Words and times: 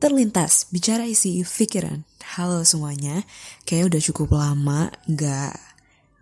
Terlintas, 0.00 0.64
bicara 0.72 1.04
isi 1.04 1.44
pikiran. 1.44 2.08
Halo 2.32 2.64
semuanya, 2.64 3.20
kayak 3.68 3.92
udah 3.92 4.00
cukup 4.00 4.32
lama 4.32 4.88
gak 5.04 5.52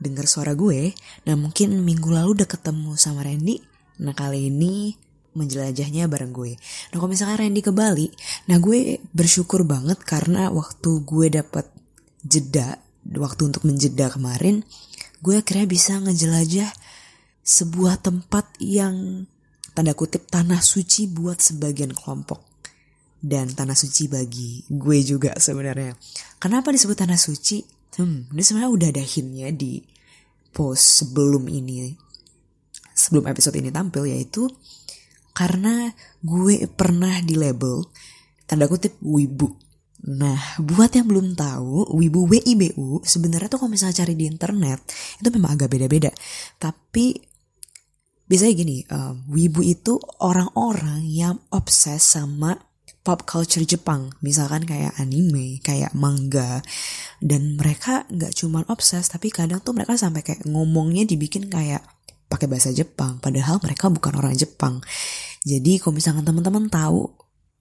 denger 0.02 0.26
suara 0.26 0.58
gue. 0.58 0.98
Nah 1.30 1.38
mungkin 1.38 1.86
minggu 1.86 2.10
lalu 2.10 2.42
udah 2.42 2.50
ketemu 2.50 2.98
sama 2.98 3.22
Randy. 3.22 3.62
Nah 4.02 4.18
kali 4.18 4.50
ini 4.50 4.98
menjelajahnya 5.38 6.10
bareng 6.10 6.34
gue. 6.34 6.58
Nah 6.90 6.98
kalau 6.98 7.06
misalkan 7.06 7.38
Randy 7.38 7.62
ke 7.62 7.70
Bali, 7.70 8.10
nah 8.50 8.58
gue 8.58 8.98
bersyukur 9.14 9.62
banget 9.62 10.02
karena 10.02 10.50
waktu 10.50 11.06
gue 11.06 11.26
dapet 11.38 11.70
jeda, 12.26 12.82
waktu 13.14 13.46
untuk 13.46 13.62
menjeda 13.62 14.10
kemarin, 14.10 14.66
gue 15.22 15.38
akhirnya 15.38 15.70
bisa 15.70 16.02
ngejelajah 16.02 16.74
sebuah 17.46 18.02
tempat 18.02 18.58
yang 18.58 19.30
tanda 19.70 19.94
kutip 19.94 20.26
tanah 20.26 20.66
suci 20.66 21.06
buat 21.06 21.38
sebagian 21.38 21.94
kelompok 21.94 22.47
dan 23.18 23.50
tanah 23.50 23.74
suci 23.74 24.06
bagi 24.06 24.62
gue 24.70 24.98
juga 25.02 25.34
sebenarnya. 25.34 25.94
Kenapa 26.38 26.70
disebut 26.70 26.94
tanah 26.94 27.18
suci? 27.18 27.62
Hmm, 27.98 28.30
ini 28.30 28.42
sebenarnya 28.42 28.70
udah 28.70 28.88
ada 28.94 29.04
hintnya 29.04 29.50
di 29.50 29.82
post 30.54 31.02
sebelum 31.02 31.50
ini, 31.50 31.90
sebelum 32.94 33.26
episode 33.26 33.58
ini 33.58 33.74
tampil 33.74 34.06
yaitu 34.06 34.46
karena 35.34 35.90
gue 36.22 36.66
pernah 36.70 37.18
di 37.22 37.34
label 37.34 37.86
tanda 38.46 38.70
kutip 38.70 38.98
wibu. 39.02 39.50
Nah, 39.98 40.38
buat 40.62 40.94
yang 40.94 41.10
belum 41.10 41.34
tahu, 41.34 41.90
wibu 41.98 42.30
WIBU 42.30 43.02
sebenarnya 43.02 43.50
tuh 43.50 43.58
kalau 43.58 43.74
misalnya 43.74 44.06
cari 44.06 44.14
di 44.14 44.30
internet 44.30 44.86
itu 45.18 45.26
memang 45.34 45.58
agak 45.58 45.74
beda-beda. 45.74 46.14
Tapi 46.54 47.18
biasanya 48.30 48.54
gini, 48.54 48.86
um, 48.94 49.26
wibu 49.26 49.58
itu 49.66 49.98
orang-orang 50.22 51.02
yang 51.02 51.42
obses 51.50 52.14
sama 52.14 52.67
pop 53.08 53.24
culture 53.24 53.64
Jepang, 53.64 54.12
misalkan 54.20 54.68
kayak 54.68 54.92
anime, 55.00 55.64
kayak 55.64 55.96
manga, 55.96 56.60
dan 57.24 57.56
mereka 57.56 58.04
nggak 58.12 58.36
cuman 58.36 58.68
obses, 58.68 59.08
tapi 59.08 59.32
kadang 59.32 59.64
tuh 59.64 59.72
mereka 59.72 59.96
sampai 59.96 60.20
kayak 60.20 60.44
ngomongnya 60.44 61.08
dibikin 61.08 61.48
kayak 61.48 61.80
pakai 62.28 62.44
bahasa 62.52 62.68
Jepang, 62.68 63.16
padahal 63.16 63.64
mereka 63.64 63.88
bukan 63.88 64.12
orang 64.12 64.36
Jepang. 64.36 64.84
Jadi 65.40 65.80
kalau 65.80 65.96
misalkan 65.96 66.28
teman-teman 66.28 66.68
tahu, 66.68 67.08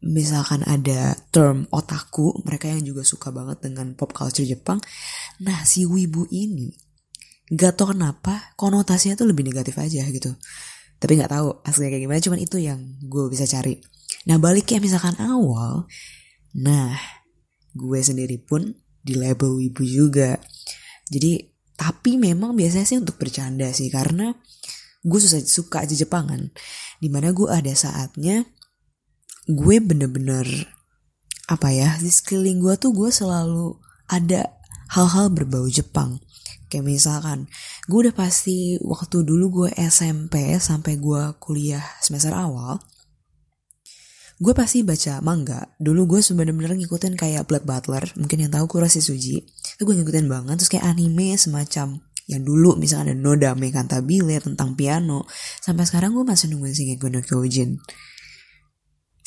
misalkan 0.04 0.68
ada 0.68 1.16
term 1.32 1.64
otaku, 1.72 2.44
mereka 2.44 2.68
yang 2.68 2.84
juga 2.84 3.08
suka 3.08 3.32
banget 3.32 3.64
dengan 3.64 3.96
pop 3.96 4.12
culture 4.12 4.44
Jepang, 4.44 4.84
nah 5.40 5.64
si 5.64 5.88
wibu 5.88 6.28
ini 6.28 6.76
gak 7.48 7.80
tau 7.80 7.96
kenapa 7.96 8.52
konotasinya 8.60 9.16
tuh 9.16 9.32
lebih 9.32 9.48
negatif 9.48 9.80
aja 9.80 10.04
gitu. 10.12 10.36
Tapi 11.00 11.24
nggak 11.24 11.32
tahu 11.32 11.48
aslinya 11.64 11.96
kayak 11.96 12.04
gimana, 12.04 12.20
cuman 12.20 12.40
itu 12.44 12.58
yang 12.60 13.00
gue 13.00 13.32
bisa 13.32 13.48
cari. 13.48 13.80
Nah 14.28 14.38
balik 14.40 14.72
ya 14.72 14.80
misalkan 14.84 15.16
awal, 15.20 15.88
nah 16.56 16.96
gue 17.78 18.00
sendiri 18.02 18.42
pun 18.42 18.76
di 19.04 19.16
label 19.16 19.56
wibu 19.56 19.84
juga. 19.84 20.40
Jadi 21.08 21.40
tapi 21.78 22.18
memang 22.18 22.58
biasanya 22.58 22.88
sih 22.90 23.00
untuk 23.00 23.22
bercanda 23.22 23.70
sih 23.72 23.88
karena 23.88 24.34
gue 25.06 25.20
susah 25.22 25.40
suka 25.46 25.88
aja 25.88 25.96
Jepangan. 25.96 26.52
Di 27.00 27.08
mana 27.08 27.32
gue 27.32 27.48
ada 27.48 27.72
saatnya 27.72 28.44
gue 29.48 29.76
bener-bener 29.80 30.44
apa 31.48 31.72
ya 31.72 31.96
di 32.04 32.12
sekeliling 32.12 32.60
gue 32.60 32.76
tuh 32.76 32.92
gue 32.92 33.08
selalu 33.08 33.80
ada 34.12 34.52
hal-hal 34.92 35.32
berbau 35.32 35.68
Jepang. 35.68 36.20
Kayak 36.68 36.84
misalkan, 36.84 37.48
gue 37.88 38.00
udah 38.08 38.16
pasti 38.16 38.76
waktu 38.84 39.24
dulu 39.24 39.46
gue 39.64 39.70
SMP 39.80 40.60
sampai 40.60 41.00
gue 41.00 41.40
kuliah 41.40 41.84
semester 42.04 42.36
awal, 42.36 42.84
gue 44.38 44.54
pasti 44.54 44.86
baca 44.86 45.18
manga. 45.26 45.66
Dulu 45.82 46.18
gue 46.18 46.22
sebenarnya 46.22 46.78
ngikutin 46.78 47.18
kayak 47.18 47.50
Black 47.50 47.66
Butler, 47.66 48.06
mungkin 48.18 48.46
yang 48.46 48.52
tahu 48.54 48.70
Kurasi 48.70 49.02
Suji. 49.02 49.42
Itu 49.78 49.82
gue 49.82 49.96
ngikutin 49.98 50.30
banget. 50.30 50.62
Terus 50.62 50.70
kayak 50.78 50.86
anime 50.86 51.34
semacam 51.38 52.02
yang 52.28 52.44
dulu 52.44 52.76
misalnya 52.76 53.16
ada 53.16 53.18
Nodame 53.18 53.72
Cantabile 53.72 54.38
tentang 54.44 54.76
piano. 54.76 55.26
Sampai 55.64 55.88
sekarang 55.88 56.14
gue 56.14 56.28
masih 56.28 56.54
nungguin 56.54 56.76
Shingeki 56.76 57.08
no 57.10 57.20
Kyojin. 57.24 57.80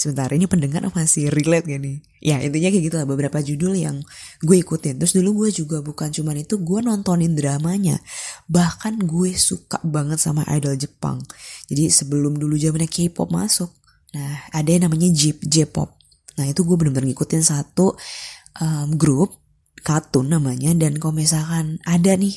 Sebentar 0.01 0.33
ini 0.33 0.49
pendengar 0.49 0.81
masih 0.97 1.29
relate 1.29 1.69
gak 1.69 1.81
nih? 1.85 2.01
Ya 2.25 2.41
intinya 2.41 2.73
kayak 2.73 2.85
gitu 2.89 2.97
lah 2.97 3.05
beberapa 3.05 3.37
judul 3.45 3.77
yang 3.77 4.01
gue 4.41 4.57
ikutin. 4.57 4.97
Terus 4.97 5.13
dulu 5.13 5.45
gue 5.45 5.53
juga 5.53 5.85
bukan 5.85 6.09
cuman 6.09 6.41
itu 6.41 6.57
gue 6.57 6.81
nontonin 6.81 7.37
dramanya. 7.37 8.01
Bahkan 8.49 8.97
gue 9.05 9.37
suka 9.37 9.77
banget 9.85 10.17
sama 10.17 10.49
idol 10.57 10.73
Jepang. 10.81 11.21
Jadi 11.69 11.93
sebelum 11.93 12.41
dulu 12.41 12.57
zamannya 12.57 12.89
K-pop 12.89 13.29
masuk 13.29 13.80
Nah, 14.17 14.51
ada 14.51 14.69
yang 14.69 14.91
namanya 14.91 15.09
J, 15.15 15.39
J-pop. 15.39 15.95
Nah, 16.39 16.47
itu 16.49 16.67
gue 16.67 16.77
bener-bener 16.79 17.13
ngikutin 17.13 17.43
satu 17.45 17.95
um, 18.59 18.89
grup 18.99 19.39
kartun 19.81 20.29
namanya 20.29 20.77
dan 20.77 21.01
kalau 21.01 21.17
misalkan 21.17 21.81
ada 21.89 22.13
nih 22.13 22.37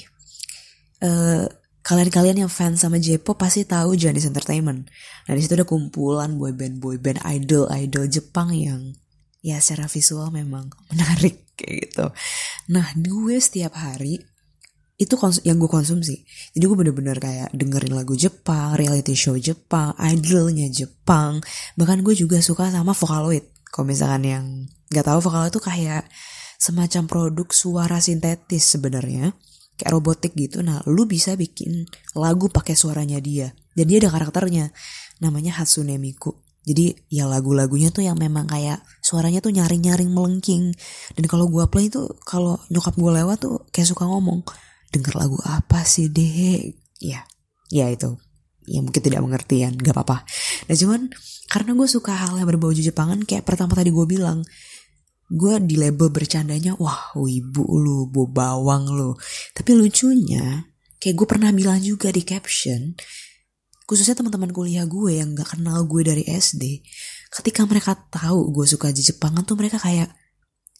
uh, 1.03 1.43
kalian-kalian 1.83 2.47
yang 2.47 2.51
fans 2.51 2.79
sama 2.83 2.97
J-pop 3.01 3.35
pasti 3.35 3.67
tahu 3.67 3.99
Janis 3.99 4.23
Entertainment. 4.23 4.87
Nah, 5.27 5.33
di 5.35 5.41
situ 5.43 5.57
ada 5.59 5.67
kumpulan 5.67 6.39
boyband 6.39 6.79
boyband 6.79 7.19
idol 7.27 7.67
idol 7.73 8.07
Jepang 8.07 8.55
yang 8.55 8.95
ya 9.43 9.59
secara 9.59 9.91
visual 9.91 10.31
memang 10.31 10.71
menarik 10.91 11.51
kayak 11.59 11.91
gitu. 11.91 12.05
Nah, 12.71 12.87
gue 12.95 13.35
setiap 13.43 13.75
hari 13.75 14.23
itu 15.03 15.15
yang 15.43 15.59
gue 15.59 15.69
konsumsi. 15.69 16.23
Jadi 16.55 16.63
gue 16.63 16.77
bener-bener 16.77 17.17
kayak 17.19 17.49
dengerin 17.51 17.93
lagu 17.93 18.15
Jepang 18.15 18.75
reality 18.79 19.13
show 19.13 19.35
Jepang 19.35 19.93
idolnya 19.99 20.71
Jepang. 20.71 21.43
Bahkan 21.75 22.01
gue 22.01 22.15
juga 22.15 22.39
suka 22.39 22.71
sama 22.71 22.95
Vocaloid. 22.95 23.51
Kalau 23.67 23.85
misalkan 23.89 24.23
yang 24.23 24.45
nggak 24.89 25.05
tahu 25.05 25.19
Vocaloid 25.19 25.51
itu 25.51 25.61
kayak 25.61 26.07
semacam 26.57 27.03
produk 27.05 27.47
suara 27.51 27.97
sintetis 27.99 28.63
sebenarnya. 28.63 29.35
Kayak 29.75 29.91
robotik 29.91 30.33
gitu. 30.37 30.63
Nah 30.63 30.79
lu 30.87 31.03
bisa 31.03 31.35
bikin 31.35 31.85
lagu 32.15 32.47
pakai 32.47 32.73
suaranya 32.77 33.19
dia. 33.19 33.51
Dan 33.73 33.89
dia 33.89 33.99
ada 33.99 34.13
karakternya. 34.13 34.71
Namanya 35.19 35.59
Hatsune 35.59 35.99
Miku. 35.99 36.43
Jadi 36.63 36.95
ya 37.11 37.27
lagu-lagunya 37.27 37.91
tuh 37.91 38.07
yang 38.07 38.15
memang 38.15 38.47
kayak 38.47 38.79
suaranya 39.03 39.43
tuh 39.43 39.51
nyaring-nyaring 39.51 40.07
melengking. 40.07 40.71
Dan 41.11 41.27
kalau 41.27 41.51
gue 41.51 41.67
play 41.67 41.91
tuh 41.91 42.15
kalau 42.23 42.55
nyokap 42.71 42.95
gue 42.95 43.11
lewat 43.11 43.37
tuh 43.43 43.67
kayak 43.75 43.91
suka 43.91 44.07
ngomong 44.07 44.47
denger 44.93 45.17
lagu 45.17 45.41
apa 45.41 45.81
sih 45.83 46.13
deh 46.13 46.69
ya 47.01 47.25
ya 47.73 47.89
itu. 47.89 48.13
Ya 48.63 48.79
mungkin 48.79 49.01
tidak 49.03 49.19
mengertian 49.25 49.75
gak 49.75 49.91
apa-apa. 49.91 50.23
Nah 50.69 50.75
cuman 50.77 51.11
karena 51.51 51.75
gue 51.75 51.87
suka 51.89 52.15
hal 52.15 52.39
yang 52.39 52.47
berbau 52.47 52.71
Jepangan 52.71 53.25
kayak 53.27 53.43
pertama 53.43 53.75
tadi 53.75 53.91
gue 53.91 54.05
bilang 54.07 54.45
gue 55.33 55.53
di 55.65 55.75
label 55.75 56.13
bercandanya 56.13 56.77
wah 56.79 57.11
ibu 57.17 57.63
lu 57.75 58.07
bu 58.07 58.29
bawang 58.29 58.87
lu. 58.93 59.17
Tapi 59.51 59.75
lucunya 59.75 60.63
kayak 61.03 61.15
gue 61.19 61.27
pernah 61.27 61.51
bilang 61.51 61.83
juga 61.83 62.07
di 62.13 62.23
caption 62.23 62.95
khususnya 63.83 64.15
teman-teman 64.15 64.55
kuliah 64.55 64.87
gue 64.87 65.19
yang 65.19 65.35
gak 65.35 65.59
kenal 65.59 65.83
gue 65.83 66.01
dari 66.07 66.23
SD 66.23 66.79
ketika 67.27 67.67
mereka 67.67 67.99
tahu 68.07 68.55
gue 68.55 68.63
suka 68.63 68.95
Jepangan 68.95 69.43
tuh 69.43 69.59
mereka 69.59 69.75
kayak 69.75 70.07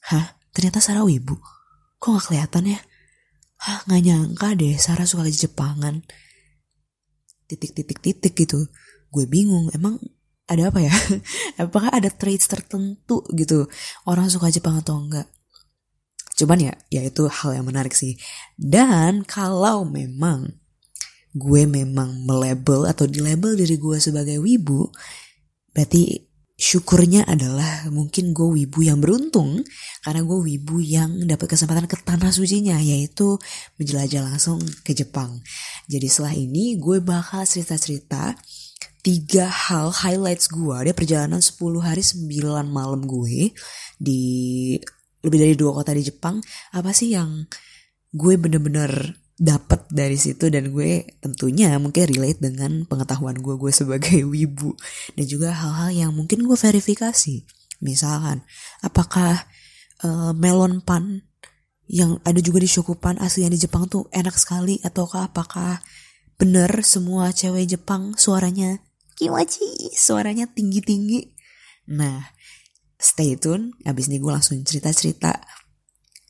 hah 0.08 0.40
ternyata 0.56 0.80
Sarah 0.80 1.04
ibu 1.04 1.36
kok 2.00 2.10
gak 2.16 2.26
kelihatan 2.32 2.78
ya 2.78 2.80
Hah 3.64 3.88
gak 3.88 4.04
nyangka 4.04 4.60
deh 4.60 4.76
Sarah 4.76 5.08
suka 5.08 5.24
Jepangan. 5.32 6.04
Titik-titik-titik 7.48 8.36
gitu. 8.36 8.68
Gue 9.08 9.24
bingung 9.24 9.72
emang 9.72 10.04
ada 10.52 10.68
apa 10.68 10.84
ya? 10.84 10.92
Apakah 11.64 11.96
ada 11.96 12.12
traits 12.12 12.52
tertentu 12.52 13.24
gitu 13.32 13.72
orang 14.04 14.28
suka 14.28 14.52
Jepang 14.52 14.84
atau 14.84 15.00
enggak? 15.00 15.32
Cuman 16.36 16.60
ya, 16.60 16.74
ya 16.92 17.02
itu 17.06 17.30
hal 17.30 17.56
yang 17.56 17.70
menarik 17.70 17.96
sih. 17.96 18.20
Dan 18.60 19.24
kalau 19.24 19.88
memang 19.88 20.60
gue 21.34 21.64
memang 21.64 22.26
melabel 22.28 22.86
atau 22.86 23.08
di 23.08 23.24
label 23.24 23.56
diri 23.56 23.80
gue 23.80 23.98
sebagai 23.98 24.44
wibu, 24.44 24.92
berarti 25.72 26.33
syukurnya 26.64 27.28
adalah 27.28 27.92
mungkin 27.92 28.32
gue 28.32 28.64
wibu 28.64 28.88
yang 28.88 29.04
beruntung 29.04 29.68
karena 30.00 30.24
gue 30.24 30.40
wibu 30.40 30.80
yang 30.80 31.28
dapat 31.28 31.52
kesempatan 31.52 31.92
ke 31.92 32.00
tanah 32.00 32.32
sucinya 32.32 32.80
yaitu 32.80 33.36
menjelajah 33.76 34.24
langsung 34.24 34.64
ke 34.88 34.96
Jepang. 34.96 35.44
Jadi 35.92 36.08
setelah 36.08 36.32
ini 36.32 36.80
gue 36.80 37.04
bakal 37.04 37.44
cerita-cerita 37.44 38.40
tiga 39.04 39.52
hal 39.52 39.92
highlights 39.92 40.48
gue 40.48 40.72
dari 40.72 40.96
perjalanan 40.96 41.44
10 41.44 41.60
hari 41.84 42.00
9 42.00 42.32
malam 42.72 43.04
gue 43.04 43.52
di 44.00 44.24
lebih 45.20 45.40
dari 45.44 45.56
dua 45.60 45.76
kota 45.76 45.92
di 45.92 46.08
Jepang. 46.08 46.40
Apa 46.72 46.96
sih 46.96 47.12
yang 47.12 47.44
gue 48.16 48.34
bener-bener 48.40 49.20
dapat 49.34 49.90
dari 49.90 50.14
situ 50.14 50.54
dan 50.54 50.70
gue 50.70 51.10
tentunya 51.18 51.74
mungkin 51.82 52.06
relate 52.06 52.38
dengan 52.38 52.86
pengetahuan 52.86 53.42
gue 53.42 53.56
gue 53.58 53.72
sebagai 53.74 54.22
wibu. 54.34 54.78
Dan 55.18 55.26
juga 55.26 55.54
hal-hal 55.54 55.90
yang 56.08 56.12
mungkin 56.14 56.46
gue 56.46 56.58
verifikasi. 56.58 57.44
Misalkan 57.84 58.46
apakah 58.80 59.44
uh, 60.06 60.32
melon 60.32 60.80
pan 60.80 61.26
yang 61.90 62.22
ada 62.24 62.40
juga 62.40 62.64
di 62.64 62.70
Shokupan 62.70 63.20
asli 63.20 63.44
yang 63.44 63.54
di 63.54 63.60
Jepang 63.60 63.90
tuh 63.90 64.08
enak 64.14 64.38
sekali? 64.38 64.80
Ataukah 64.86 65.28
apakah 65.28 65.84
bener 66.38 66.70
semua 66.86 67.30
cewek 67.36 67.78
Jepang 67.78 68.18
suaranya 68.18 68.82
kiwachi 69.14 69.94
suaranya 69.94 70.48
tinggi-tinggi? 70.48 71.34
Nah 71.92 72.22
stay 73.02 73.36
tune. 73.36 73.76
Abis 73.84 74.08
ini 74.08 74.22
gue 74.22 74.32
langsung 74.32 74.62
cerita-cerita. 74.64 75.44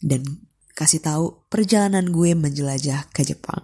Dan 0.04 0.26
kasih 0.74 1.06
tahu 1.06 1.26
perjalanan 1.54 2.10
gue 2.10 2.34
menjelajah 2.34 3.06
ke 3.14 3.22
Jepang. 3.22 3.62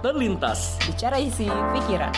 Terlintas 0.00 0.80
Bicara 0.88 1.20
isi 1.20 1.44
pikiran. 1.44 2.12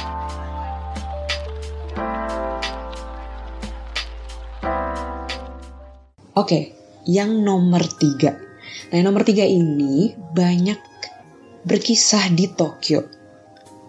Oke, 6.33 6.73
yang 7.11 7.43
nomor 7.45 7.83
tiga. 7.99 8.39
Nah, 8.89 8.95
yang 8.97 9.13
nomor 9.13 9.27
tiga 9.27 9.45
ini 9.45 10.17
banyak 10.33 10.92
berkisah 11.63 12.31
di 12.35 12.51
Tokyo. 12.51 13.07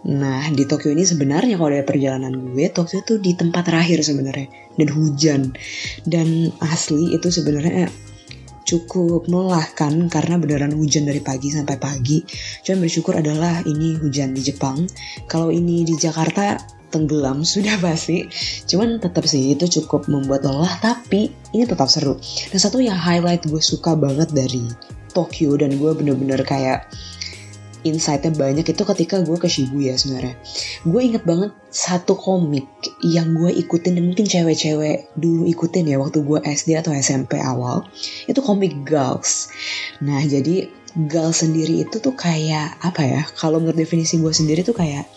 Nah, 0.03 0.51
di 0.51 0.67
Tokyo 0.67 0.91
ini 0.91 1.07
sebenarnya 1.07 1.55
kalau 1.55 1.71
dari 1.71 1.87
perjalanan 1.87 2.33
gue, 2.35 2.67
Tokyo 2.75 2.99
tuh 3.07 3.23
di 3.23 3.39
tempat 3.39 3.71
terakhir 3.71 4.03
sebenarnya 4.03 4.51
dan 4.75 4.89
hujan. 4.91 5.41
Dan 6.03 6.51
asli 6.59 7.15
itu 7.15 7.31
sebenarnya 7.31 7.87
cukup 8.67 9.29
melelahkan 9.31 10.07
karena 10.11 10.35
beneran 10.39 10.75
hujan 10.75 11.07
dari 11.07 11.23
pagi 11.23 11.55
sampai 11.55 11.79
pagi. 11.79 12.23
Cuman 12.67 12.83
bersyukur 12.83 13.15
adalah 13.15 13.63
ini 13.63 13.95
hujan 13.95 14.35
di 14.35 14.43
Jepang. 14.43 14.83
Kalau 15.31 15.47
ini 15.51 15.87
di 15.87 15.95
Jakarta 15.95 16.59
tenggelam 16.91 17.45
sudah 17.53 17.79
pasti. 17.79 18.27
Cuman 18.67 18.99
tetap 18.99 19.23
sih 19.23 19.55
itu 19.55 19.65
cukup 19.81 20.11
membuat 20.11 20.43
lelah 20.43 20.73
tapi 20.83 21.31
ini 21.55 21.63
tetap 21.63 21.87
seru. 21.87 22.19
Dan 22.51 22.59
satu 22.59 22.83
yang 22.83 22.99
highlight 22.99 23.47
gue 23.47 23.61
suka 23.63 23.95
banget 23.95 24.35
dari 24.35 24.67
Tokyo 25.13 25.53
dan 25.55 25.77
gue 25.77 25.91
bener-bener 25.93 26.41
kayak 26.41 26.89
insightnya 27.83 28.31
banyak 28.31 28.65
itu 28.65 28.83
ketika 28.83 29.21
gue 29.21 29.37
ke 29.37 29.47
Shibuya 29.51 29.99
sebenarnya. 29.99 30.35
Gue 30.87 31.01
inget 31.03 31.23
banget 31.27 31.51
satu 31.69 32.15
komik 32.15 32.67
yang 33.03 33.35
gue 33.35 33.51
ikutin 33.51 33.99
dan 33.99 34.07
mungkin 34.07 34.25
cewek-cewek 34.27 35.13
dulu 35.19 35.47
ikutin 35.47 35.91
ya 35.91 35.99
waktu 35.99 36.23
gue 36.23 36.39
SD 36.43 36.79
atau 36.79 36.95
SMP 36.95 37.37
awal. 37.39 37.85
Itu 38.25 38.39
komik 38.39 38.87
Girls. 38.87 39.51
Nah 39.99 40.23
jadi 40.23 40.71
Girls 40.93 41.41
sendiri 41.41 41.83
itu 41.83 41.99
tuh 41.99 42.15
kayak 42.15 42.79
apa 42.79 43.01
ya? 43.03 43.21
Kalau 43.35 43.57
menurut 43.59 43.77
definisi 43.77 44.21
gue 44.21 44.31
sendiri 44.31 44.61
tuh 44.61 44.77
kayak 44.77 45.09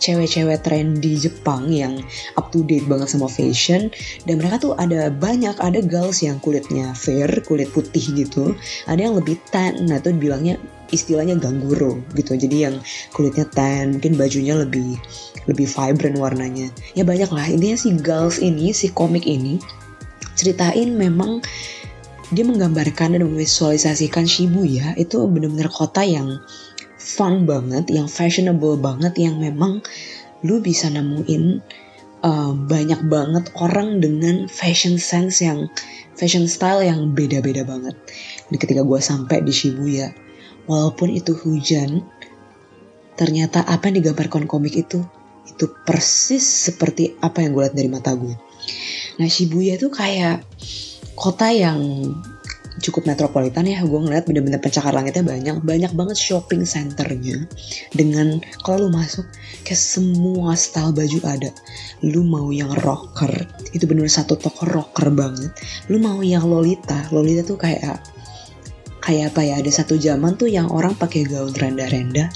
cewek-cewek 0.00 0.64
trendy 0.64 1.20
Jepang 1.20 1.68
yang 1.68 2.00
up 2.40 2.48
to 2.50 2.64
date 2.64 2.88
banget 2.88 3.12
sama 3.12 3.28
fashion 3.28 3.92
dan 4.24 4.40
mereka 4.40 4.56
tuh 4.58 4.72
ada 4.80 5.12
banyak 5.12 5.54
ada 5.60 5.80
girls 5.84 6.24
yang 6.24 6.40
kulitnya 6.40 6.96
fair 6.96 7.28
kulit 7.44 7.68
putih 7.70 8.02
gitu. 8.16 8.56
Ada 8.88 9.12
yang 9.12 9.14
lebih 9.20 9.36
tan 9.52 9.86
nah 9.86 10.00
tuh 10.00 10.16
bilangnya 10.16 10.56
istilahnya 10.90 11.38
gangguro 11.38 12.00
gitu. 12.16 12.34
Jadi 12.34 12.56
yang 12.66 12.80
kulitnya 13.14 13.46
tan 13.52 14.00
mungkin 14.00 14.16
bajunya 14.16 14.56
lebih 14.58 14.98
lebih 15.46 15.68
vibrant 15.68 16.18
warnanya. 16.18 16.72
Ya 16.96 17.04
banyak 17.06 17.30
lah 17.30 17.46
intinya 17.46 17.78
si 17.78 17.94
girls 18.00 18.40
ini 18.40 18.72
si 18.74 18.90
komik 18.90 19.28
ini 19.28 19.60
ceritain 20.34 20.96
memang 20.96 21.44
dia 22.30 22.46
menggambarkan 22.46 23.18
dan 23.18 23.26
memvisualisasikan 23.26 24.22
Shibuya 24.22 24.94
itu 24.94 25.18
benar-benar 25.26 25.66
kota 25.66 26.06
yang 26.06 26.38
fun 27.10 27.44
banget, 27.50 27.90
yang 27.90 28.06
fashionable 28.06 28.78
banget, 28.78 29.18
yang 29.18 29.42
memang 29.42 29.82
lu 30.46 30.62
bisa 30.62 30.86
nemuin 30.88 31.58
uh, 32.22 32.52
banyak 32.54 33.00
banget 33.10 33.50
orang 33.58 33.98
dengan 33.98 34.46
fashion 34.46 34.96
sense 34.96 35.42
yang 35.42 35.68
fashion 36.14 36.46
style 36.46 36.84
yang 36.84 37.12
beda-beda 37.12 37.66
banget. 37.66 37.98
Dan 38.48 38.56
ketika 38.56 38.86
gue 38.86 39.00
sampai 39.02 39.42
di 39.42 39.50
Shibuya, 39.50 40.14
walaupun 40.70 41.10
itu 41.10 41.34
hujan, 41.34 42.06
ternyata 43.18 43.66
apa 43.66 43.90
yang 43.90 44.00
digambarkan 44.00 44.48
komik 44.48 44.78
itu 44.78 45.02
itu 45.48 45.66
persis 45.84 46.44
seperti 46.44 47.18
apa 47.20 47.42
yang 47.44 47.52
gue 47.52 47.62
lihat 47.66 47.76
dari 47.76 47.90
mata 47.90 48.14
gue. 48.16 48.32
Nah 49.20 49.28
Shibuya 49.28 49.76
itu 49.76 49.92
kayak 49.92 50.44
kota 51.16 51.52
yang 51.52 51.80
cukup 52.80 53.06
metropolitan 53.06 53.68
ya. 53.68 53.84
Gue 53.84 54.00
ngeliat 54.00 54.24
bener-bener 54.26 54.58
pencakar 54.58 54.90
langitnya 54.90 55.22
banyak 55.22 55.56
banyak 55.60 55.92
banget 55.92 56.16
shopping 56.16 56.64
centernya. 56.64 57.46
Dengan 57.92 58.40
kalau 58.64 58.88
lu 58.88 58.90
masuk 58.90 59.28
kayak 59.62 59.78
semua 59.78 60.56
style 60.56 60.96
baju 60.96 61.18
ada. 61.28 61.52
Lu 62.02 62.24
mau 62.24 62.48
yang 62.50 62.72
rocker 62.80 63.46
itu 63.76 63.84
bener 63.84 64.08
satu 64.08 64.40
toko 64.40 64.66
rocker 64.66 65.12
banget. 65.12 65.52
Lu 65.92 66.00
mau 66.00 66.24
yang 66.24 66.48
lolita 66.48 67.06
lolita 67.12 67.44
tuh 67.44 67.60
kayak 67.60 68.00
kayak 69.00 69.32
apa 69.32 69.40
ya 69.42 69.54
ada 69.58 69.70
satu 69.72 69.96
zaman 69.96 70.36
tuh 70.36 70.46
yang 70.46 70.68
orang 70.68 70.92
pakai 70.92 71.24
gaun 71.24 71.52
renda-renda. 71.56 72.28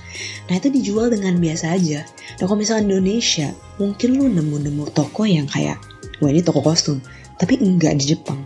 Nah 0.49 0.55
itu 0.57 0.73
dijual 0.73 1.13
dengan 1.13 1.37
biasa 1.37 1.77
aja. 1.77 2.03
Nah 2.41 2.45
kalau 2.45 2.59
misalnya 2.61 2.97
Indonesia 2.97 3.53
mungkin 3.77 4.17
lu 4.17 4.27
nemu-nemu 4.33 4.85
toko 4.93 5.29
yang 5.29 5.45
kayak 5.49 5.77
wah 6.19 6.31
ini 6.33 6.41
toko 6.41 6.65
kostum 6.65 6.99
tapi 7.37 7.59
enggak 7.59 7.99
di 7.99 8.15
Jepang. 8.15 8.41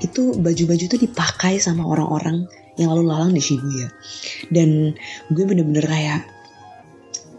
Itu 0.00 0.36
baju-baju 0.36 0.84
tuh 0.86 1.00
dipakai 1.00 1.60
sama 1.60 1.84
orang-orang 1.84 2.48
yang 2.80 2.92
lalu 2.96 3.04
lalang 3.08 3.32
di 3.36 3.42
Shibuya. 3.42 3.92
Dan 4.48 4.96
gue 5.28 5.44
bener-bener 5.44 5.84
kayak 5.84 6.24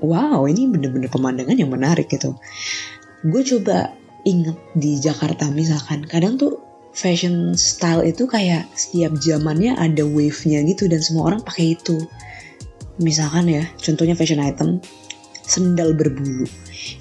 wow 0.02 0.46
ini 0.50 0.70
bener-bener 0.70 1.10
pemandangan 1.10 1.58
yang 1.58 1.70
menarik 1.74 2.10
gitu. 2.10 2.38
Gue 3.26 3.42
coba 3.46 3.94
inget 4.26 4.58
di 4.78 5.02
Jakarta 5.02 5.50
misalkan 5.50 6.06
kadang 6.06 6.38
tuh 6.38 6.62
fashion 6.92 7.56
style 7.56 8.04
itu 8.04 8.28
kayak 8.28 8.68
setiap 8.76 9.16
zamannya 9.18 9.74
ada 9.80 10.04
wave-nya 10.04 10.62
gitu 10.68 10.92
dan 10.92 11.00
semua 11.00 11.34
orang 11.34 11.42
pakai 11.42 11.80
itu. 11.80 11.98
Misalkan 13.02 13.50
ya 13.50 13.64
contohnya 13.82 14.14
fashion 14.14 14.44
item 14.44 14.84
sendal 15.52 15.92
berbulu. 15.92 16.48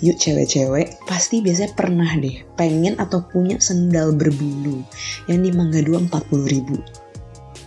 Yuk 0.02 0.19
cewek-cewek 0.19 1.06
pasti 1.06 1.38
biasanya 1.38 1.79
pernah 1.79 2.11
deh 2.19 2.43
pengen 2.58 2.99
atau 2.99 3.23
punya 3.23 3.62
sendal 3.62 4.11
berbulu 4.11 4.82
yang 5.31 5.47
di 5.47 5.55
Mangga 5.55 5.79
2 5.87 6.11
40 6.11 6.50
ribu. 6.50 6.82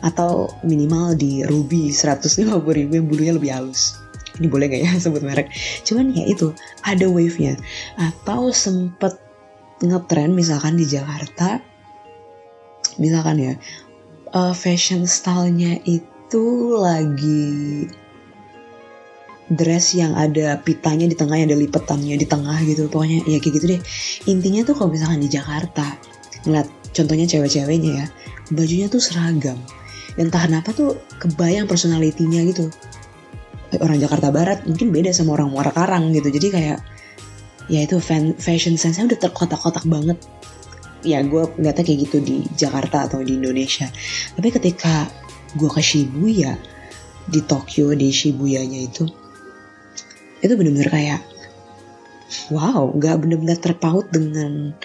Atau 0.03 0.51
minimal 0.67 1.15
di 1.15 1.47
Ruby 1.47 1.87
150 1.87 2.43
ribu 2.75 2.91
yang 2.99 3.07
bulunya 3.07 3.33
lebih 3.39 3.55
halus. 3.55 3.95
Ini 4.35 4.51
boleh 4.51 4.67
gak 4.67 4.81
ya 4.83 4.91
sebut 5.07 5.23
merek? 5.23 5.47
Cuman 5.87 6.11
ya 6.11 6.27
itu 6.27 6.51
ada 6.83 7.07
wave-nya. 7.07 7.55
Atau 7.95 8.51
sempet 8.51 9.15
ngetren 9.79 10.35
misalkan 10.35 10.75
di 10.75 10.83
Jakarta 10.83 11.63
misalkan 12.97 13.37
ya 13.41 13.53
uh, 14.33 14.53
fashion 14.53 15.05
stylenya 15.09 15.81
itu 15.85 16.77
lagi 16.77 17.87
dress 19.53 19.93
yang 19.93 20.17
ada 20.17 20.57
pitanya 20.59 21.05
di 21.05 21.13
tengahnya 21.13 21.53
ada 21.53 21.57
lipetannya 21.57 22.15
di 22.17 22.25
tengah 22.25 22.57
gitu 22.65 22.89
pokoknya 22.89 23.25
ya 23.29 23.37
kayak 23.37 23.53
gitu 23.61 23.65
deh. 23.77 23.81
Intinya 24.27 24.61
tuh 24.65 24.73
kalau 24.77 24.89
misalkan 24.91 25.21
di 25.21 25.29
Jakarta 25.29 25.85
ngeliat 26.43 26.67
contohnya 26.93 27.25
cewek-ceweknya 27.29 27.91
ya 28.03 28.05
bajunya 28.51 28.87
tuh 28.89 28.99
seragam. 28.99 29.57
Dan 30.13 30.29
entah 30.29 30.45
kenapa 30.45 30.69
tuh 30.73 31.01
kebayang 31.21 31.65
personalitinya 31.65 32.41
gitu. 32.45 32.69
Orang 33.81 33.97
Jakarta 33.97 34.29
Barat 34.29 34.69
mungkin 34.69 34.93
beda 34.93 35.09
sama 35.09 35.33
orang 35.33 35.49
Muara 35.49 35.73
Karang 35.73 36.13
gitu 36.13 36.29
jadi 36.29 36.47
kayak 36.53 36.79
ya 37.71 37.79
itu 37.81 37.97
fan, 37.97 38.37
fashion 38.37 38.77
sense-nya 38.77 39.09
udah 39.09 39.19
terkotak-kotak 39.29 39.85
banget. 39.89 40.17
Ya 41.01 41.19
gue 41.25 41.49
ngeliatnya 41.57 41.83
kayak 41.83 41.99
gitu 42.09 42.17
di 42.21 42.45
Jakarta 42.53 43.09
atau 43.09 43.25
di 43.25 43.35
Indonesia. 43.35 43.89
Tapi 44.37 44.49
ketika 44.53 45.09
gue 45.57 45.69
ke 45.69 45.81
Shibuya 45.81 46.53
di 47.27 47.39
Tokyo 47.43 47.95
di 47.95 48.11
Shibuyanya 48.11 48.79
itu 48.83 49.22
itu 50.43 50.53
bener-bener 50.59 50.91
kayak 50.91 51.21
wow 52.51 52.91
nggak 52.91 53.15
bener-bener 53.23 53.55
terpaut 53.55 54.05
dengan 54.11 54.75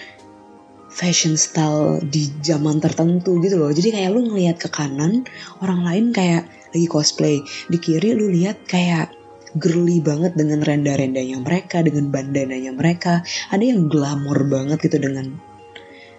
fashion 0.89 1.37
style 1.39 2.01
di 2.03 2.27
zaman 2.43 2.81
tertentu 2.83 3.39
gitu 3.39 3.55
loh. 3.61 3.71
Jadi 3.71 3.95
kayak 3.95 4.09
lu 4.11 4.27
ngelihat 4.27 4.59
ke 4.59 4.67
kanan 4.67 5.23
orang 5.63 5.85
lain 5.85 6.05
kayak 6.11 6.49
lagi 6.75 6.87
cosplay. 6.91 7.39
Di 7.71 7.77
kiri 7.79 8.17
lu 8.17 8.27
lihat 8.27 8.67
kayak 8.67 9.15
girly 9.57 10.03
banget 10.03 10.35
dengan 10.35 10.61
renda-rendanya 10.61 11.39
mereka 11.39 11.79
dengan 11.85 12.11
bandananya 12.11 12.75
mereka. 12.75 13.23
Ada 13.53 13.63
yang 13.63 13.87
glamor 13.87 14.43
banget 14.49 14.91
gitu 14.91 14.99
dengan 14.99 15.39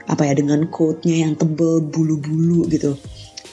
apa 0.09 0.27
ya 0.27 0.35
dengan 0.35 0.67
coatnya 0.73 1.29
yang 1.29 1.37
tebel 1.37 1.85
bulu-bulu 1.85 2.67
gitu. 2.73 2.97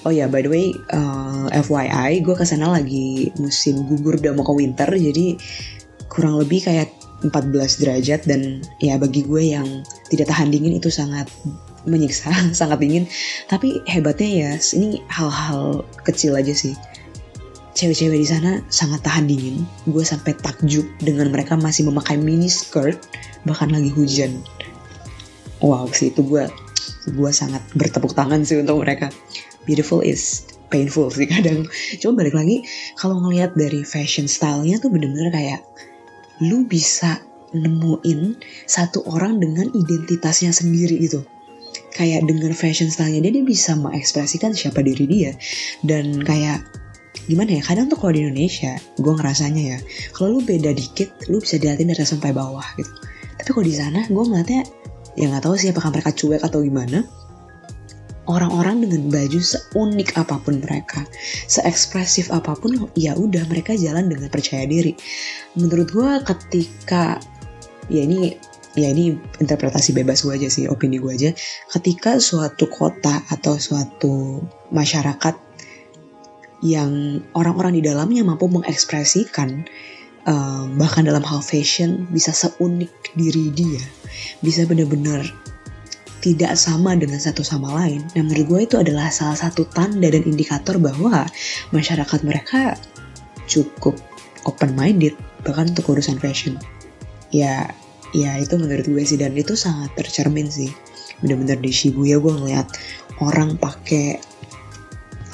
Oh 0.05 0.13
ya, 0.13 0.29
by 0.29 0.39
the 0.45 0.47
way, 0.47 0.71
uh, 0.93 1.51
FYI, 1.51 2.23
gue 2.23 2.31
ke 2.37 2.45
sana 2.47 2.71
lagi 2.71 3.33
musim 3.41 3.83
gugur 3.83 4.15
udah 4.15 4.31
mau 4.37 4.45
ke 4.45 4.53
winter, 4.55 4.87
jadi 4.87 5.35
kurang 6.17 6.41
lebih 6.41 6.65
kayak 6.65 6.89
14 7.21 7.53
derajat 7.77 8.25
dan 8.25 8.65
ya 8.81 8.97
bagi 8.97 9.21
gue 9.21 9.53
yang 9.53 9.85
tidak 10.09 10.33
tahan 10.33 10.49
dingin 10.49 10.81
itu 10.81 10.89
sangat 10.89 11.29
menyiksa, 11.85 12.33
sangat 12.59 12.81
dingin. 12.81 13.05
Tapi 13.45 13.85
hebatnya 13.85 14.29
ya, 14.29 14.51
ini 14.73 15.05
hal-hal 15.13 15.85
kecil 16.01 16.33
aja 16.33 16.57
sih. 16.57 16.73
Cewek-cewek 17.77 18.17
di 18.17 18.25
sana 18.25 18.65
sangat 18.73 19.05
tahan 19.05 19.29
dingin. 19.29 19.61
Gue 19.85 20.01
sampai 20.01 20.33
takjub 20.33 20.89
dengan 20.97 21.29
mereka 21.29 21.53
masih 21.53 21.85
memakai 21.85 22.17
mini 22.17 22.49
skirt, 22.49 22.97
bahkan 23.45 23.69
lagi 23.69 23.93
hujan. 23.93 24.41
Wow 25.61 25.89
sih 25.93 26.09
itu 26.09 26.25
gue 26.25 26.49
gue 27.07 27.31
sangat 27.31 27.61
bertepuk 27.77 28.17
tangan 28.17 28.41
sih 28.41 28.57
untuk 28.57 28.81
mereka. 28.81 29.13
Beautiful 29.69 30.01
is 30.01 30.49
painful 30.67 31.07
sih 31.07 31.23
kadang 31.31 31.63
cuma 32.03 32.19
balik 32.19 32.35
lagi 32.35 32.67
kalau 32.99 33.23
ngelihat 33.23 33.55
dari 33.55 33.87
fashion 33.87 34.27
stylenya 34.27 34.83
tuh 34.83 34.91
bener-bener 34.91 35.31
kayak 35.31 35.63
lu 36.43 36.67
bisa 36.67 37.21
nemuin 37.55 38.35
satu 38.67 39.07
orang 39.07 39.39
dengan 39.39 39.71
identitasnya 39.71 40.51
sendiri 40.51 40.99
gitu. 40.99 41.23
Kayak 41.95 42.29
dengan 42.29 42.53
fashion 42.53 42.91
stylenya 42.93 43.29
dia 43.29 43.33
dia 43.41 43.45
bisa 43.45 43.73
mengekspresikan 43.73 44.53
siapa 44.53 44.83
diri 44.83 45.05
dia. 45.07 45.31
Dan 45.81 46.21
kayak 46.21 46.61
gimana 47.25 47.57
ya 47.57 47.61
kadang 47.65 47.89
tuh 47.89 47.97
kalau 47.97 48.13
di 48.13 48.21
Indonesia 48.23 48.77
gue 49.01 49.13
ngerasanya 49.17 49.63
ya 49.75 49.77
kalau 50.15 50.37
lu 50.37 50.41
beda 50.45 50.71
dikit 50.71 51.11
lu 51.27 51.41
bisa 51.41 51.57
dilihatin 51.57 51.89
dari 51.89 52.05
sampai 52.05 52.31
bawah 52.31 52.65
gitu. 52.77 52.91
Tapi 53.41 53.49
kalau 53.49 53.65
di 53.65 53.75
sana 53.75 53.99
gue 54.05 54.23
ngeliatnya 54.23 54.61
ya 55.17 55.25
nggak 55.33 55.43
tahu 55.43 55.55
sih 55.57 55.73
apakah 55.73 55.89
mereka 55.89 56.13
cuek 56.13 56.45
atau 56.45 56.61
gimana 56.61 57.03
orang-orang 58.27 58.83
dengan 58.83 59.07
baju 59.07 59.39
seunik 59.39 60.13
apa 60.19 60.37
pun 60.43 60.59
mereka, 60.59 61.07
seekspresif 61.47 62.29
apa 62.29 62.53
pun, 62.59 62.91
ya 62.93 63.15
udah 63.15 63.47
mereka 63.47 63.73
jalan 63.73 64.11
dengan 64.11 64.27
percaya 64.27 64.67
diri. 64.67 64.93
Menurut 65.55 65.87
gue 65.89 66.11
ketika 66.27 67.17
ya 67.87 68.03
ini 68.03 68.35
ya 68.77 68.93
ini 68.93 69.17
interpretasi 69.41 69.95
bebas 69.95 70.21
gue 70.21 70.35
aja 70.35 70.51
sih, 70.51 70.67
opini 70.67 70.99
gue 70.99 71.11
aja. 71.11 71.31
Ketika 71.71 72.19
suatu 72.19 72.67
kota 72.67 73.23
atau 73.31 73.57
suatu 73.57 74.43
masyarakat 74.69 75.47
yang 76.61 77.21
orang-orang 77.37 77.79
di 77.79 77.83
dalamnya 77.85 78.25
mampu 78.25 78.49
mengekspresikan 78.49 79.65
uh, 80.25 80.65
bahkan 80.75 81.05
dalam 81.05 81.21
hal 81.21 81.41
fashion 81.45 82.09
bisa 82.09 82.33
seunik 82.33 82.91
diri 83.13 83.53
dia 83.53 83.81
bisa 84.41 84.65
benar-benar 84.65 85.25
tidak 86.19 86.57
sama 86.57 86.97
dengan 86.97 87.21
satu 87.21 87.45
sama 87.45 87.73
lain. 87.83 88.01
Dan 88.11 88.29
menurut 88.29 88.45
gue 88.47 88.59
itu 88.69 88.75
adalah 88.81 89.13
salah 89.13 89.37
satu 89.37 89.65
tanda 89.69 90.09
dan 90.09 90.25
indikator 90.25 90.81
bahwa 90.81 91.25
masyarakat 91.71 92.19
mereka 92.25 92.75
cukup 93.47 93.95
open 94.49 94.73
minded 94.73 95.13
bahkan 95.45 95.69
untuk 95.71 95.97
urusan 95.97 96.17
fashion. 96.17 96.57
Ya, 97.29 97.71
ya 98.11 98.39
itu 98.39 98.57
menurut 98.57 98.87
gue 98.87 99.03
sih 99.05 99.19
dan 99.19 99.37
itu 99.37 99.53
sangat 99.53 99.93
tercermin 99.95 100.49
sih. 100.49 100.73
Bener-bener 101.21 101.57
di 101.61 101.71
Shibuya 101.73 102.17
gue 102.17 102.33
ngeliat 102.33 102.67
orang 103.21 103.57
pakai 103.57 104.21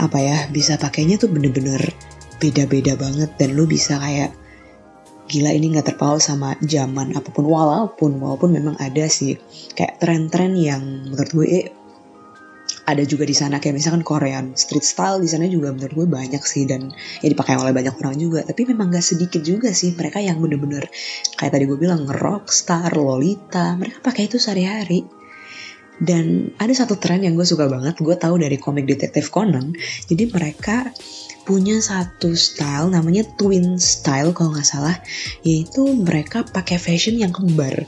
apa 0.01 0.19
ya 0.19 0.37
bisa 0.49 0.75
pakainya 0.75 1.21
tuh 1.21 1.29
bener-bener 1.31 1.79
beda-beda 2.41 2.97
banget 2.99 3.29
dan 3.39 3.55
lu 3.55 3.63
bisa 3.63 3.95
kayak 4.01 4.35
gila 5.33 5.49
ini 5.49 5.73
nggak 5.73 5.97
terpaut 5.97 6.21
sama 6.21 6.53
zaman 6.61 7.17
apa 7.17 7.33
pun 7.33 7.49
walaupun 7.49 8.21
walaupun 8.21 8.53
memang 8.53 8.77
ada 8.77 9.09
sih 9.09 9.33
kayak 9.73 9.97
tren-tren 9.97 10.53
yang 10.53 11.09
menurut 11.09 11.31
gue 11.33 11.47
eh, 11.49 11.65
ada 12.83 13.03
juga 13.07 13.23
di 13.23 13.35
sana. 13.35 13.63
Kayak 13.63 13.79
misalkan 13.79 14.03
Korean 14.03 14.45
street 14.59 14.83
style 14.83 15.23
di 15.23 15.29
sana 15.31 15.47
juga 15.47 15.71
menurut 15.71 15.93
gue 15.95 16.07
banyak 16.07 16.43
sih 16.43 16.67
dan 16.67 16.91
ya 17.23 17.27
dipakai 17.31 17.55
oleh 17.55 17.71
banyak 17.71 17.95
orang 17.95 18.15
juga. 18.19 18.43
Tapi 18.43 18.67
memang 18.67 18.91
gak 18.91 19.03
sedikit 19.03 19.39
juga 19.39 19.71
sih 19.71 19.95
mereka 19.95 20.19
yang 20.19 20.39
bener-bener 20.43 20.87
kayak 21.39 21.51
tadi 21.55 21.63
gue 21.63 21.79
bilang 21.79 22.03
rockstar 22.07 22.91
lolita 22.93 23.79
mereka 23.79 24.03
pakai 24.03 24.27
itu 24.27 24.37
sehari-hari. 24.37 25.07
Dan 26.03 26.51
ada 26.59 26.73
satu 26.75 26.99
tren 26.99 27.23
yang 27.23 27.37
gue 27.37 27.47
suka 27.47 27.69
banget, 27.69 27.95
gue 28.01 28.15
tahu 28.17 28.35
dari 28.41 28.59
komik 28.59 28.89
detektif 28.89 29.31
Conan. 29.31 29.71
Jadi 30.09 30.23
mereka 30.27 30.91
punya 31.43 31.79
satu 31.83 32.31
style 32.39 32.87
namanya 32.91 33.27
twin 33.35 33.75
style 33.75 34.31
kalau 34.31 34.55
nggak 34.55 34.67
salah, 34.67 34.95
yaitu 35.43 35.83
mereka 35.83 36.47
pakai 36.47 36.79
fashion 36.79 37.19
yang 37.19 37.35
kembar. 37.35 37.83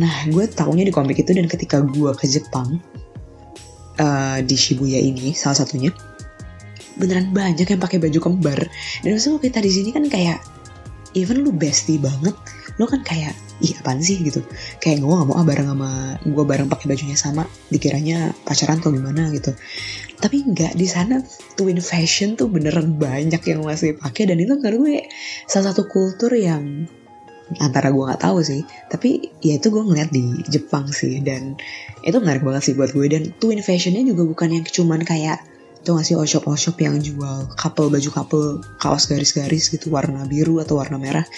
Nah, 0.00 0.14
gue 0.26 0.44
tahunya 0.48 0.90
di 0.90 0.92
komik 0.92 1.20
itu 1.22 1.36
dan 1.36 1.46
ketika 1.46 1.84
gue 1.84 2.10
ke 2.16 2.26
Jepang 2.26 2.82
uh, 4.00 4.38
di 4.42 4.56
Shibuya 4.56 4.98
ini 4.98 5.36
salah 5.36 5.62
satunya, 5.62 5.94
beneran 6.98 7.30
banyak 7.30 7.68
yang 7.68 7.80
pakai 7.80 8.02
baju 8.02 8.18
kembar. 8.18 8.58
Dan 9.04 9.14
maksudnya 9.14 9.38
kita 9.38 9.58
di 9.62 9.70
sini 9.70 9.90
kan 9.94 10.08
kayak 10.10 10.42
even 11.14 11.46
lu 11.46 11.54
bestie 11.54 12.00
banget, 12.00 12.34
lo 12.80 12.90
kan 12.90 13.06
kayak 13.06 13.34
ih 13.62 13.72
apaan 13.78 14.02
sih? 14.02 14.18
gitu. 14.18 14.42
Kayak 14.82 15.04
gue 15.04 15.14
gak 15.14 15.28
mau 15.30 15.36
ah 15.38 15.46
bareng 15.46 15.68
sama 15.70 16.18
gue 16.22 16.44
bareng 16.44 16.66
pakai 16.66 16.86
bajunya 16.90 17.14
sama 17.14 17.46
dikiranya 17.70 18.34
pacaran 18.42 18.82
atau 18.82 18.90
gimana 18.90 19.30
gitu. 19.30 19.54
Tapi 20.18 20.42
nggak 20.42 20.74
di 20.74 20.86
sana 20.88 21.22
twin 21.54 21.78
fashion 21.78 22.34
tuh 22.34 22.50
beneran 22.50 22.98
banyak 22.98 23.42
yang 23.44 23.60
masih 23.62 23.94
pakai 23.94 24.30
dan 24.30 24.42
itu 24.42 24.58
menurut 24.58 24.78
gue 24.80 24.96
salah 25.46 25.70
satu 25.70 25.86
kultur 25.86 26.34
yang 26.34 26.88
antara 27.60 27.92
gue 27.92 28.02
nggak 28.02 28.22
tahu 28.24 28.42
sih. 28.42 28.66
Tapi 28.90 29.38
ya 29.44 29.60
itu 29.60 29.70
gue 29.70 29.82
ngeliat 29.84 30.10
di 30.10 30.42
Jepang 30.50 30.90
sih 30.90 31.22
dan 31.22 31.54
itu 32.02 32.16
menarik 32.18 32.42
banget 32.42 32.72
sih 32.72 32.74
buat 32.74 32.90
gue. 32.90 33.06
Dan 33.06 33.30
twin 33.38 33.62
fashionnya 33.62 34.02
juga 34.02 34.26
bukan 34.26 34.50
yang 34.50 34.64
cuman 34.66 35.06
kayak 35.06 35.54
tuh 35.84 36.00
ngasih 36.00 36.16
all 36.16 36.24
shop 36.24 36.48
all 36.48 36.56
shop 36.56 36.80
yang 36.80 36.96
jual 36.96 37.44
couple 37.60 37.92
baju 37.92 38.10
couple 38.10 38.64
kaos 38.80 39.04
garis-garis 39.04 39.68
gitu 39.68 39.92
warna 39.92 40.24
biru 40.24 40.56
atau 40.64 40.80
warna 40.80 40.96
merah 40.96 41.28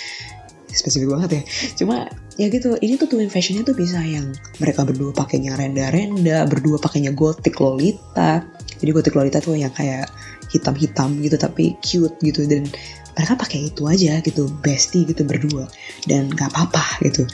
spesifik 0.77 1.17
banget 1.17 1.31
ya. 1.41 1.43
Cuma 1.83 2.07
ya 2.37 2.47
gitu 2.53 2.77
ini 2.85 3.01
tuh 3.01 3.09
twin 3.09 3.33
fashionnya 3.33 3.65
tuh 3.65 3.73
bisa 3.73 3.99
yang 4.05 4.37
mereka 4.61 4.85
berdua 4.85 5.17
pakainya 5.17 5.57
renda-renda 5.57 6.45
berdua 6.45 6.77
pakainya 6.77 7.17
gotik 7.17 7.57
lolita. 7.59 8.45
Jadi 8.77 8.91
gotik 8.93 9.17
lolita 9.17 9.41
tuh 9.41 9.57
yang 9.57 9.73
kayak 9.73 10.13
hitam-hitam 10.53 11.17
gitu 11.25 11.37
tapi 11.41 11.75
cute 11.81 12.21
gitu. 12.21 12.45
Dan 12.45 12.69
mereka 13.17 13.33
pakai 13.41 13.73
itu 13.73 13.89
aja 13.89 14.21
gitu 14.21 14.53
bestie 14.61 15.09
gitu 15.09 15.25
berdua. 15.25 15.65
Dan 16.05 16.29
gak 16.29 16.53
apa-apa 16.53 17.01
gitu. 17.01 17.25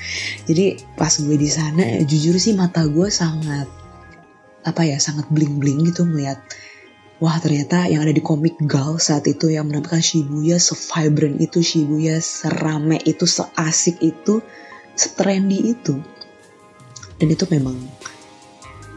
Jadi 0.47 0.79
pas 0.95 1.11
gue 1.11 1.37
di 1.37 1.51
sana 1.51 2.01
jujur 2.07 2.39
sih 2.39 2.55
mata 2.55 2.87
gue 2.87 3.11
sangat 3.11 3.67
apa 4.63 4.87
ya 4.87 5.03
sangat 5.03 5.27
bling 5.35 5.59
bling 5.59 5.83
gitu 5.91 6.07
melihat 6.07 6.39
wah 7.23 7.39
ternyata 7.39 7.87
yang 7.87 8.03
ada 8.03 8.11
di 8.11 8.19
komik 8.19 8.59
Gal 8.67 8.99
saat 8.99 9.31
itu 9.31 9.47
yang 9.47 9.71
menampilkan 9.71 10.03
Shibuya 10.03 10.59
se-vibrant 10.59 11.39
itu, 11.39 11.63
Shibuya 11.63 12.19
serame 12.19 12.99
itu, 13.07 13.31
seasik 13.31 14.03
itu, 14.03 14.43
setrendy 14.99 15.71
itu. 15.71 16.03
Dan 17.23 17.31
itu 17.31 17.47
memang 17.47 17.79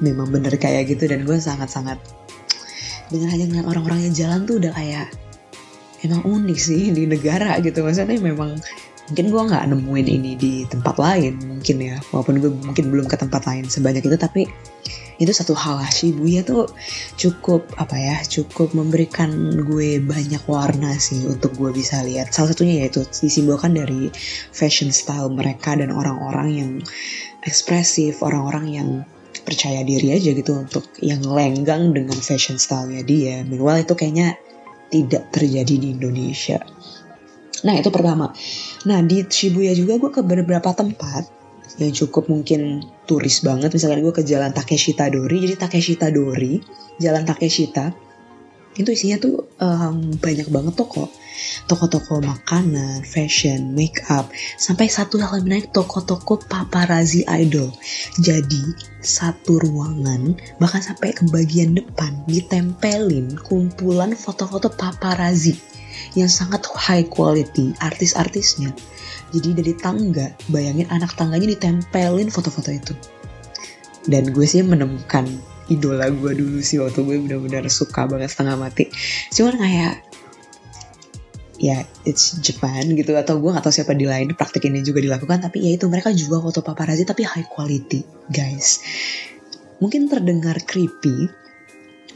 memang 0.01 0.27
bener 0.33 0.57
kayak 0.57 0.89
gitu 0.89 1.05
dan 1.05 1.23
gue 1.23 1.37
sangat-sangat 1.37 2.01
dengan 3.13 3.29
hanya 3.31 3.45
ngeliat 3.47 3.67
orang-orang 3.69 4.09
yang 4.09 4.13
jalan 4.17 4.39
tuh 4.43 4.57
udah 4.59 4.73
kayak 4.75 5.07
emang 6.03 6.25
unik 6.25 6.59
sih 6.59 6.91
di 6.91 7.07
negara 7.07 7.55
gitu 7.61 7.85
maksudnya 7.85 8.19
memang 8.19 8.59
mungkin 9.05 9.25
gue 9.29 9.41
nggak 9.53 9.63
nemuin 9.71 10.07
ini 10.09 10.31
di 10.35 10.53
tempat 10.65 10.97
lain 10.97 11.37
mungkin 11.45 11.77
ya 11.77 11.95
walaupun 12.09 12.41
gue 12.41 12.51
mungkin 12.65 12.85
belum 12.89 13.05
ke 13.05 13.15
tempat 13.15 13.45
lain 13.45 13.69
sebanyak 13.69 14.03
itu 14.03 14.17
tapi 14.17 14.49
itu 15.19 15.31
satu 15.31 15.55
hal 15.55 15.79
lah. 15.79 15.89
Shibuya 15.91 16.43
tuh 16.43 16.67
cukup 17.15 17.67
apa 17.79 17.95
ya 17.95 18.17
cukup 18.25 18.75
memberikan 18.75 19.31
gue 19.63 20.03
banyak 20.03 20.43
warna 20.47 20.95
sih 20.99 21.23
untuk 21.27 21.55
gue 21.55 21.71
bisa 21.71 22.03
lihat. 22.03 22.35
Salah 22.35 22.51
satunya 22.51 22.85
yaitu 22.85 23.03
disimbolkan 23.07 23.75
dari 23.75 24.11
fashion 24.51 24.91
style 24.91 25.31
mereka 25.31 25.75
dan 25.75 25.91
orang-orang 25.91 26.47
yang 26.51 26.71
ekspresif 27.45 28.25
orang-orang 28.25 28.65
yang 28.73 28.89
percaya 29.45 29.85
diri 29.85 30.17
aja 30.17 30.33
gitu 30.33 30.65
untuk 30.65 30.89
yang 30.99 31.21
lenggang 31.21 31.93
dengan 31.93 32.17
fashion 32.17 32.57
stylenya 32.57 33.05
dia. 33.05 33.35
Meanwhile 33.45 33.85
itu 33.85 33.93
kayaknya 33.93 34.35
tidak 34.89 35.29
terjadi 35.29 35.75
di 35.77 35.87
Indonesia. 35.93 36.59
Nah 37.63 37.73
itu 37.77 37.89
pertama. 37.93 38.33
Nah 38.89 38.99
di 39.05 39.21
Shibuya 39.25 39.77
juga 39.77 40.01
gue 40.01 40.11
ke 40.11 40.21
beberapa 40.25 40.73
tempat 40.73 41.44
yang 41.79 41.91
cukup 41.91 42.31
mungkin 42.31 42.83
turis 43.05 43.43
banget. 43.43 43.71
Misalkan 43.75 44.01
gue 44.01 44.13
ke 44.15 44.23
Jalan 44.23 44.55
Takeshita 44.55 45.11
Dori. 45.11 45.37
Jadi 45.43 45.55
Takeshita 45.59 46.07
Dori, 46.11 46.59
Jalan 46.99 47.27
Takeshita, 47.27 47.91
itu 48.75 48.89
isinya 48.91 49.17
tuh 49.19 49.47
um, 49.59 50.11
banyak 50.19 50.51
banget 50.51 50.75
toko. 50.75 51.07
Toko-toko 51.67 52.23
makanan, 52.23 53.03
fashion, 53.03 53.75
make 53.75 53.99
up, 54.07 54.31
sampai 54.55 54.87
satu 54.87 55.19
hal 55.19 55.43
yang 55.43 55.47
menarik 55.47 55.67
toko-toko 55.75 56.39
paparazzi 56.39 57.27
idol. 57.27 57.71
Jadi 58.19 58.63
satu 59.03 59.59
ruangan 59.59 60.39
bahkan 60.59 60.79
sampai 60.79 61.11
ke 61.11 61.27
bagian 61.27 61.75
depan 61.75 62.23
ditempelin 62.27 63.35
kumpulan 63.39 64.15
foto-foto 64.15 64.71
paparazzi 64.71 65.59
yang 66.15 66.31
sangat 66.31 66.67
high 66.75 67.07
quality 67.07 67.75
artis-artisnya 67.79 68.71
jadi 69.35 69.59
dari 69.59 69.73
tangga, 69.75 70.31
bayangin 70.47 70.87
anak 70.87 71.13
tangganya 71.19 71.51
ditempelin 71.51 72.31
foto-foto 72.31 72.71
itu. 72.71 72.93
Dan 74.07 74.31
gue 74.31 74.45
sih 74.47 74.61
menemukan 74.61 75.25
idola 75.67 76.07
gue 76.13 76.31
dulu 76.37 76.61
sih 76.61 76.77
waktu 76.77 77.01
gue 77.01 77.15
benar-benar 77.25 77.65
suka 77.67 78.05
banget 78.07 78.31
setengah 78.31 78.55
mati. 78.55 78.87
Cuman 79.33 79.57
kayak 79.57 79.93
ya 81.55 81.87
it's 82.03 82.35
Japan 82.43 82.93
gitu 82.93 83.15
atau 83.15 83.39
gue 83.39 83.49
gak 83.49 83.63
tahu 83.63 83.73
siapa 83.73 83.95
di 83.95 84.03
lain 84.03 84.35
praktik 84.35 84.67
ini 84.67 84.83
juga 84.83 84.99
dilakukan 84.99 85.47
tapi 85.47 85.63
ya 85.63 85.79
itu 85.79 85.87
mereka 85.87 86.11
juga 86.11 86.43
foto 86.43 86.59
paparazzi 86.59 87.07
tapi 87.07 87.23
high 87.23 87.47
quality 87.47 88.03
guys 88.27 88.83
mungkin 89.79 90.11
terdengar 90.11 90.59
creepy 90.67 91.31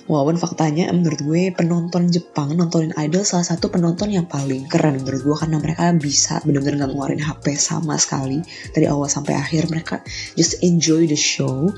Walaupun 0.10 0.42
faktanya 0.42 0.90
menurut 0.90 1.22
gue 1.22 1.54
penonton 1.54 2.10
Jepang 2.10 2.58
nontonin 2.58 2.98
idol 2.98 3.22
salah 3.22 3.46
satu 3.46 3.70
penonton 3.70 4.10
yang 4.10 4.26
paling 4.26 4.66
keren 4.66 5.06
menurut 5.06 5.22
gue 5.22 5.36
karena 5.38 5.62
mereka 5.62 5.94
bisa 5.94 6.42
bener-bener 6.42 6.82
nggak 6.82 6.90
ngeluarin 6.98 7.22
HP 7.22 7.54
sama 7.54 7.94
sekali 8.02 8.42
dari 8.74 8.90
awal 8.90 9.06
sampai 9.06 9.38
akhir. 9.38 9.70
Mereka 9.70 10.02
just 10.34 10.66
enjoy 10.66 11.06
the 11.06 11.14
show. 11.14 11.70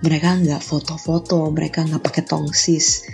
Mereka 0.00 0.48
nggak 0.48 0.64
foto-foto 0.64 1.52
mereka 1.52 1.84
nggak 1.84 2.00
pakai 2.00 2.24
tongsis. 2.24 3.04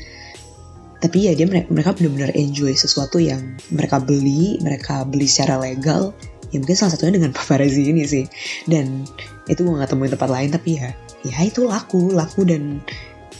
Tapi 1.03 1.19
ya 1.27 1.35
dia 1.35 1.51
mereka 1.51 1.91
benar-benar 1.91 2.31
enjoy 2.39 2.71
sesuatu 2.71 3.19
yang 3.19 3.59
mereka 3.75 3.99
beli 3.99 4.55
mereka 4.63 5.03
beli 5.03 5.27
secara 5.27 5.59
legal. 5.59 6.15
Ya 6.55 6.63
mungkin 6.63 6.79
salah 6.79 6.95
satunya 6.95 7.19
dengan 7.19 7.35
paparazzi 7.43 7.91
ini 7.91 8.07
sih. 8.07 8.23
Dan 8.71 9.03
itu 9.51 9.67
gue 9.67 9.75
nggak 9.75 9.91
temuin 9.91 10.15
tempat 10.15 10.31
lain 10.31 10.55
tapi 10.55 10.79
ya 10.79 10.95
ya 11.27 11.37
itu 11.45 11.69
laku 11.69 12.15
laku 12.15 12.49
dan 12.49 12.81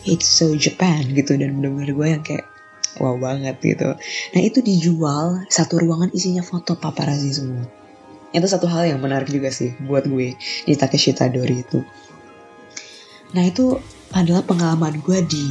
it's 0.05 0.29
so 0.29 0.53
Japan 0.57 1.05
gitu. 1.13 1.37
Dan 1.37 1.61
bener-bener 1.61 1.93
gue 1.93 2.07
yang 2.07 2.23
kayak 2.25 2.47
wow 2.99 3.15
banget 3.21 3.57
gitu. 3.63 3.95
Nah 4.35 4.41
itu 4.41 4.59
dijual 4.65 5.47
satu 5.47 5.79
ruangan 5.79 6.11
isinya 6.11 6.43
foto 6.43 6.75
paparazzi 6.75 7.31
semua. 7.31 7.69
Itu 8.31 8.47
satu 8.47 8.67
hal 8.71 8.91
yang 8.95 9.03
menarik 9.03 9.31
juga 9.31 9.51
sih 9.51 9.75
buat 9.83 10.07
gue 10.07 10.35
di 10.39 10.75
Takeshi 10.75 11.15
Tadori 11.15 11.63
itu. 11.63 11.83
Nah 13.35 13.47
itu 13.47 13.79
adalah 14.11 14.43
pengalaman 14.43 14.99
gue 15.03 15.19
di 15.27 15.47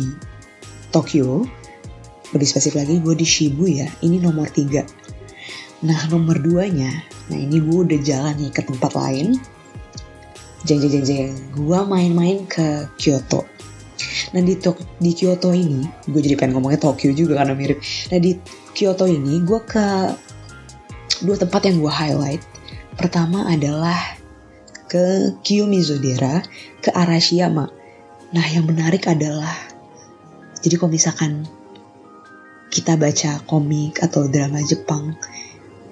Tokyo. 0.91 1.47
Lebih 2.29 2.45
spesifik 2.45 2.85
lagi 2.85 3.01
gue 3.01 3.15
di 3.17 3.25
Shibuya 3.25 3.89
ini 4.05 4.21
nomor 4.21 4.51
tiga. 4.51 4.83
Nah 5.85 5.99
nomor 6.11 6.39
duanya 6.39 6.91
nah 7.29 7.37
ini 7.37 7.61
gue 7.61 7.77
udah 7.85 7.99
jalan 8.01 8.35
nih 8.35 8.51
ke 8.51 8.61
tempat 8.65 8.91
lain. 8.97 9.37
Jeng 10.67 10.83
jeng 10.83 10.91
jeng 10.91 11.05
jeng 11.07 11.31
gue 11.55 11.79
main-main 11.87 12.43
ke 12.43 12.91
Kyoto 12.99 13.47
nah 14.35 14.41
di, 14.43 14.55
Tok 14.57 14.99
di 14.99 15.11
Kyoto 15.15 15.51
ini 15.55 15.85
gue 16.07 16.21
jadi 16.21 16.35
pengen 16.39 16.59
ngomongnya 16.59 16.81
Tokyo 16.81 17.11
juga 17.15 17.39
karena 17.39 17.53
mirip. 17.55 17.79
Nah 18.13 18.19
di 18.19 18.37
Kyoto 18.75 19.05
ini 19.09 19.41
gue 19.43 19.59
ke 19.63 19.85
dua 21.23 21.35
tempat 21.35 21.61
yang 21.67 21.83
gue 21.83 21.91
highlight. 21.91 22.43
Pertama 22.95 23.47
adalah 23.47 23.97
ke 24.89 25.35
Kiyomizudera 25.45 26.43
ke 26.83 26.89
Arashiyama. 26.91 27.69
Nah 28.35 28.45
yang 28.49 28.67
menarik 28.67 29.05
adalah 29.07 29.55
jadi 30.59 30.75
kalau 30.75 30.91
misalkan 30.91 31.47
kita 32.69 32.99
baca 32.99 33.41
komik 33.49 34.03
atau 34.03 34.29
drama 34.29 34.61
Jepang 34.61 35.17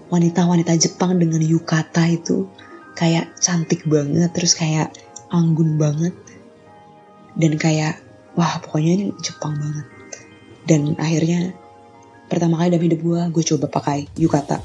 wanita-wanita 0.08 0.78
Jepang 0.80 1.20
dengan 1.20 1.44
yukata 1.44 2.08
itu 2.08 2.48
kayak 2.96 3.36
cantik 3.44 3.84
banget 3.86 4.32
terus 4.32 4.56
kayak 4.56 4.94
anggun 5.32 5.76
banget 5.76 6.16
dan 7.38 7.54
kayak 7.60 8.02
wah 8.38 8.62
pokoknya 8.62 8.92
ini 8.94 9.06
Jepang 9.20 9.58
banget. 9.58 9.86
Dan 10.70 10.94
akhirnya 11.02 11.52
pertama 12.30 12.62
kali 12.62 12.72
dalam 12.72 12.86
hidup 12.86 13.00
gue 13.02 13.22
gue 13.34 13.44
coba 13.56 13.66
pakai 13.68 14.08
yukata 14.16 14.62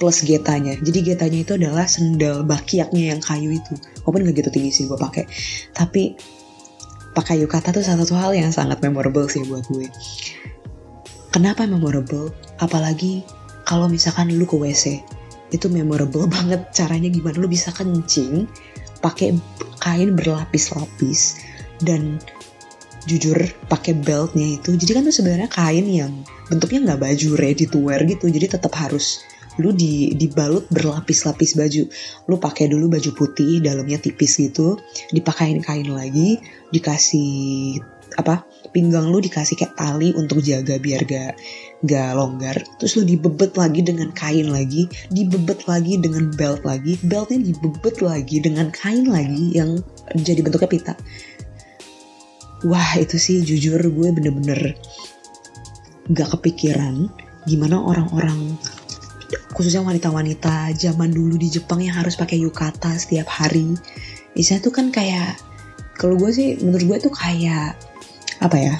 plus 0.00 0.24
getanya. 0.24 0.78
Jadi 0.80 1.12
getanya 1.12 1.38
itu 1.44 1.52
adalah 1.60 1.84
sendal 1.84 2.46
bakiaknya 2.46 3.12
yang 3.12 3.20
kayu 3.20 3.52
itu. 3.52 3.76
Walaupun 4.06 4.32
gak 4.32 4.36
gitu 4.40 4.48
tinggi 4.48 4.72
sih 4.72 4.84
gue 4.88 4.96
pakai. 4.96 5.28
Tapi 5.76 6.16
pakai 7.12 7.42
yukata 7.44 7.74
tuh 7.74 7.84
salah 7.84 8.08
satu 8.08 8.16
hal 8.16 8.32
yang 8.32 8.48
sangat 8.48 8.80
memorable 8.80 9.28
sih 9.28 9.44
buat 9.44 9.68
gue. 9.68 9.90
Kenapa 11.30 11.68
memorable? 11.68 12.32
Apalagi 12.62 13.20
kalau 13.68 13.86
misalkan 13.92 14.32
lu 14.32 14.48
ke 14.48 14.56
WC 14.56 15.04
itu 15.52 15.66
memorable 15.68 16.24
banget 16.34 16.64
caranya 16.72 17.12
gimana 17.12 17.36
lu 17.36 17.50
bisa 17.50 17.68
kencing 17.74 18.48
pakai 19.04 19.36
kain 19.80 20.16
berlapis-lapis 20.16 21.40
dan 21.84 22.20
jujur 23.08 23.38
pakai 23.68 23.96
beltnya 23.96 24.60
itu 24.60 24.76
jadi 24.76 25.00
kan 25.00 25.02
tuh 25.08 25.14
sebenarnya 25.14 25.48
kain 25.48 25.86
yang 25.88 26.12
bentuknya 26.52 26.92
nggak 26.92 27.00
baju 27.00 27.28
ready 27.40 27.64
to 27.64 27.80
wear 27.80 28.02
gitu 28.04 28.28
jadi 28.28 28.58
tetap 28.60 28.76
harus 28.76 29.24
lu 29.58 29.76
di 29.76 30.16
dibalut 30.16 30.64
berlapis-lapis 30.72 31.58
baju. 31.58 31.84
Lu 32.30 32.36
pakai 32.40 32.70
dulu 32.70 32.88
baju 32.88 33.10
putih 33.12 33.60
dalamnya 33.60 34.00
tipis 34.00 34.40
gitu 34.40 34.80
dipakain 35.10 35.60
kain 35.60 35.90
lagi 35.90 36.40
dikasih 36.70 37.82
apa 38.18 38.42
pinggang 38.74 39.06
lu 39.06 39.22
dikasih 39.22 39.54
kayak 39.54 39.78
tali 39.78 40.10
untuk 40.18 40.42
jaga 40.42 40.78
biar 40.82 41.02
gak 41.06 41.32
gak 41.84 42.10
longgar. 42.14 42.56
Terus 42.78 42.98
lu 42.98 43.02
dibebet 43.06 43.54
lagi 43.54 43.84
dengan 43.84 44.14
kain 44.16 44.48
lagi 44.50 44.86
dibebet 45.10 45.66
lagi 45.66 45.98
dengan 45.98 46.30
belt 46.34 46.62
lagi 46.62 46.96
beltnya 47.02 47.38
dibebet 47.42 48.00
lagi 48.02 48.36
dengan 48.38 48.70
kain 48.70 49.06
lagi 49.10 49.54
yang 49.54 49.82
jadi 50.14 50.42
bentuknya 50.42 50.70
pita 50.70 50.94
wah 52.66 52.90
itu 53.00 53.16
sih 53.16 53.40
jujur 53.40 53.80
gue 53.80 54.08
bener-bener 54.12 54.76
gak 56.10 56.28
kepikiran 56.36 57.08
gimana 57.48 57.80
orang-orang 57.80 58.58
khususnya 59.54 59.82
wanita-wanita 59.82 60.74
zaman 60.74 61.10
dulu 61.10 61.38
di 61.38 61.50
Jepang 61.50 61.82
yang 61.82 61.98
harus 61.98 62.18
pakai 62.18 62.38
yukata 62.42 62.90
setiap 62.94 63.30
hari. 63.30 63.74
Isinya 64.34 64.62
tuh 64.62 64.72
kan 64.74 64.94
kayak 64.94 65.38
kalau 65.98 66.16
gue 66.16 66.30
sih 66.30 66.58
menurut 66.62 66.86
gue 66.86 66.98
tuh 67.10 67.12
kayak 67.14 67.76
apa 68.40 68.56
ya 68.56 68.74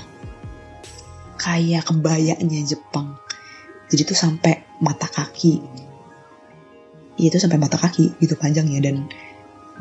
kayak 1.38 1.86
kebayanya 1.86 2.60
Jepang. 2.66 3.18
Jadi 3.90 4.02
tuh 4.06 4.18
sampai 4.18 4.62
mata 4.78 5.10
kaki. 5.10 5.60
Itu 7.20 7.36
sampai 7.36 7.60
mata 7.60 7.76
kaki 7.76 8.16
gitu 8.22 8.38
panjangnya 8.38 8.80
dan 8.80 9.10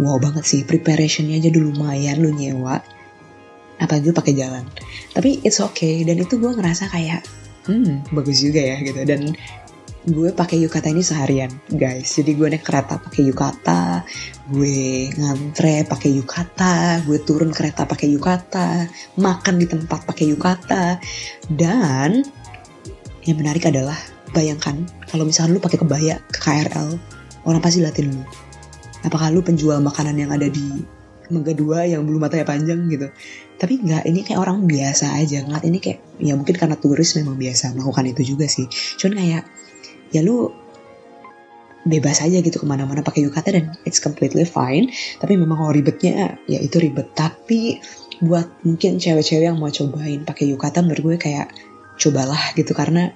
wow 0.02 0.20
banget 0.20 0.44
sih 0.44 0.62
preparationnya 0.66 1.40
aja 1.40 1.50
dulu 1.54 1.72
lumayan 1.72 2.20
lu 2.20 2.36
nyewa 2.36 2.84
apalagi 3.80 4.12
pakai 4.12 4.34
jalan. 4.36 4.63
Tapi 5.15 5.42
it's 5.42 5.63
okay. 5.63 6.04
Dan 6.04 6.20
itu 6.22 6.38
gue 6.38 6.52
ngerasa 6.52 6.92
kayak 6.92 7.24
hmm 7.65 8.13
bagus 8.13 8.44
juga 8.44 8.62
ya 8.62 8.78
gitu. 8.84 9.00
Dan 9.08 9.34
gue 10.08 10.32
pakai 10.32 10.63
yukata 10.63 10.92
ini 10.92 11.04
seharian 11.04 11.52
guys. 11.72 12.15
Jadi 12.15 12.36
gue 12.36 12.48
naik 12.48 12.63
kereta 12.63 13.00
pakai 13.00 13.24
yukata 13.28 14.04
gue 14.50 15.12
ngantre 15.13 15.86
pakai 15.86 16.10
yukata 16.15 17.04
gue 17.04 17.20
turun 17.22 17.52
kereta 17.52 17.84
pakai 17.86 18.08
yukata 18.10 18.88
makan 19.20 19.56
di 19.60 19.65
tempat 19.68 20.08
pakai 20.08 20.26
yukata. 20.32 21.00
Dan 21.48 22.24
yang 23.28 23.38
menarik 23.38 23.68
adalah 23.68 23.98
bayangkan 24.32 24.88
kalau 25.10 25.28
misalnya 25.28 25.58
lu 25.58 25.62
pakai 25.62 25.80
kebaya 25.82 26.15
ke 26.32 26.39
KRL 26.39 26.89
orang 27.44 27.62
pasti 27.62 27.84
liatin 27.84 28.15
lu. 28.15 28.24
Apakah 29.04 29.32
lu 29.32 29.39
penjual 29.39 29.80
makanan 29.80 30.15
yang 30.20 30.32
ada 30.32 30.48
di 30.52 30.84
Mangga 31.30 31.54
dua 31.54 31.86
yang 31.86 32.06
bulu 32.06 32.18
matanya 32.18 32.46
panjang 32.46 32.89
gitu. 32.89 33.13
Tapi 33.62 33.74
nggak 33.86 34.04
ini 34.10 34.26
kayak 34.26 34.39
orang 34.42 34.65
biasa 34.65 35.13
aja 35.13 35.46
ngeliat. 35.46 35.63
Ini 35.63 35.78
kayak 35.78 36.00
ya 36.22 36.34
mungkin 36.34 36.56
karena 36.58 36.76
turis 36.76 37.13
memang 37.18 37.38
biasa 37.38 37.78
melakukan 37.78 38.06
itu 38.10 38.36
juga 38.36 38.50
sih. 38.50 38.65
Cuman 38.98 39.13
kayak 39.22 39.44
ya 40.10 40.22
lu 40.26 40.50
bebas 41.88 42.20
aja 42.20 42.44
gitu 42.44 42.60
ke 42.60 42.68
mana-mana 42.68 43.06
pakai 43.06 43.24
yukata 43.24 43.56
dan 43.56 43.78
it's 43.88 44.02
completely 44.04 44.44
fine. 44.44 44.92
Tapi 45.22 45.39
memang 45.39 45.62
kalau 45.62 45.72
ribetnya 45.72 46.38
ya 46.50 46.60
itu 46.60 46.82
ribet. 46.82 47.13
Tapi 47.13 47.80
buat 48.20 48.65
mungkin 48.68 49.00
cewek-cewek 49.00 49.48
yang 49.48 49.58
mau 49.58 49.72
cobain 49.72 50.28
pakai 50.28 50.52
yukata 50.52 50.84
menurut 50.84 51.15
gue 51.15 51.18
kayak 51.22 51.54
cobalah 51.96 52.52
gitu. 52.58 52.76
Karena 52.76 53.13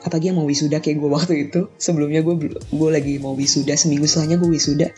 apalagi 0.00 0.32
yang 0.32 0.40
mau 0.40 0.48
wisuda 0.48 0.80
kayak 0.82 0.98
gue 0.98 1.10
waktu 1.10 1.34
itu. 1.50 1.70
Sebelumnya 1.76 2.24
gue 2.24 2.54
gue 2.54 2.90
lagi 2.90 3.20
mau 3.22 3.36
wisuda 3.36 3.76
seminggu 3.76 4.08
setelahnya 4.08 4.40
gue 4.40 4.50
wisuda 4.50 4.88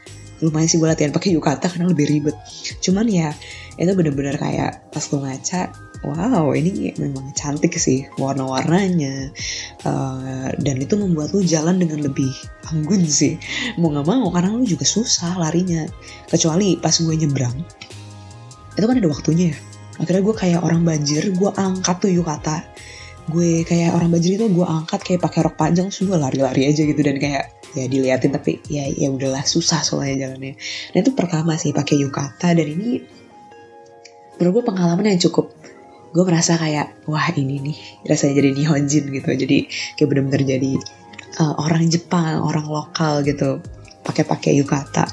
lumayan 0.42 0.68
sih 0.68 0.76
gue 0.82 0.88
latihan 0.90 1.14
pakai 1.14 1.32
yukata 1.32 1.70
karena 1.70 1.88
lebih 1.88 2.06
ribet. 2.10 2.36
Cuman 2.82 3.06
ya 3.06 3.30
itu 3.78 3.92
bener-bener 3.94 4.36
kayak 4.36 4.92
pas 4.92 5.00
gue 5.00 5.16
ngaca 5.16 5.72
wow 6.02 6.50
ini 6.50 6.90
memang 6.98 7.30
cantik 7.32 7.78
sih 7.78 8.04
warna-warnanya. 8.18 9.30
Uh, 9.86 10.50
dan 10.58 10.82
itu 10.82 10.98
membuat 10.98 11.30
lu 11.32 11.46
jalan 11.46 11.78
dengan 11.78 12.02
lebih 12.02 12.34
anggun 12.68 13.06
sih. 13.06 13.38
Mau 13.78 13.94
nggak 13.94 14.06
mau 14.10 14.28
karena 14.34 14.50
lu 14.52 14.66
juga 14.66 14.84
susah 14.84 15.38
larinya. 15.38 15.86
Kecuali 16.28 16.76
pas 16.76 16.92
gue 16.92 17.14
nyebrang 17.14 17.56
itu 18.76 18.86
kan 18.88 18.96
ada 18.96 19.08
waktunya 19.08 19.52
ya. 19.52 19.58
Akhirnya 20.00 20.22
gue 20.24 20.34
kayak 20.34 20.60
orang 20.64 20.82
banjir 20.82 21.22
gue 21.36 21.50
angkat 21.52 21.96
tuh 22.00 22.10
yukata 22.10 22.64
gue 23.30 23.62
kayak 23.62 23.94
orang 23.94 24.10
banjir 24.10 24.34
itu 24.34 24.50
gue 24.50 24.66
angkat 24.66 25.00
kayak 25.06 25.20
pakai 25.22 25.46
rok 25.46 25.54
panjang 25.54 25.94
terus 25.94 26.02
gue 26.02 26.18
lari-lari 26.18 26.66
aja 26.66 26.82
gitu 26.82 26.98
dan 26.98 27.22
kayak 27.22 27.54
ya 27.72 27.86
diliatin 27.86 28.34
tapi 28.34 28.58
ya 28.66 28.90
ya 28.90 29.08
udahlah 29.08 29.46
susah 29.46 29.80
soalnya 29.86 30.26
jalannya. 30.26 30.58
Nah 30.92 30.98
itu 30.98 31.10
pertama 31.14 31.54
sih 31.54 31.70
pakai 31.70 32.02
yukata 32.02 32.50
dan 32.52 32.66
ini 32.66 32.98
menurut 34.40 34.52
gue 34.58 34.64
pengalaman 34.74 35.14
yang 35.14 35.22
cukup. 35.22 35.54
Gue 36.12 36.24
merasa 36.28 36.58
kayak 36.58 37.06
wah 37.08 37.30
ini 37.38 37.62
nih 37.62 37.78
rasanya 38.04 38.42
jadi 38.42 38.50
nihonjin 38.58 39.04
gitu. 39.08 39.30
Jadi 39.32 39.58
kayak 39.96 40.08
bener-bener 40.10 40.42
jadi 40.42 40.72
uh, 41.40 41.54
orang 41.62 41.88
Jepang 41.88 42.42
orang 42.42 42.66
lokal 42.66 43.22
gitu 43.22 43.62
pakai-pakai 44.02 44.58
yukata. 44.58 45.06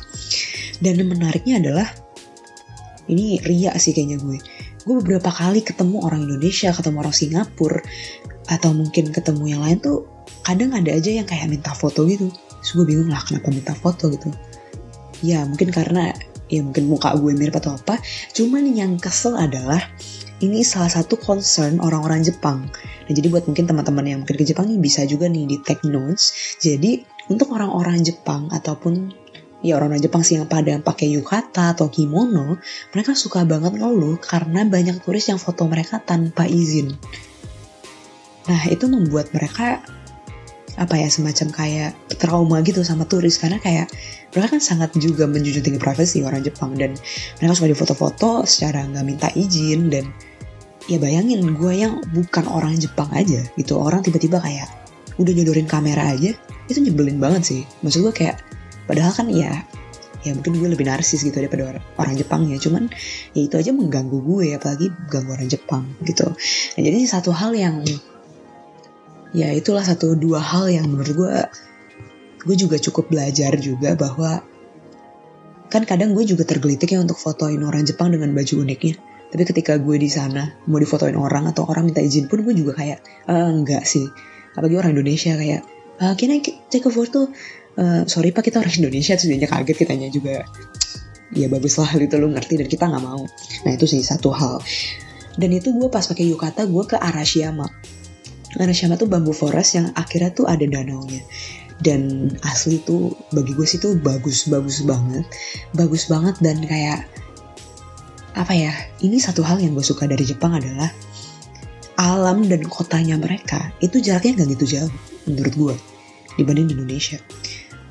Dan 0.81 0.97
yang 0.97 1.13
menariknya 1.13 1.61
adalah 1.61 1.87
ini 3.09 3.41
ria 3.41 3.73
sih 3.77 3.93
kayaknya 3.93 4.17
gue 4.21 4.37
gue 4.83 4.95
beberapa 5.03 5.29
kali 5.31 5.63
ketemu 5.63 6.03
orang 6.03 6.27
Indonesia 6.27 6.71
ketemu 6.71 6.97
orang 7.03 7.15
Singapura 7.15 7.81
atau 8.49 8.71
mungkin 8.73 9.13
ketemu 9.13 9.43
yang 9.45 9.61
lain 9.61 9.77
tuh 9.79 10.07
kadang 10.41 10.73
ada 10.73 10.89
aja 10.95 11.11
yang 11.13 11.27
kayak 11.27 11.51
minta 11.51 11.75
foto 11.75 12.07
gitu 12.07 12.31
terus 12.31 12.71
gue 12.75 12.85
bingung 12.85 13.11
lah 13.11 13.21
kenapa 13.23 13.49
minta 13.53 13.73
foto 13.77 14.09
gitu 14.09 14.31
ya 15.21 15.43
mungkin 15.45 15.69
karena 15.69 16.15
ya 16.49 16.65
mungkin 16.65 16.89
muka 16.89 17.13
gue 17.13 17.31
mirip 17.35 17.59
atau 17.61 17.77
apa 17.77 18.01
cuman 18.33 18.65
yang 18.73 18.97
kesel 18.97 19.37
adalah 19.37 19.83
ini 20.39 20.63
salah 20.63 20.87
satu 20.87 21.19
concern 21.19 21.83
orang-orang 21.83 22.23
Jepang. 22.23 22.63
Nah, 22.71 23.11
jadi 23.11 23.27
buat 23.27 23.43
mungkin 23.43 23.67
teman-teman 23.67 24.05
yang 24.07 24.19
mungkin 24.23 24.39
ke 24.39 24.47
Jepang 24.47 24.71
nih 24.71 24.79
bisa 24.79 25.03
juga 25.03 25.27
nih 25.27 25.43
di 25.43 25.57
take 25.59 25.83
notes. 25.83 26.55
Jadi 26.63 27.03
untuk 27.27 27.51
orang-orang 27.51 28.01
Jepang 28.07 28.47
ataupun 28.47 29.11
ya 29.59 29.75
orang-orang 29.75 30.03
Jepang 30.03 30.23
sih 30.23 30.39
yang 30.39 30.47
pada 30.47 30.79
pakai 30.79 31.11
yukata 31.11 31.75
atau 31.75 31.91
kimono, 31.91 32.59
mereka 32.95 33.11
suka 33.15 33.43
banget 33.43 33.75
ngeluh 33.75 34.15
karena 34.19 34.63
banyak 34.63 35.03
turis 35.03 35.27
yang 35.27 35.39
foto 35.39 35.67
mereka 35.67 35.99
tanpa 35.99 36.47
izin. 36.47 36.95
Nah 38.47 38.61
itu 38.71 38.89
membuat 38.89 39.29
mereka 39.35 39.83
apa 40.79 40.95
ya 40.95 41.11
semacam 41.11 41.51
kayak 41.51 41.91
trauma 42.15 42.63
gitu 42.63 42.87
sama 42.87 43.03
turis. 43.03 43.35
Karena 43.35 43.59
kayak 43.59 43.91
mereka 44.31 44.57
kan 44.57 44.61
sangat 44.63 44.95
juga 44.95 45.27
menjunjung 45.27 45.61
tinggi 45.61 45.81
privasi 45.81 46.23
orang 46.23 46.41
Jepang. 46.41 46.73
Dan 46.73 46.95
mereka 47.37 47.53
suka 47.59 47.67
di 47.67 47.77
foto-foto 47.77 48.47
secara 48.47 48.87
nggak 48.87 49.05
minta 49.05 49.27
izin. 49.35 49.91
Dan 49.91 50.07
ya 50.87 50.97
bayangin 50.97 51.53
gue 51.59 51.73
yang 51.75 51.99
bukan 52.15 52.47
orang 52.47 52.79
Jepang 52.79 53.11
aja 53.11 53.43
gitu. 53.59 53.75
Orang 53.75 54.01
tiba-tiba 54.01 54.39
kayak 54.39 54.71
udah 55.19 55.35
nyodorin 55.35 55.67
kamera 55.67 56.15
aja 56.15 56.31
itu 56.71 56.79
nyebelin 56.79 57.19
banget 57.19 57.43
sih. 57.43 57.61
Maksud 57.83 58.07
gue 58.07 58.13
kayak 58.15 58.48
padahal 58.89 59.13
kan 59.13 59.29
ya 59.29 59.69
ya 60.19 60.35
mungkin 60.35 60.59
gue 60.59 60.69
lebih 60.75 60.87
narsis 60.87 61.23
gitu 61.23 61.39
daripada 61.39 61.79
orang, 61.95 62.15
Jepang 62.17 62.43
ya. 62.51 62.59
Cuman 62.59 62.91
ya 63.31 63.41
itu 63.47 63.55
aja 63.55 63.71
mengganggu 63.71 64.19
gue 64.19 64.55
apalagi 64.55 64.91
ganggu 65.07 65.31
orang 65.31 65.47
Jepang 65.47 65.83
gitu. 66.03 66.27
Nah, 66.75 66.81
jadi 66.81 66.97
satu 67.07 67.31
hal 67.31 67.55
yang 67.55 67.85
ya 69.31 69.53
itulah 69.53 69.85
satu 69.85 70.17
dua 70.17 70.41
hal 70.41 70.67
yang 70.73 70.89
menurut 70.89 71.13
gue 71.13 71.33
gue 72.39 72.55
juga 72.57 72.81
cukup 72.81 73.11
belajar 73.13 73.55
juga 73.59 73.93
bahwa 73.93 74.41
kan 75.69 75.85
kadang 75.85 76.17
gue 76.17 76.25
juga 76.25 76.43
tergelitik 76.49 76.97
ya 76.97 76.99
untuk 76.99 77.15
fotoin 77.15 77.61
orang 77.61 77.85
Jepang 77.85 78.11
dengan 78.11 78.33
baju 78.33 78.65
uniknya. 78.65 78.99
Tapi 79.29 79.45
ketika 79.45 79.77
gue 79.77 80.01
di 80.01 80.09
sana 80.09 80.57
mau 80.65 80.81
difotoin 80.81 81.13
orang 81.13 81.53
atau 81.53 81.69
orang 81.69 81.93
minta 81.93 82.01
izin 82.01 82.25
pun 82.25 82.41
gue 82.41 82.57
juga 82.57 82.73
kayak 82.73 83.29
e, 83.29 83.35
enggak 83.37 83.85
sih. 83.85 84.09
Apalagi 84.57 84.75
orang 84.81 84.97
Indonesia 84.97 85.37
kayak 85.37 85.61
uh, 86.01 86.15
can 86.15 86.33
I 86.33 86.39
take 86.41 86.87
a 86.87 86.91
photo 86.91 87.29
uh, 87.79 88.03
sorry 88.05 88.35
pak 88.35 88.51
kita 88.51 88.59
orang 88.59 88.75
Indonesia 88.75 89.15
terus 89.15 89.31
dia 89.31 89.47
kaget 89.47 89.77
kitanya 89.79 90.11
juga. 90.11 90.43
Ya 91.31 91.47
bagus 91.47 91.77
lah 91.77 91.87
gitu 91.93 92.19
lo 92.19 92.27
ngerti 92.27 92.59
dan 92.59 92.67
kita 92.67 92.83
nggak 92.91 93.03
mau. 93.05 93.23
Nah 93.63 93.71
itu 93.71 93.85
sih 93.87 94.03
satu 94.03 94.35
hal. 94.35 94.59
Dan 95.39 95.55
itu 95.55 95.71
gue 95.71 95.87
pas 95.87 96.03
pakai 96.03 96.27
yukata 96.27 96.67
gue 96.67 96.83
ke 96.83 96.97
Arashiyama. 96.99 97.69
Arashiyama 98.59 98.99
tuh 98.99 99.07
bambu 99.07 99.31
forest 99.31 99.79
yang 99.79 99.87
akhirnya 99.95 100.35
tuh 100.35 100.49
ada 100.49 100.65
danaunya. 100.65 101.23
Dan 101.79 102.33
asli 102.43 102.83
tuh 102.83 103.15
bagi 103.31 103.55
gue 103.55 103.63
sih 103.63 103.79
tuh 103.79 103.95
bagus 103.95 104.51
bagus 104.51 104.83
banget. 104.83 105.23
Bagus 105.71 106.11
banget 106.11 106.35
dan 106.43 106.59
kayak 106.65 107.07
apa 108.35 108.53
ya 108.53 108.73
ini 109.01 109.17
satu 109.17 109.41
hal 109.41 109.57
yang 109.57 109.73
gue 109.73 109.85
suka 109.85 110.05
dari 110.05 110.21
Jepang 110.23 110.53
adalah 110.53 110.91
alam 111.99 112.47
dan 112.47 112.63
kotanya 112.63 113.19
mereka 113.19 113.73
itu 113.83 113.99
jaraknya 113.99 114.39
nggak 114.39 114.49
gitu 114.55 114.65
jauh 114.79 114.93
menurut 115.27 115.53
gue 115.59 115.75
dibanding 116.39 116.71
di 116.71 116.73
Indonesia 116.79 117.19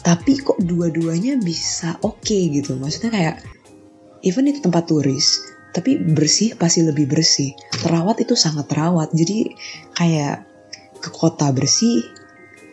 tapi 0.02 0.38
kok 0.38 0.58
dua-duanya 0.62 1.38
bisa 1.38 1.98
oke 2.02 2.22
okay 2.22 2.48
gitu? 2.52 2.78
Maksudnya 2.78 3.10
kayak 3.12 3.36
even 4.22 4.50
itu 4.50 4.62
tempat 4.62 4.90
turis 4.90 5.58
tapi 5.72 6.00
bersih 6.00 6.56
pasti 6.56 6.82
lebih 6.82 7.06
bersih. 7.06 7.52
Terawat 7.70 8.18
itu 8.24 8.34
sangat 8.34 8.66
terawat. 8.66 9.12
Jadi 9.12 9.52
kayak 9.94 10.48
ke 10.98 11.10
kota 11.12 11.52
bersih 11.54 12.02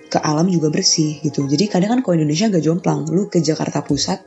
ke 0.09 0.17
alam 0.17 0.47
juga 0.47 0.71
bersih 0.71 1.19
gitu. 1.21 1.45
Jadi 1.45 1.67
kadang 1.69 1.97
kan 1.97 1.99
kalau 2.01 2.15
Indonesia 2.17 2.49
gak 2.49 2.63
jomplang 2.63 3.05
lu 3.11 3.27
ke 3.27 3.43
Jakarta 3.43 3.83
Pusat 3.83 4.23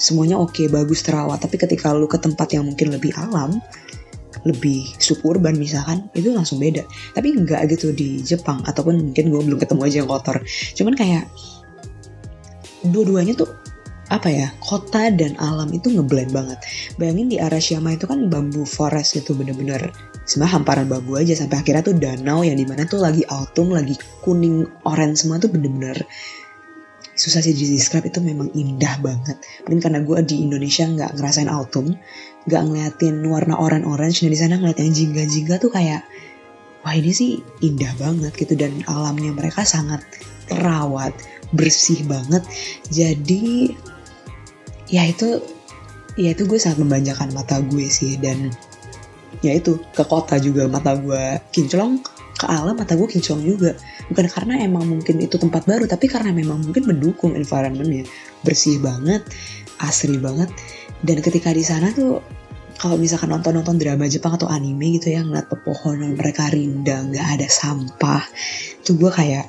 semuanya 0.00 0.40
oke 0.40 0.56
okay, 0.56 0.66
bagus 0.66 1.04
terawat. 1.04 1.38
Tapi 1.38 1.60
ketika 1.60 1.94
lu 1.94 2.08
ke 2.08 2.18
tempat 2.18 2.50
yang 2.56 2.66
mungkin 2.66 2.90
lebih 2.90 3.12
alam 3.14 3.60
lebih 4.42 4.82
suburban 4.98 5.54
misalkan 5.54 6.10
itu 6.18 6.34
langsung 6.34 6.58
beda. 6.58 6.82
Tapi 7.14 7.38
nggak 7.38 7.62
gitu 7.78 7.94
di 7.94 8.18
Jepang 8.26 8.58
ataupun 8.66 9.12
mungkin 9.12 9.30
gue 9.30 9.42
belum 9.46 9.58
ketemu 9.62 9.80
aja 9.86 9.96
yang 10.02 10.10
kotor. 10.10 10.42
Cuman 10.74 10.98
kayak 10.98 11.30
dua-duanya 12.86 13.38
tuh 13.38 13.50
apa 14.12 14.28
ya 14.28 14.52
kota 14.60 15.08
dan 15.08 15.40
alam 15.40 15.72
itu 15.72 15.88
ngeblend 15.88 16.36
banget. 16.36 16.60
Bayangin 17.00 17.32
di 17.32 17.36
Arashiyama 17.40 17.96
itu 17.96 18.04
kan 18.04 18.28
bambu 18.28 18.68
forest 18.68 19.16
gitu 19.16 19.32
bener-bener 19.32 19.88
sebenarnya 20.28 20.52
hamparan 20.60 20.86
bambu 20.90 21.16
aja. 21.16 21.32
Sampai 21.32 21.64
akhirnya 21.64 21.80
tuh 21.80 21.96
danau 21.96 22.44
yang 22.44 22.60
di 22.60 22.68
mana 22.68 22.84
tuh 22.84 23.00
lagi 23.00 23.24
autumn 23.32 23.72
lagi 23.72 23.96
kuning 24.20 24.68
orange 24.84 25.24
semua 25.24 25.40
tuh 25.40 25.48
bener-bener 25.48 26.04
susah 27.12 27.44
sih 27.44 27.52
describe 27.52 28.08
itu 28.08 28.20
memang 28.20 28.52
indah 28.52 29.00
banget. 29.00 29.40
Mungkin 29.64 29.80
karena 29.80 30.00
gue 30.04 30.18
di 30.28 30.44
Indonesia 30.44 30.84
nggak 30.84 31.16
ngerasain 31.16 31.48
autumn 31.48 31.96
nggak 32.44 32.62
ngeliatin 32.68 33.16
warna 33.30 33.56
orange 33.56 33.86
orange 33.88 34.16
dan 34.26 34.30
di 34.34 34.38
sana 34.40 34.54
ngeliat 34.60 34.76
yang 34.76 34.92
jingga 34.92 35.22
jingga 35.24 35.54
tuh 35.56 35.70
kayak 35.72 36.04
wah 36.84 36.92
ini 36.92 37.16
sih 37.16 37.40
indah 37.64 37.96
banget 37.96 38.36
gitu. 38.36 38.60
Dan 38.60 38.84
alamnya 38.84 39.32
mereka 39.32 39.64
sangat 39.64 40.04
terawat 40.52 41.16
bersih 41.52 42.04
banget. 42.08 42.42
Jadi 42.88 43.72
ya 44.92 45.08
itu 45.08 45.40
ya 46.16 46.36
itu 46.36 46.44
gue 46.44 46.60
sangat 46.60 46.82
membanjakan 46.82 47.32
mata 47.32 47.60
gue 47.62 47.86
sih. 47.86 48.18
Dan 48.18 48.50
ya 49.40 49.56
itu 49.56 49.78
ke 49.92 50.04
kota 50.04 50.40
juga 50.40 50.66
mata 50.66 50.96
gue 50.96 51.40
kinclong 51.52 52.02
ke 52.36 52.46
alam 52.48 52.74
mata 52.74 52.96
gue 52.98 53.06
kinclong 53.06 53.44
juga. 53.44 53.76
Bukan 54.10 54.26
karena 54.28 54.60
emang 54.64 54.88
mungkin 54.88 55.22
itu 55.22 55.38
tempat 55.38 55.68
baru 55.68 55.86
tapi 55.86 56.10
karena 56.10 56.34
memang 56.34 56.64
mungkin 56.64 56.88
mendukung 56.88 57.38
environmentnya. 57.38 58.08
Bersih 58.42 58.82
banget 58.82 59.22
asri 59.78 60.18
banget. 60.18 60.50
Dan 61.02 61.18
ketika 61.18 61.50
di 61.50 61.66
sana 61.66 61.90
tuh 61.90 62.22
kalau 62.82 62.98
misalkan 62.98 63.30
nonton-nonton 63.30 63.78
drama 63.78 64.10
Jepang 64.10 64.34
atau 64.34 64.50
anime 64.50 64.98
gitu 64.98 65.14
ya 65.14 65.22
ngeliat 65.22 65.46
pepohonan 65.46 66.18
mereka 66.18 66.50
rindang 66.50 67.14
nggak 67.14 67.38
ada 67.38 67.46
sampah 67.46 68.26
tuh 68.82 68.98
gue 68.98 69.06
kayak 69.06 69.46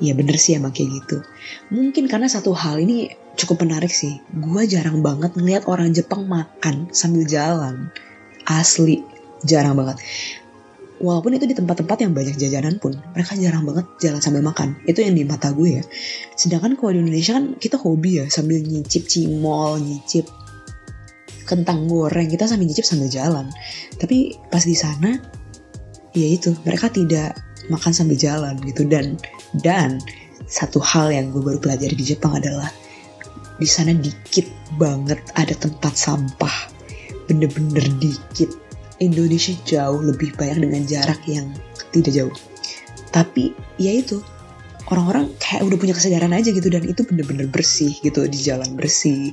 ya 0.00 0.16
bener 0.16 0.40
sih 0.40 0.56
emang 0.56 0.72
kayak 0.72 1.04
gitu. 1.04 1.22
Mungkin 1.70 2.08
karena 2.08 2.26
satu 2.26 2.56
hal 2.56 2.80
ini 2.80 3.12
cukup 3.36 3.62
menarik 3.62 3.92
sih. 3.92 4.18
Gue 4.32 4.64
jarang 4.66 5.04
banget 5.04 5.36
ngeliat 5.36 5.68
orang 5.68 5.92
Jepang 5.92 6.26
makan 6.26 6.88
sambil 6.90 7.28
jalan. 7.28 7.92
Asli 8.48 9.04
jarang 9.44 9.76
banget. 9.76 10.00
Walaupun 11.00 11.32
itu 11.32 11.48
di 11.48 11.56
tempat-tempat 11.56 12.04
yang 12.04 12.12
banyak 12.12 12.36
jajanan 12.36 12.76
pun 12.76 12.92
mereka 13.16 13.32
jarang 13.32 13.64
banget 13.64 13.88
jalan 14.04 14.20
sambil 14.20 14.44
makan. 14.44 14.76
Itu 14.84 15.00
yang 15.00 15.16
di 15.16 15.24
mata 15.24 15.52
gue 15.52 15.80
ya. 15.80 15.84
Sedangkan 16.36 16.76
kalau 16.76 16.92
di 16.92 17.00
Indonesia 17.00 17.40
kan 17.40 17.56
kita 17.56 17.80
hobi 17.80 18.20
ya 18.20 18.24
sambil 18.28 18.60
nyicip 18.60 19.08
cimol 19.08 19.80
nyicip 19.80 20.28
kentang 21.48 21.88
goreng 21.88 22.28
kita 22.28 22.44
sambil 22.44 22.68
nyicip 22.68 22.84
sambil 22.84 23.08
jalan. 23.08 23.48
Tapi 23.96 24.36
pas 24.52 24.60
di 24.60 24.76
sana 24.76 25.16
ya 26.12 26.28
itu 26.28 26.52
mereka 26.68 26.92
tidak 26.92 27.32
makan 27.70 27.94
sambil 27.94 28.18
jalan 28.18 28.58
gitu. 28.66 28.84
Dan 28.84 29.16
dan 29.62 30.02
satu 30.50 30.82
hal 30.82 31.14
yang 31.14 31.30
gue 31.30 31.38
baru 31.38 31.62
pelajari 31.62 31.94
di 31.94 32.02
Jepang 32.02 32.34
adalah 32.34 32.68
di 33.60 33.68
sana 33.68 33.94
dikit 33.94 34.48
banget 34.80 35.20
ada 35.38 35.54
tempat 35.54 35.94
sampah. 35.94 36.56
Bener-bener 37.30 37.86
dikit. 38.02 38.50
Indonesia 39.00 39.56
jauh 39.64 40.02
lebih 40.04 40.36
banyak 40.36 40.60
dengan 40.60 40.82
jarak 40.84 41.24
yang 41.24 41.48
tidak 41.94 42.12
jauh. 42.12 42.34
Tapi 43.14 43.56
ya 43.80 43.96
itu 43.96 44.20
orang-orang 44.92 45.32
kayak 45.40 45.64
udah 45.64 45.78
punya 45.80 45.94
kesadaran 45.96 46.36
aja 46.36 46.52
gitu. 46.52 46.68
Dan 46.68 46.84
itu 46.84 47.06
bener-bener 47.08 47.48
bersih 47.48 47.96
gitu. 48.04 48.26
Di 48.28 48.38
jalan 48.40 48.76
bersih 48.76 49.32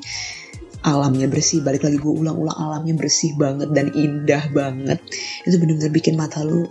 alamnya 0.87 1.27
bersih. 1.27 1.59
Balik 1.65 1.83
lagi 1.83 1.97
gue 1.99 2.13
ulang-ulang 2.13 2.55
alamnya 2.55 2.95
bersih 2.95 3.35
banget 3.35 3.75
dan 3.75 3.91
indah 3.91 4.47
banget. 4.55 4.99
Itu 5.43 5.59
bener-bener 5.59 5.91
bikin 5.91 6.15
mata 6.15 6.47
lu 6.47 6.67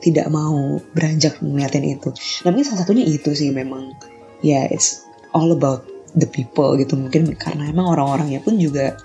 tidak 0.00 0.26
mau 0.32 0.80
beranjak 0.96 1.38
ngeliatin 1.44 1.84
itu. 1.84 2.10
Nah 2.44 2.48
mungkin 2.52 2.66
salah 2.66 2.80
satunya 2.84 3.04
itu 3.04 3.36
sih 3.36 3.52
memang 3.52 3.92
ya 4.40 4.64
yeah, 4.64 4.64
it's 4.72 5.04
all 5.36 5.52
about 5.52 5.84
the 6.16 6.26
people 6.26 6.74
gitu. 6.80 6.96
Mungkin 6.96 7.36
karena 7.36 7.68
emang 7.68 7.92
orang-orangnya 7.92 8.40
pun 8.40 8.56
juga 8.56 8.96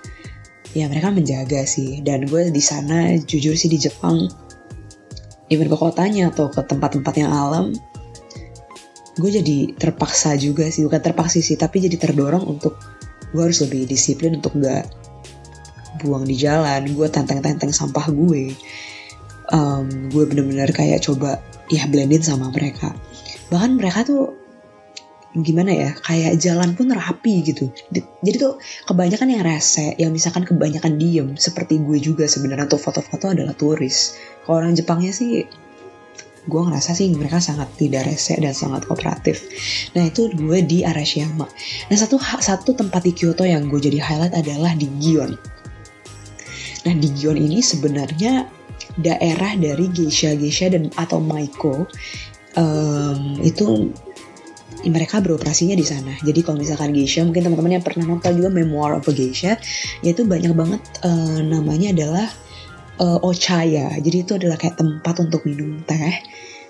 ya 0.72 0.88
mereka 0.88 1.12
menjaga 1.12 1.68
sih. 1.68 2.00
Dan 2.00 2.26
gue 2.26 2.48
di 2.48 2.62
sana 2.64 3.14
jujur 3.20 3.54
sih 3.54 3.68
di 3.68 3.76
Jepang 3.76 4.26
even 5.52 5.70
ke 5.70 5.76
kotanya 5.78 6.32
atau 6.34 6.50
ke 6.50 6.58
tempat-tempat 6.64 7.14
yang 7.22 7.30
alam 7.30 7.70
gue 9.16 9.30
jadi 9.32 9.76
terpaksa 9.76 10.36
juga 10.36 10.68
sih. 10.68 10.84
Bukan 10.84 11.00
terpaksa 11.00 11.40
sih 11.40 11.56
tapi 11.56 11.84
jadi 11.84 11.96
terdorong 11.96 12.44
untuk 12.44 12.76
gue 13.32 13.42
harus 13.42 13.64
lebih 13.64 13.88
disiplin 13.88 14.40
untuk 14.40 14.56
gak 14.60 14.88
buang 16.04 16.28
di 16.28 16.36
jalan. 16.36 16.84
Gue 16.92 17.08
tenteng-tenteng 17.08 17.72
sampah 17.72 18.12
gue 18.12 18.52
um, 19.52 20.10
gue 20.10 20.24
bener-bener 20.26 20.70
kayak 20.72 21.04
coba 21.04 21.42
ya 21.70 21.86
blendin 21.90 22.22
sama 22.22 22.50
mereka. 22.50 22.94
Bahkan 23.50 23.78
mereka 23.78 24.06
tuh 24.06 24.46
gimana 25.36 25.68
ya 25.68 25.90
kayak 25.92 26.40
jalan 26.40 26.72
pun 26.72 26.88
rapi 26.88 27.44
gitu. 27.44 27.68
Jadi 27.92 28.36
tuh 28.40 28.56
kebanyakan 28.88 29.28
yang 29.28 29.44
rese 29.44 29.92
yang 30.00 30.08
misalkan 30.14 30.48
kebanyakan 30.48 30.96
diem 30.96 31.36
seperti 31.36 31.76
gue 31.82 32.00
juga 32.00 32.24
sebenarnya 32.24 32.72
untuk 32.72 32.80
foto-foto 32.80 33.36
adalah 33.36 33.52
turis. 33.52 34.16
Kalau 34.48 34.64
orang 34.64 34.72
Jepangnya 34.72 35.12
sih 35.12 35.44
gue 36.46 36.62
ngerasa 36.62 36.94
sih 36.94 37.10
mereka 37.10 37.42
sangat 37.42 37.74
tidak 37.74 38.06
rese 38.06 38.38
dan 38.38 38.54
sangat 38.54 38.86
kooperatif. 38.86 39.44
Nah 39.98 40.08
itu 40.08 40.30
gue 40.32 40.62
di 40.64 40.86
Arashiyama 40.86 41.46
nah 41.90 41.96
satu 41.98 42.16
satu 42.22 42.72
tempat 42.72 43.02
di 43.04 43.12
Kyoto 43.12 43.42
yang 43.44 43.66
gue 43.68 43.82
jadi 43.82 43.98
highlight 44.00 44.32
adalah 44.32 44.72
di 44.72 44.88
Gion. 45.02 45.36
Nah 46.86 46.94
di 46.96 47.08
Gion 47.12 47.36
ini 47.36 47.60
sebenarnya 47.60 48.46
daerah 48.96 49.54
dari 49.56 49.92
geisha-geisha 49.92 50.72
dan 50.72 50.88
atau 50.96 51.20
maiko 51.20 51.84
um, 52.56 53.38
itu 53.44 53.92
mereka 54.86 55.18
beroperasinya 55.18 55.74
di 55.74 55.86
sana. 55.86 56.14
Jadi 56.22 56.46
kalau 56.46 56.62
misalkan 56.62 56.94
geisha, 56.94 57.24
mungkin 57.24 57.48
teman-teman 57.48 57.80
yang 57.80 57.84
pernah 57.84 58.06
nonton 58.06 58.38
juga 58.38 58.52
Memoir 58.52 58.98
of 59.00 59.08
a 59.08 59.12
Geisha, 59.12 59.58
yaitu 60.04 60.22
banyak 60.22 60.54
banget 60.54 60.82
uh, 61.02 61.40
namanya 61.42 61.90
adalah 61.90 62.28
uh, 63.02 63.18
Ochaya. 63.24 63.98
Jadi 63.98 64.16
itu 64.22 64.32
adalah 64.38 64.54
kayak 64.54 64.78
tempat 64.78 65.14
untuk 65.22 65.42
minum 65.48 65.82
teh 65.82 66.22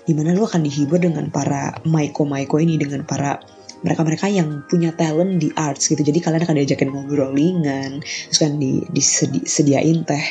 di 0.07 0.15
mana 0.15 0.31
lu 0.31 0.47
akan 0.47 0.63
dihibur 0.63 1.03
dengan 1.03 1.27
para 1.27 1.83
maiko-maiko 1.83 2.63
ini 2.63 2.79
dengan 2.79 3.03
para 3.03 3.43
mereka-mereka 3.83 4.31
yang 4.31 4.65
punya 4.65 4.95
talent 4.95 5.37
di 5.37 5.51
arts 5.53 5.91
gitu 5.91 6.01
jadi 6.01 6.17
kalian 6.23 6.47
akan 6.47 6.57
diajakin 6.63 6.89
ngobrol 6.89 7.35
ringan 7.35 8.01
terus 8.01 8.39
kan 8.39 8.57
di, 8.57 8.81
disediain 8.89 10.07
teh 10.07 10.25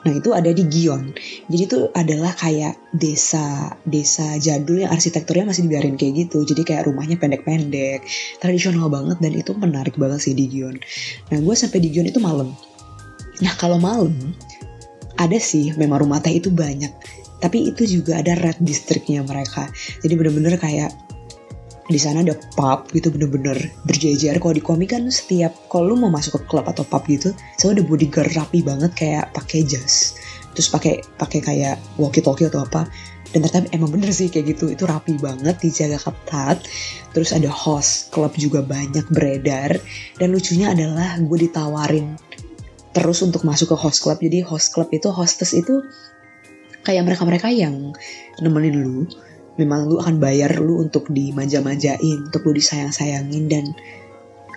Nah 0.00 0.12
itu 0.16 0.32
ada 0.32 0.48
di 0.48 0.64
Gion. 0.66 1.12
Jadi 1.50 1.62
itu 1.64 1.78
adalah 1.92 2.32
kayak 2.32 2.76
desa 2.96 3.76
desa 3.84 4.40
jadul 4.40 4.80
yang 4.80 4.90
arsitekturnya 4.92 5.48
masih 5.52 5.68
dibiarin 5.68 6.00
kayak 6.00 6.28
gitu. 6.28 6.44
Jadi 6.44 6.62
kayak 6.64 6.88
rumahnya 6.88 7.20
pendek-pendek, 7.20 8.04
tradisional 8.40 8.88
banget 8.88 9.20
dan 9.20 9.32
itu 9.36 9.52
menarik 9.52 10.00
banget 10.00 10.24
sih 10.24 10.34
di 10.36 10.48
Gion. 10.48 10.80
Nah 11.28 11.38
gue 11.38 11.54
sampai 11.54 11.78
di 11.84 11.88
Gion 11.92 12.08
itu 12.08 12.20
malam. 12.22 12.52
Nah 13.44 13.52
kalau 13.60 13.76
malam 13.76 14.16
ada 15.20 15.36
sih 15.36 15.76
memang 15.76 16.00
rumah 16.00 16.24
teh 16.24 16.32
itu 16.32 16.48
banyak 16.48 16.92
tapi 17.40 17.72
itu 17.72 17.84
juga 17.84 18.20
ada 18.20 18.36
red 18.36 18.56
districtnya 18.60 19.20
mereka 19.24 19.68
jadi 20.00 20.16
bener-bener 20.16 20.56
kayak 20.56 20.92
di 21.90 22.00
sana 22.00 22.22
ada 22.22 22.38
pub 22.54 22.88
gitu 22.94 23.10
bener-bener 23.10 23.58
berjejer. 23.84 24.38
Kalau 24.38 24.54
di 24.54 24.62
komik 24.62 24.94
kan 24.94 25.10
setiap 25.10 25.52
kalau 25.66 25.92
lu 25.92 25.96
mau 25.98 26.10
masuk 26.10 26.38
ke 26.38 26.40
klub 26.46 26.66
atau 26.70 26.86
pub 26.86 27.02
gitu 27.10 27.34
selalu 27.58 27.70
ada 27.74 27.82
bodyguard 27.90 28.32
rapi 28.38 28.60
banget 28.62 28.90
kayak 28.94 29.34
pakai 29.34 29.66
jas. 29.66 30.14
Terus 30.54 30.70
pakai 30.70 31.02
pakai 31.18 31.40
kayak 31.42 31.76
walkie 31.98 32.22
talkie 32.22 32.46
atau 32.46 32.62
apa. 32.62 32.86
Dan 33.30 33.46
ternyata 33.46 33.70
emang 33.70 33.94
bener 33.94 34.10
sih 34.10 34.26
kayak 34.26 34.58
gitu. 34.58 34.70
Itu 34.70 34.90
rapi 34.90 35.18
banget 35.18 35.62
dijaga 35.62 35.98
ketat. 36.02 36.66
Terus 37.14 37.30
ada 37.30 37.50
host 37.50 38.10
klub 38.10 38.34
juga 38.38 38.62
banyak 38.62 39.06
beredar. 39.10 39.78
Dan 40.18 40.34
lucunya 40.34 40.74
adalah 40.74 41.18
gue 41.18 41.38
ditawarin 41.46 42.18
terus 42.90 43.22
untuk 43.22 43.46
masuk 43.46 43.70
ke 43.70 43.76
host 43.78 44.02
club 44.02 44.18
jadi 44.18 44.42
host 44.42 44.74
club 44.74 44.90
itu 44.90 45.14
hostess 45.14 45.54
itu 45.54 45.86
kayak 46.82 47.06
mereka-mereka 47.06 47.46
yang 47.52 47.94
nemenin 48.42 48.82
lu 48.82 49.06
memang 49.60 49.84
lu 49.84 50.00
akan 50.00 50.16
bayar 50.16 50.56
lu 50.56 50.80
untuk 50.80 51.12
dimanja-manjain 51.12 52.32
untuk 52.32 52.48
lu 52.48 52.56
disayang-sayangin 52.56 53.44
dan 53.52 53.64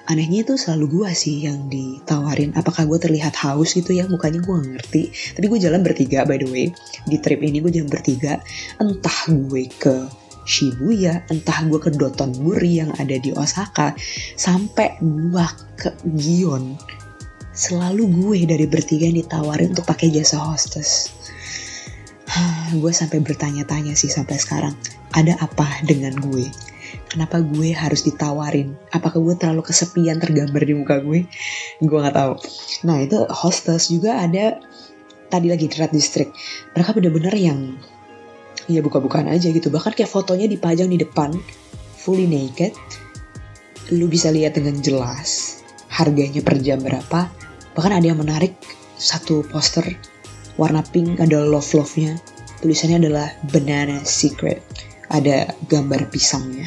anehnya 0.07 0.47
itu 0.47 0.55
selalu 0.55 1.03
gue 1.03 1.09
sih 1.11 1.43
yang 1.43 1.67
ditawarin. 1.67 2.55
Apakah 2.55 2.87
gue 2.87 2.99
terlihat 2.99 3.35
haus 3.43 3.75
gitu 3.75 3.91
ya? 3.91 4.07
Mukanya 4.07 4.39
gue 4.39 4.55
ngerti. 4.55 5.03
Tapi 5.35 5.45
gue 5.51 5.59
jalan 5.59 5.83
bertiga 5.83 6.23
by 6.23 6.39
the 6.39 6.47
way. 6.47 6.71
Di 7.03 7.19
trip 7.19 7.43
ini 7.43 7.59
gue 7.59 7.71
jalan 7.71 7.91
bertiga. 7.91 8.39
Entah 8.79 9.19
gue 9.27 9.67
ke 9.67 9.95
Shibuya, 10.43 11.23
entah 11.31 11.63
gue 11.71 11.79
ke 11.79 11.87
Dotonbori 11.95 12.83
yang 12.83 12.91
ada 12.99 13.15
di 13.15 13.31
Osaka, 13.31 13.95
sampai 14.35 14.99
gue 14.99 15.47
ke 15.79 15.95
Gion, 16.19 16.75
selalu 17.55 18.03
gue 18.11 18.39
dari 18.43 18.67
bertiga 18.67 19.07
yang 19.07 19.23
ditawarin 19.23 19.71
untuk 19.71 19.87
pakai 19.87 20.11
jasa 20.11 20.43
hostess 20.43 21.22
gue 22.79 22.93
sampai 22.93 23.19
bertanya-tanya 23.21 23.93
sih 23.97 24.09
sampai 24.09 24.37
sekarang 24.39 24.73
ada 25.13 25.37
apa 25.41 25.83
dengan 25.85 26.15
gue? 26.17 26.49
Kenapa 27.09 27.41
gue 27.41 27.73
harus 27.73 28.05
ditawarin? 28.05 28.73
Apakah 28.93 29.21
gue 29.21 29.35
terlalu 29.37 29.65
kesepian 29.65 30.17
tergambar 30.21 30.61
di 30.65 30.73
muka 30.77 31.01
gue? 31.01 31.25
Gue 31.81 31.97
nggak 31.99 32.17
tahu. 32.17 32.33
Nah 32.89 33.01
itu 33.01 33.25
hostess 33.29 33.89
juga 33.89 34.21
ada 34.21 34.61
tadi 35.29 35.49
lagi 35.49 35.65
di 35.65 35.73
Red 35.73 35.89
District 35.89 36.29
mereka 36.77 36.93
bener-bener 36.93 37.33
yang 37.33 37.59
ya 38.69 38.79
buka-bukaan 38.81 39.29
aja 39.29 39.49
gitu. 39.49 39.73
Bahkan 39.73 39.93
kayak 39.97 40.09
fotonya 40.09 40.45
dipajang 40.45 40.89
di 40.89 41.01
depan 41.01 41.33
fully 41.97 42.29
naked. 42.29 42.73
Lu 43.91 44.07
bisa 44.07 44.31
lihat 44.31 44.55
dengan 44.55 44.79
jelas 44.79 45.61
harganya 45.91 46.39
per 46.41 46.57
jam 46.61 46.79
berapa. 46.81 47.29
Bahkan 47.73 47.93
ada 47.93 48.05
yang 48.05 48.21
menarik 48.21 48.55
satu 48.97 49.43
poster 49.49 49.83
warna 50.55 50.85
pink 50.85 51.17
ada 51.17 51.41
love 51.41 51.73
love 51.73 51.93
nya 51.97 52.13
tulisannya 52.63 53.03
adalah 53.03 53.27
banana 53.51 53.99
secret. 54.07 54.63
Ada 55.11 55.51
gambar 55.67 56.07
pisangnya. 56.09 56.65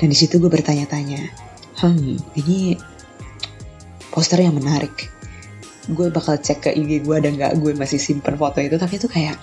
Dan 0.00 0.10
di 0.10 0.16
situ 0.16 0.42
gue 0.42 0.50
bertanya-tanya 0.50 1.22
hmm 1.78 2.18
ini 2.40 2.74
poster 4.10 4.40
yang 4.40 4.56
menarik. 4.56 5.12
Gue 5.92 6.08
bakal 6.08 6.40
cek 6.40 6.64
ke 6.64 6.70
IG 6.72 7.04
gue 7.04 7.16
dan 7.20 7.36
gak 7.36 7.60
gue 7.60 7.76
masih 7.76 8.00
simpen 8.00 8.40
foto 8.40 8.58
itu. 8.64 8.80
Tapi 8.80 8.96
itu 8.96 9.06
kayak 9.06 9.36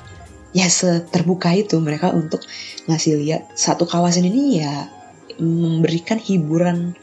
ya 0.51 0.67
terbuka 1.13 1.53
itu. 1.53 1.77
Mereka 1.77 2.11
untuk 2.11 2.41
ngasih 2.89 3.21
lihat 3.21 3.53
satu 3.53 3.85
kawasan 3.85 4.25
ini 4.25 4.59
ya 4.65 4.89
memberikan 5.37 6.17
hiburan 6.17 6.97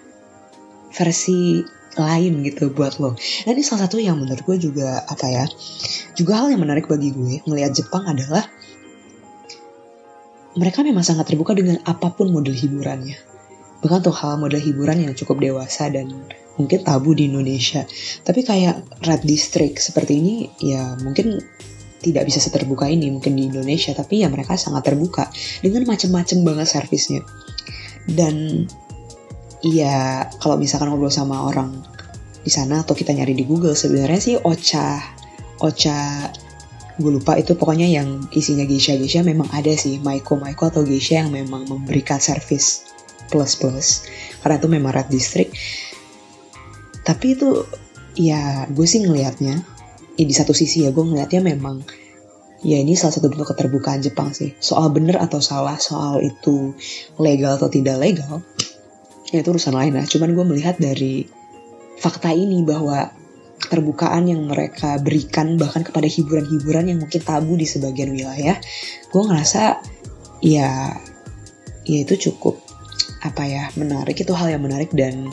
versi 0.92 1.62
lain 1.96 2.44
gitu 2.44 2.68
buat 2.74 3.00
lo. 3.00 3.16
Dan 3.46 3.56
ini 3.56 3.64
salah 3.64 3.88
satu 3.88 3.96
yang 4.02 4.20
menurut 4.20 4.44
gue 4.44 4.56
juga 4.60 5.06
apa 5.08 5.26
ya, 5.30 5.44
juga 6.18 6.42
hal 6.44 6.52
yang 6.52 6.60
menarik 6.60 6.90
bagi 6.90 7.14
gue 7.14 7.40
melihat 7.48 7.72
Jepang 7.72 8.04
adalah 8.04 8.44
mereka 10.58 10.82
memang 10.82 11.06
sangat 11.06 11.30
terbuka 11.30 11.54
dengan 11.54 11.78
apa 11.86 12.10
pun 12.12 12.34
model 12.34 12.52
hiburannya. 12.52 13.16
Bahkan 13.78 13.98
untuk 14.02 14.16
hal 14.18 14.42
model 14.42 14.58
hiburan 14.58 15.06
yang 15.06 15.14
cukup 15.14 15.38
dewasa 15.38 15.86
dan 15.86 16.10
mungkin 16.58 16.82
tabu 16.82 17.14
di 17.14 17.30
Indonesia. 17.30 17.86
Tapi 18.26 18.42
kayak 18.42 19.06
Red 19.06 19.22
District 19.22 19.78
seperti 19.78 20.18
ini 20.18 20.34
ya 20.58 20.98
mungkin 20.98 21.38
tidak 22.02 22.26
bisa 22.26 22.42
seterbuka 22.42 22.90
ini 22.90 23.14
mungkin 23.14 23.38
di 23.38 23.46
Indonesia. 23.46 23.94
Tapi 23.94 24.26
ya 24.26 24.28
mereka 24.30 24.58
sangat 24.58 24.82
terbuka 24.90 25.30
dengan 25.62 25.86
macam-macam 25.86 26.38
banget 26.42 26.66
servisnya. 26.66 27.22
Dan 28.10 28.66
Iya, 29.58 30.30
kalau 30.38 30.54
misalkan 30.54 30.86
ngobrol 30.86 31.10
sama 31.10 31.42
orang 31.50 31.74
di 32.46 32.50
sana 32.54 32.86
atau 32.86 32.94
kita 32.94 33.10
nyari 33.10 33.34
di 33.34 33.42
Google 33.42 33.74
sebenarnya 33.74 34.20
sih 34.22 34.36
Ocha 34.38 35.02
Ocha 35.58 36.30
gue 36.98 37.10
lupa 37.14 37.38
itu 37.38 37.54
pokoknya 37.54 37.86
yang 37.90 38.26
isinya 38.34 38.66
geisha. 38.66 38.94
Geisha 38.94 39.22
memang 39.22 39.50
ada 39.54 39.70
sih 39.74 39.98
Maiko 40.02 40.38
Maiko 40.38 40.70
atau 40.70 40.82
geisha 40.86 41.22
yang 41.22 41.30
memang 41.30 41.66
memberikan 41.66 42.18
service 42.22 42.86
plus 43.28 43.58
plus 43.58 44.06
karena 44.42 44.58
itu 44.62 44.68
memang 44.70 44.94
red 44.94 45.10
district. 45.10 45.54
Tapi 47.02 47.34
itu 47.34 47.66
ya 48.18 48.66
gue 48.70 48.86
sih 48.86 49.02
ngelihatnya 49.02 49.62
ya 50.18 50.24
di 50.26 50.34
satu 50.34 50.50
sisi 50.54 50.86
ya 50.86 50.90
gue 50.90 51.02
ngelihatnya 51.02 51.42
memang 51.42 51.82
ya 52.66 52.82
ini 52.82 52.98
salah 52.98 53.14
satu 53.14 53.30
bentuk 53.30 53.54
keterbukaan 53.54 54.02
Jepang 54.02 54.34
sih. 54.34 54.54
Soal 54.58 54.90
bener 54.90 55.18
atau 55.18 55.38
salah 55.38 55.78
soal 55.78 56.22
itu 56.22 56.74
legal 57.18 57.58
atau 57.58 57.70
tidak 57.70 57.98
legal 57.98 58.42
ya 59.32 59.44
itu 59.44 59.48
urusan 59.52 59.74
lain 59.76 59.92
lah. 59.96 60.06
Cuman 60.08 60.32
gue 60.32 60.44
melihat 60.44 60.76
dari 60.80 61.28
fakta 61.98 62.32
ini 62.32 62.64
bahwa 62.64 63.10
keterbukaan 63.58 64.30
yang 64.30 64.46
mereka 64.46 65.02
berikan 65.02 65.58
bahkan 65.58 65.82
kepada 65.82 66.06
hiburan-hiburan 66.06 66.94
yang 66.94 66.98
mungkin 67.02 67.18
tabu 67.18 67.58
di 67.58 67.66
sebagian 67.66 68.14
wilayah 68.14 68.54
gue 69.10 69.22
ngerasa 69.26 69.82
ya 70.46 70.94
ya 71.82 71.98
itu 72.06 72.30
cukup 72.30 72.60
apa 73.24 73.42
ya 73.44 73.62
menarik. 73.74 74.14
Itu 74.18 74.32
hal 74.36 74.54
yang 74.54 74.62
menarik 74.62 74.94
dan 74.94 75.30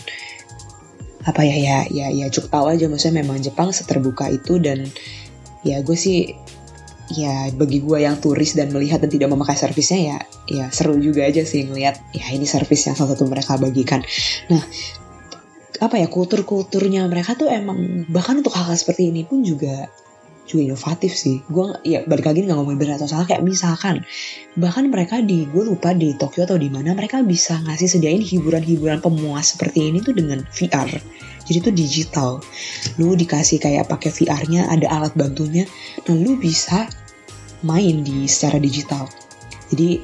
apa 1.25 1.41
ya 1.41 1.57
ya 1.57 1.77
ya 1.89 2.07
ya 2.09 2.25
cukup 2.33 2.49
tahu 2.49 2.65
aja. 2.73 2.85
Maksudnya 2.89 3.21
memang 3.21 3.41
Jepang 3.41 3.69
seterbuka 3.69 4.29
itu 4.33 4.57
dan 4.57 4.89
ya 5.65 5.81
gue 5.81 5.97
sih 5.97 6.33
ya 7.13 7.53
bagi 7.53 7.85
gue 7.85 8.01
yang 8.01 8.17
turis 8.17 8.57
dan 8.57 8.73
melihat 8.73 8.97
dan 8.97 9.13
tidak 9.13 9.29
memakai 9.29 9.53
servisnya 9.53 9.99
ya 10.01 10.17
ya 10.49 10.65
seru 10.73 10.97
juga 10.97 11.25
aja 11.25 11.45
sih 11.45 11.65
ngelihat 11.69 12.01
ya 12.17 12.25
ini 12.33 12.49
servis 12.49 12.85
yang 12.89 12.97
salah 12.97 13.13
satu 13.13 13.29
mereka 13.29 13.57
bagikan. 13.61 14.01
Nah 14.49 14.63
apa 15.75 15.99
ya 15.99 16.07
kultur-kulturnya 16.07 17.03
mereka 17.11 17.35
tuh 17.35 17.51
emang 17.51 18.07
bahkan 18.07 18.39
untuk 18.39 18.55
hal-hal 18.55 18.79
seperti 18.79 19.11
ini 19.11 19.27
pun 19.27 19.43
juga 19.43 19.91
juga 20.45 20.73
inovatif 20.73 21.11
sih. 21.17 21.41
Gue 21.49 21.73
ya 21.81 22.05
balik 22.05 22.29
lagi 22.29 22.45
nggak 22.45 22.57
ngomongin 22.57 22.79
benar 22.79 22.95
atau 23.01 23.09
salah 23.09 23.25
kayak 23.25 23.41
misalkan 23.41 24.05
bahkan 24.55 24.87
mereka 24.87 25.19
di 25.19 25.49
gue 25.49 25.63
lupa 25.65 25.91
di 25.91 26.13
Tokyo 26.15 26.45
atau 26.45 26.57
di 26.57 26.69
mana 26.69 26.93
mereka 26.93 27.25
bisa 27.25 27.57
ngasih 27.65 27.97
sediain 27.97 28.21
hiburan-hiburan 28.21 29.01
pemuas 29.01 29.57
seperti 29.57 29.89
ini 29.89 29.99
tuh 30.05 30.13
dengan 30.13 30.45
VR 30.53 30.89
jadi 31.45 31.57
tuh 31.61 31.73
digital. 31.73 32.31
Lu 32.97 33.13
dikasih 33.13 33.61
kayak 33.61 33.85
pakai 33.87 34.09
VR-nya 34.09 34.65
ada 34.65 34.89
alat 34.89 35.13
bantunya 35.13 35.63
nah 36.09 36.15
lu 36.17 36.37
bisa 36.37 36.89
main 37.61 38.01
di 38.01 38.25
secara 38.25 38.57
digital. 38.57 39.05
Jadi 39.69 40.01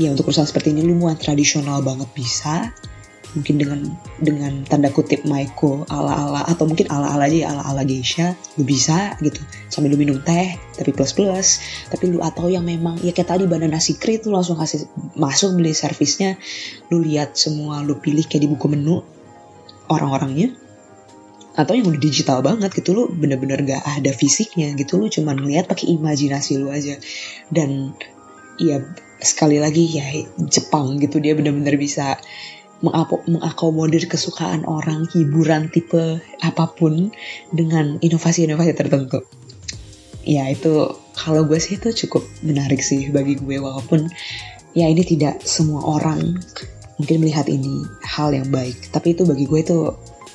ya 0.00 0.12
untuk 0.12 0.28
perusahaan 0.28 0.48
seperti 0.48 0.72
ini 0.72 0.84
lu 0.84 0.96
mau 0.96 1.12
tradisional 1.16 1.84
banget 1.84 2.08
bisa 2.16 2.72
mungkin 3.32 3.56
dengan 3.56 3.80
dengan 4.20 4.52
tanda 4.68 4.92
kutip 4.92 5.24
Maiko 5.24 5.88
ala-ala 5.88 6.44
atau 6.44 6.68
mungkin 6.68 6.88
ala-ala 6.92 7.24
aja 7.24 7.48
ala-ala 7.48 7.82
geisha 7.82 8.36
lu 8.60 8.64
bisa 8.68 9.16
gitu. 9.24 9.40
Sambil 9.72 9.96
lu 9.96 9.98
minum 10.00 10.20
teh 10.20 10.56
tapi 10.76 10.92
plus 10.92 11.16
plus 11.16 11.60
tapi 11.88 12.12
lu 12.12 12.20
atau 12.20 12.52
yang 12.52 12.64
memang 12.64 13.00
ya 13.00 13.16
kayak 13.16 13.32
tadi 13.32 13.44
banana 13.48 13.80
secret 13.80 14.24
tuh 14.24 14.32
langsung 14.32 14.60
kasih 14.60 14.84
masuk 15.16 15.56
beli 15.56 15.72
servisnya. 15.72 16.36
Lu 16.92 17.00
lihat 17.00 17.34
semua 17.36 17.80
lu 17.80 17.96
pilih 17.96 18.24
kayak 18.28 18.42
di 18.44 18.48
buku 18.52 18.66
menu 18.68 19.00
orang-orangnya. 19.88 20.52
Atau 21.52 21.76
yang 21.76 21.92
udah 21.92 22.00
digital 22.00 22.40
banget 22.40 22.72
gitu 22.72 22.96
lu 22.96 23.02
bener-bener 23.12 23.60
gak 23.60 23.84
ada 23.84 24.08
fisiknya 24.16 24.72
gitu. 24.72 24.96
Lu 24.96 25.12
cuman 25.12 25.36
ngeliat 25.36 25.68
pakai 25.68 25.92
imajinasi 25.92 26.56
lu 26.56 26.72
aja. 26.72 26.96
Dan 27.52 27.92
ya 28.56 28.80
sekali 29.22 29.62
lagi 29.62 29.84
ya 29.86 30.04
Jepang 30.50 30.98
gitu 30.98 31.22
dia 31.22 31.36
bener-bener 31.38 31.78
bisa 31.78 32.18
mengakomodir 32.82 34.10
kesukaan 34.10 34.66
orang 34.66 35.06
hiburan 35.14 35.70
tipe 35.70 36.18
apa 36.42 36.66
pun 36.74 37.14
dengan 37.54 38.02
inovasi-inovasi 38.02 38.74
tertentu. 38.74 39.22
Ya 40.26 40.50
itu 40.50 40.90
kalau 41.14 41.46
gue 41.46 41.58
sih 41.58 41.78
itu 41.78 41.94
cukup 42.06 42.26
menarik 42.42 42.82
sih 42.82 43.10
bagi 43.10 43.38
gue 43.38 43.58
walaupun 43.62 44.10
ya 44.74 44.90
ini 44.90 45.02
tidak 45.06 45.42
semua 45.42 45.82
orang 45.98 46.38
mungkin 46.98 47.16
melihat 47.22 47.50
ini 47.50 47.82
hal 48.06 48.30
yang 48.30 48.46
baik 48.50 48.90
tapi 48.94 49.14
itu 49.14 49.26
bagi 49.26 49.46
gue 49.46 49.60
itu 49.62 49.78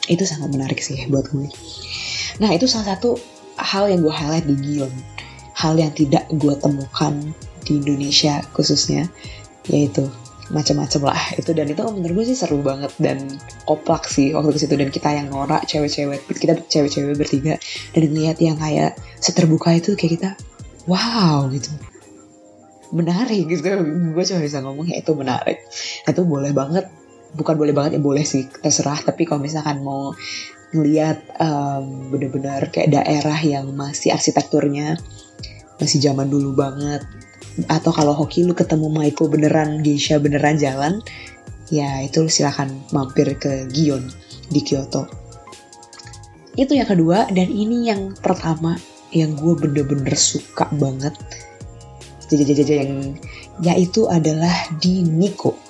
itu 0.08 0.24
sangat 0.24 0.52
menarik 0.52 0.80
sih 0.80 1.08
buat 1.12 1.28
gue. 1.32 1.48
Nah 2.40 2.52
itu 2.56 2.68
salah 2.68 2.96
satu 2.96 3.20
hal 3.60 3.92
yang 3.92 4.04
gue 4.04 4.14
highlight 4.14 4.48
di 4.48 4.56
Gion 4.56 4.94
hal 5.58 5.74
yang 5.76 5.92
tidak 5.92 6.30
gue 6.30 6.54
temukan 6.62 7.14
di 7.66 7.82
Indonesia 7.82 8.46
khususnya 8.54 9.10
yaitu 9.68 10.06
macam-macam 10.54 11.12
lah. 11.12 11.22
Itu 11.36 11.52
dan 11.52 11.68
itu 11.68 11.82
menurut 11.84 12.24
gue 12.24 12.26
sih 12.32 12.38
seru 12.38 12.64
banget 12.64 12.92
dan 13.00 13.28
oplak 13.68 14.08
sih 14.08 14.32
waktu 14.32 14.56
ke 14.56 14.60
situ. 14.64 14.76
Dan 14.80 14.90
kita 14.92 15.10
yang 15.12 15.28
norak 15.32 15.68
cewek-cewek 15.68 16.24
kita 16.38 16.54
cewek-cewek 16.68 17.16
bertiga 17.20 17.56
dan 17.96 18.02
ngeliat 18.12 18.38
yang 18.40 18.58
kayak 18.60 18.96
seterbuka 19.20 19.76
itu 19.76 19.94
kayak 20.00 20.12
kita 20.20 20.30
wow 20.88 21.48
gitu. 21.52 21.72
Menarik 22.96 23.52
gitu. 23.52 23.68
Gue 24.16 24.24
cuma 24.24 24.40
bisa 24.40 24.64
ngomong 24.64 24.88
ya 24.88 25.04
itu 25.04 25.12
menarik. 25.14 25.64
Itu 26.08 26.24
boleh 26.24 26.56
banget. 26.56 26.88
Bukan 27.36 27.60
boleh 27.60 27.76
banget 27.76 28.00
ya 28.00 28.02
boleh 28.02 28.24
sih 28.24 28.48
terserah. 28.48 29.04
Tapi 29.04 29.28
kalau 29.28 29.44
misalkan 29.44 29.84
mau 29.84 30.16
ngeliat 30.76 31.40
um, 31.40 32.12
bener-bener 32.12 32.68
kayak 32.68 32.92
daerah 32.92 33.40
yang 33.40 33.72
masih 33.72 34.12
arsitekturnya 34.12 35.00
masih 35.80 36.02
zaman 36.04 36.28
dulu 36.28 36.58
banget 36.58 37.06
atau 37.66 37.90
kalau 37.90 38.14
hoki 38.14 38.46
lu 38.46 38.54
ketemu 38.54 38.94
Maiko 38.94 39.26
beneran 39.26 39.82
Geisha 39.82 40.22
beneran 40.22 40.62
jalan 40.62 41.02
ya 41.74 42.06
itu 42.06 42.30
silahkan 42.30 42.70
mampir 42.94 43.34
ke 43.42 43.66
Gion 43.74 44.06
di 44.54 44.62
Kyoto 44.62 45.10
itu 46.54 46.78
yang 46.78 46.90
kedua 46.90 47.26
dan 47.34 47.50
ini 47.50 47.90
yang 47.90 48.14
pertama 48.14 48.78
yang 49.10 49.34
gue 49.34 49.54
bener-bener 49.58 50.14
suka 50.14 50.70
banget 50.78 51.18
jajan-jajan 52.30 52.78
yang 52.84 52.94
yaitu 53.64 54.06
adalah 54.06 54.54
di 54.78 55.02
Nikko 55.02 55.68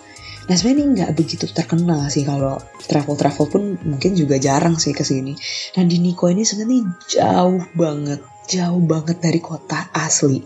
Nah 0.48 0.56
sebenarnya 0.56 0.80
ini 0.80 0.94
nggak 0.96 1.12
begitu 1.12 1.46
terkenal 1.52 2.08
sih 2.08 2.24
kalau 2.24 2.56
travel-travel 2.88 3.46
pun 3.52 3.64
mungkin 3.84 4.16
juga 4.16 4.40
jarang 4.40 4.80
sih 4.80 4.96
ke 4.96 5.04
sini. 5.04 5.36
Nah 5.76 5.84
di 5.84 6.00
Nikko 6.00 6.32
ini 6.32 6.48
sebenarnya 6.48 6.88
jauh 7.04 7.64
banget, 7.76 8.24
jauh 8.48 8.80
banget 8.80 9.20
dari 9.20 9.44
kota 9.44 9.92
asli. 9.92 10.40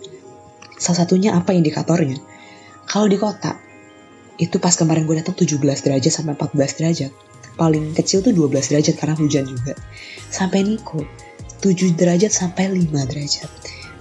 Salah 0.82 1.06
satunya 1.06 1.38
apa 1.38 1.54
indikatornya? 1.54 2.18
Kalau 2.90 3.06
di 3.06 3.22
kota, 3.22 3.54
itu 4.42 4.58
pas 4.58 4.74
kemarin 4.74 5.06
gue 5.06 5.22
datang 5.22 5.38
17 5.38 5.62
derajat 5.62 6.10
sampai 6.10 6.34
14 6.34 6.82
derajat. 6.82 7.12
Paling 7.54 7.94
kecil 7.94 8.26
tuh 8.26 8.34
12 8.34 8.74
derajat 8.74 8.98
karena 8.98 9.14
hujan 9.14 9.46
juga. 9.46 9.78
Sampai 10.34 10.66
Niko, 10.66 11.06
7 11.62 11.94
derajat 11.94 12.34
sampai 12.34 12.74
5 12.74 12.90
derajat. 13.14 13.46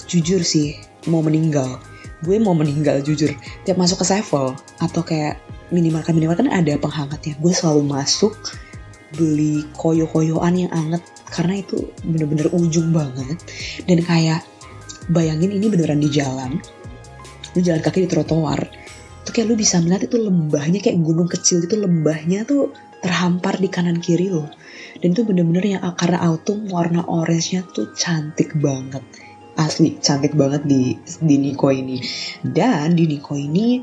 Jujur 0.08 0.40
sih, 0.40 0.80
mau 1.04 1.20
meninggal. 1.20 1.76
Gue 2.24 2.40
mau 2.40 2.56
meninggal 2.56 3.04
jujur. 3.04 3.36
Tiap 3.68 3.76
masuk 3.76 4.00
ke 4.00 4.16
Sevel 4.16 4.56
atau 4.80 5.02
kayak 5.04 5.36
minimarket 5.68 6.16
minimarket 6.16 6.48
kan 6.48 6.64
ada 6.64 6.72
penghangatnya. 6.80 7.36
Gue 7.36 7.52
selalu 7.52 7.84
masuk 7.84 8.32
beli 9.20 9.68
koyo-koyoan 9.76 10.54
yang 10.56 10.72
anget 10.72 11.02
karena 11.28 11.60
itu 11.60 11.90
bener-bener 12.06 12.46
ujung 12.54 12.94
banget 12.94 13.38
dan 13.86 13.98
kayak 14.06 14.40
bayangin 15.10 15.50
ini 15.50 15.66
beneran 15.66 16.00
di 16.00 16.10
jalan 16.10 16.56
lu 17.54 17.60
jalan 17.60 17.82
kaki 17.82 18.06
di 18.06 18.08
trotoar 18.08 18.62
tuh 19.26 19.32
kayak 19.34 19.46
lu 19.50 19.58
bisa 19.58 19.82
melihat 19.82 20.06
itu 20.06 20.16
lembahnya 20.16 20.78
kayak 20.80 20.96
gunung 21.02 21.26
kecil 21.26 21.60
itu 21.60 21.74
lembahnya 21.74 22.46
tuh 22.46 22.70
terhampar 23.02 23.58
di 23.58 23.68
kanan 23.68 23.98
kiri 23.98 24.30
lo 24.30 24.46
dan 25.00 25.16
itu 25.16 25.24
bener-bener 25.24 25.64
yang 25.78 25.82
karena 25.96 26.20
autumn 26.28 26.68
warna 26.68 27.00
orange-nya 27.08 27.64
tuh 27.72 27.96
cantik 27.96 28.52
banget. 28.60 29.00
Asli 29.56 29.96
cantik 29.96 30.36
banget 30.36 30.68
di 30.68 30.96
di 31.24 31.36
Niko 31.40 31.72
ini. 31.72 32.00
Dan 32.44 32.92
di 32.92 33.08
Niko 33.08 33.32
ini 33.32 33.80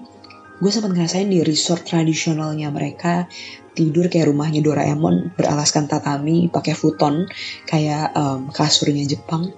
gue 0.57 0.71
sempat 0.73 0.93
ngerasain 0.93 1.29
di 1.29 1.41
resort 1.41 1.85
tradisionalnya 1.85 2.69
mereka 2.73 3.29
tidur 3.77 4.09
kayak 4.09 4.33
rumahnya 4.33 4.65
Doraemon 4.65 5.37
beralaskan 5.37 5.85
tatami 5.85 6.49
pakai 6.49 6.73
futon 6.73 7.29
kayak 7.65 8.13
um, 8.13 8.53
kasurnya 8.53 9.05
Jepang. 9.09 9.49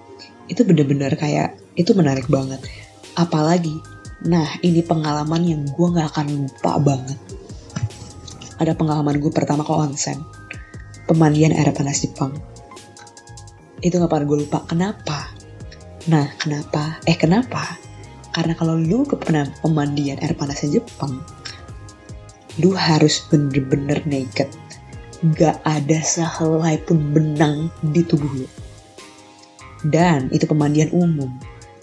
Itu 0.48 0.64
bener-bener 0.64 1.12
kayak 1.20 1.59
itu 1.76 1.92
menarik 1.92 2.26
banget. 2.26 2.62
Apalagi 3.18 3.74
nah 4.20 4.46
ini 4.60 4.84
pengalaman 4.84 5.42
yang 5.44 5.62
gue 5.64 5.86
nggak 5.90 6.08
akan 6.14 6.26
lupa 6.44 6.72
banget. 6.80 7.18
Ada 8.60 8.76
pengalaman 8.76 9.16
gue 9.18 9.32
pertama 9.32 9.64
ke 9.64 9.72
onsen. 9.72 10.20
Pemandian 11.08 11.50
air 11.56 11.74
panas 11.74 12.06
Jepang 12.06 12.38
itu 13.80 13.96
gak 13.96 14.12
pernah 14.12 14.28
gue 14.28 14.38
lupa. 14.44 14.58
Kenapa? 14.68 15.32
Nah 16.08 16.26
kenapa? 16.36 17.00
Eh 17.08 17.16
kenapa? 17.16 17.80
Karena 18.30 18.54
kalau 18.54 18.78
lu 18.78 19.02
ke 19.08 19.18
pemandian 19.18 20.20
air 20.22 20.36
panasnya 20.38 20.80
Jepang 20.80 21.18
lu 22.60 22.76
harus 22.76 23.24
bener-bener 23.32 24.04
naked. 24.04 24.52
Gak 25.36 25.60
ada 25.64 25.98
sehelai 26.00 26.80
pun 26.84 27.12
benang 27.12 27.72
di 27.80 28.04
tubuh 28.04 28.44
lu. 28.44 28.48
Dan 29.80 30.28
itu 30.28 30.44
pemandian 30.44 30.92
umum. 30.92 31.32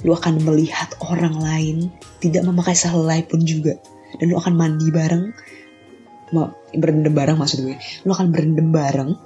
Lu 0.06 0.14
akan 0.14 0.44
melihat 0.46 0.94
orang 1.02 1.42
lain 1.42 1.78
tidak 2.22 2.46
memakai 2.46 2.78
sehelai 2.78 3.26
pun 3.26 3.42
juga. 3.42 3.78
Dan 4.22 4.34
lu 4.34 4.38
akan 4.38 4.54
mandi 4.54 4.88
bareng, 4.94 5.34
berendam 6.78 7.14
bareng 7.16 7.38
maksud 7.40 7.66
gue. 7.66 7.76
Lu 8.06 8.12
akan 8.14 8.30
berendam 8.30 8.70
bareng 8.70 9.18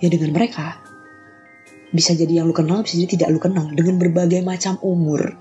ya 0.00 0.08
dengan 0.08 0.32
mereka. 0.32 0.80
Bisa 1.88 2.12
jadi 2.12 2.40
yang 2.40 2.48
lu 2.48 2.54
kenal, 2.56 2.84
bisa 2.84 3.00
jadi 3.00 3.16
tidak 3.16 3.28
lu 3.32 3.40
kenal. 3.40 3.68
Dengan 3.72 3.96
berbagai 3.96 4.44
macam 4.44 4.76
umur. 4.84 5.36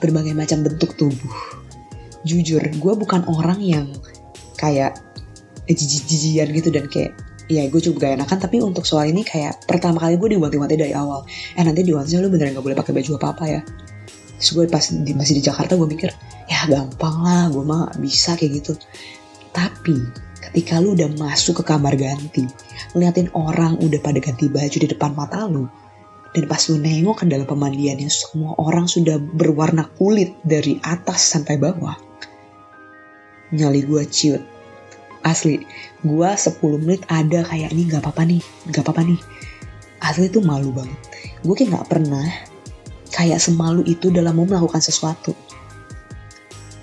Berbagai 0.00 0.36
macam 0.36 0.60
bentuk 0.60 0.96
tubuh. 1.00 1.34
Jujur, 2.24 2.60
gue 2.60 2.92
bukan 2.96 3.24
orang 3.28 3.60
yang 3.60 3.88
kayak 4.56 4.96
jijian 5.68 6.52
gitu 6.52 6.68
dan 6.68 6.88
kayak 6.88 7.16
ya 7.50 7.68
gue 7.68 7.80
cukup 7.80 7.96
gak 8.00 8.12
enakan 8.20 8.38
tapi 8.40 8.56
untuk 8.64 8.88
soal 8.88 9.10
ini 9.12 9.20
kayak 9.20 9.68
pertama 9.68 10.00
kali 10.00 10.16
gue 10.16 10.36
diwanti-wanti 10.36 10.76
dari 10.80 10.94
awal. 10.96 11.28
Eh 11.56 11.64
nanti 11.64 11.84
diwanti 11.84 12.16
lu 12.16 12.32
beneran 12.32 12.56
gak 12.56 12.64
boleh 12.64 12.76
pakai 12.76 12.92
baju 12.96 13.10
apa 13.20 13.26
apa 13.36 13.44
ya. 13.48 13.60
Terus 14.40 14.50
gue 14.56 14.64
pas 14.68 14.84
di, 14.84 15.12
masih 15.12 15.34
di 15.38 15.42
Jakarta 15.44 15.76
gue 15.76 15.88
mikir 15.88 16.10
ya 16.48 16.60
gampang 16.68 17.16
lah 17.24 17.48
gue 17.52 17.64
mah 17.64 17.92
bisa 18.00 18.36
kayak 18.36 18.64
gitu. 18.64 18.72
Tapi 19.52 19.96
ketika 20.50 20.80
lu 20.80 20.92
udah 20.92 21.08
masuk 21.16 21.60
ke 21.60 21.64
kamar 21.64 21.96
ganti 21.96 22.44
ngeliatin 22.92 23.32
orang 23.32 23.80
udah 23.80 24.00
pada 24.04 24.20
ganti 24.20 24.46
baju 24.52 24.76
di 24.76 24.88
depan 24.88 25.16
mata 25.16 25.48
lu 25.48 25.64
dan 26.34 26.44
pas 26.50 26.60
lu 26.66 26.76
nengok 26.82 27.22
ke 27.22 27.24
dalam 27.30 27.46
pemandian 27.46 27.96
yang 27.96 28.12
semua 28.12 28.58
orang 28.58 28.90
sudah 28.90 29.16
berwarna 29.16 29.86
kulit 29.96 30.34
dari 30.42 30.82
atas 30.82 31.32
sampai 31.32 31.56
bawah 31.56 31.96
nyali 33.54 33.86
gue 33.86 34.02
ciut 34.10 34.42
asli 35.24 35.64
gue 36.04 36.28
10 36.28 36.60
menit 36.84 37.02
ada 37.08 37.42
kayak 37.48 37.72
ini 37.72 37.88
gak 37.88 38.04
apa-apa 38.04 38.22
nih 38.28 38.42
gak 38.70 38.84
apa-apa 38.84 39.02
nih. 39.08 39.20
Asli 40.04 40.28
itu 40.28 40.44
malu 40.44 40.68
banget. 40.70 41.00
Gue 41.40 41.56
kayak 41.56 41.80
gak 41.80 41.88
pernah 41.88 42.28
kayak 43.08 43.40
semalu 43.40 43.88
itu 43.88 44.12
dalam 44.12 44.36
mau 44.36 44.44
melakukan 44.44 44.84
sesuatu. 44.84 45.32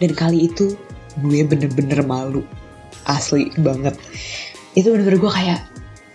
Dan 0.02 0.18
kali 0.18 0.50
itu 0.50 0.74
gue 1.22 1.40
bener-bener 1.46 2.02
malu. 2.02 2.42
Asli 3.06 3.54
banget. 3.62 3.94
Itu 4.74 4.90
bener-bener 4.90 5.22
gue 5.22 5.32
kayak 5.32 5.62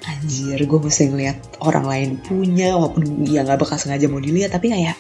anjir 0.06 0.58
gue 0.58 0.78
mesti 0.82 1.10
ngeliat 1.10 1.38
orang 1.66 1.86
lain 1.86 2.08
punya 2.22 2.78
walaupun 2.78 3.26
ya 3.26 3.42
nggak 3.42 3.58
bakal 3.58 3.74
sengaja 3.74 4.06
mau 4.06 4.22
dilihat 4.22 4.54
tapi 4.54 4.70
kayak 4.70 4.94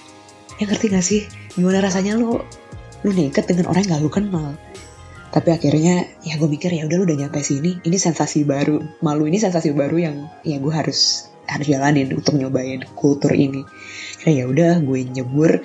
ya 0.58 0.64
ngerti 0.66 0.86
gak 0.94 1.02
sih? 1.02 1.26
Gimana 1.58 1.82
rasanya 1.82 2.14
lo 2.14 2.46
lu 3.02 3.10
nekat 3.14 3.50
dengan 3.50 3.70
orang 3.70 3.86
yang 3.86 3.92
gak 3.98 4.02
lu 4.02 4.10
kenal 4.10 4.54
tapi 5.36 5.52
akhirnya 5.52 6.08
ya 6.24 6.40
gue 6.40 6.48
mikir 6.48 6.72
ya 6.72 6.88
udah 6.88 6.96
lu 6.96 7.04
udah 7.04 7.28
nyampe 7.28 7.44
sini 7.44 7.76
ini 7.84 8.00
sensasi 8.00 8.48
baru 8.48 8.80
malu 9.04 9.28
ini 9.28 9.36
sensasi 9.36 9.76
baru 9.76 10.00
yang 10.00 10.16
ya 10.48 10.56
gue 10.56 10.72
harus 10.72 11.28
harus 11.44 11.66
jalanin 11.68 12.08
untuk 12.16 12.40
nyobain 12.40 12.82
kultur 12.96 13.36
ini. 13.36 13.62
Kayak 14.24 14.32
ya 14.34 14.44
udah 14.48 14.72
gue 14.80 15.00
nyebur. 15.04 15.60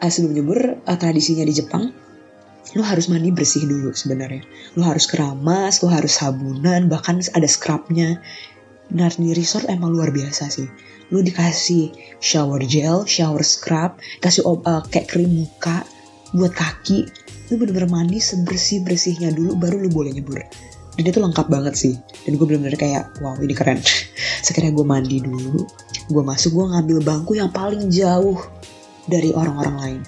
Uh, 0.00 0.08
sebelum 0.08 0.32
nyebur 0.32 0.60
uh, 0.86 0.96
tradisinya 0.96 1.44
di 1.44 1.52
Jepang 1.52 1.92
lu 2.70 2.86
harus 2.86 3.10
mandi 3.10 3.34
bersih 3.34 3.66
dulu 3.66 3.90
sebenarnya. 3.90 4.46
Lu 4.78 4.86
harus 4.86 5.10
keramas 5.10 5.82
lu 5.82 5.90
harus 5.90 6.22
sabunan 6.22 6.86
bahkan 6.86 7.18
ada 7.34 7.50
scrubnya. 7.50 8.22
Nah 8.94 9.10
di 9.10 9.34
resort 9.34 9.66
emang 9.66 9.90
luar 9.90 10.14
biasa 10.14 10.46
sih. 10.46 10.70
Lu 11.10 11.20
dikasih 11.26 12.16
shower 12.22 12.62
gel 12.70 13.02
shower 13.04 13.42
scrub 13.42 13.98
kasih 14.22 14.46
uh, 14.46 14.80
kayak 14.86 15.10
krim 15.10 15.42
muka 15.42 15.82
buat 16.30 16.54
kaki 16.54 17.10
lu 17.50 17.58
bener-bener 17.58 17.90
mandi 17.90 18.22
sebersih 18.22 18.86
bersihnya 18.86 19.34
dulu 19.34 19.58
baru 19.58 19.82
lu 19.82 19.90
boleh 19.90 20.14
nyebur. 20.14 20.38
Dan 20.94 21.04
itu 21.06 21.18
lengkap 21.18 21.46
banget 21.50 21.74
sih. 21.74 21.94
Dan 22.26 22.38
gue 22.38 22.46
bener-bener 22.46 22.78
kayak 22.78 23.18
wow 23.18 23.34
ini 23.42 23.54
keren. 23.54 23.82
Sekiranya 24.46 24.78
gue 24.78 24.86
mandi 24.86 25.18
dulu 25.18 25.66
gue 26.10 26.22
masuk 26.26 26.58
gue 26.58 26.66
ngambil 26.74 26.98
bangku 27.06 27.38
yang 27.38 27.54
paling 27.54 27.86
jauh 27.90 28.38
dari 29.06 29.30
orang-orang 29.34 29.76
lain. 29.78 30.00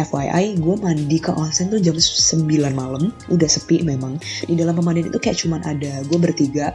FYI 0.00 0.56
gue 0.56 0.74
mandi 0.80 1.18
ke 1.20 1.32
onsen 1.34 1.68
tuh 1.68 1.80
jam 1.80 1.96
9 1.96 2.46
malam. 2.72 3.12
Udah 3.28 3.48
sepi 3.48 3.84
memang. 3.84 4.16
Di 4.44 4.56
dalam 4.56 4.76
pemandian 4.76 5.12
itu 5.12 5.20
kayak 5.20 5.40
cuman 5.40 5.60
ada 5.64 6.00
gue 6.04 6.18
bertiga 6.20 6.72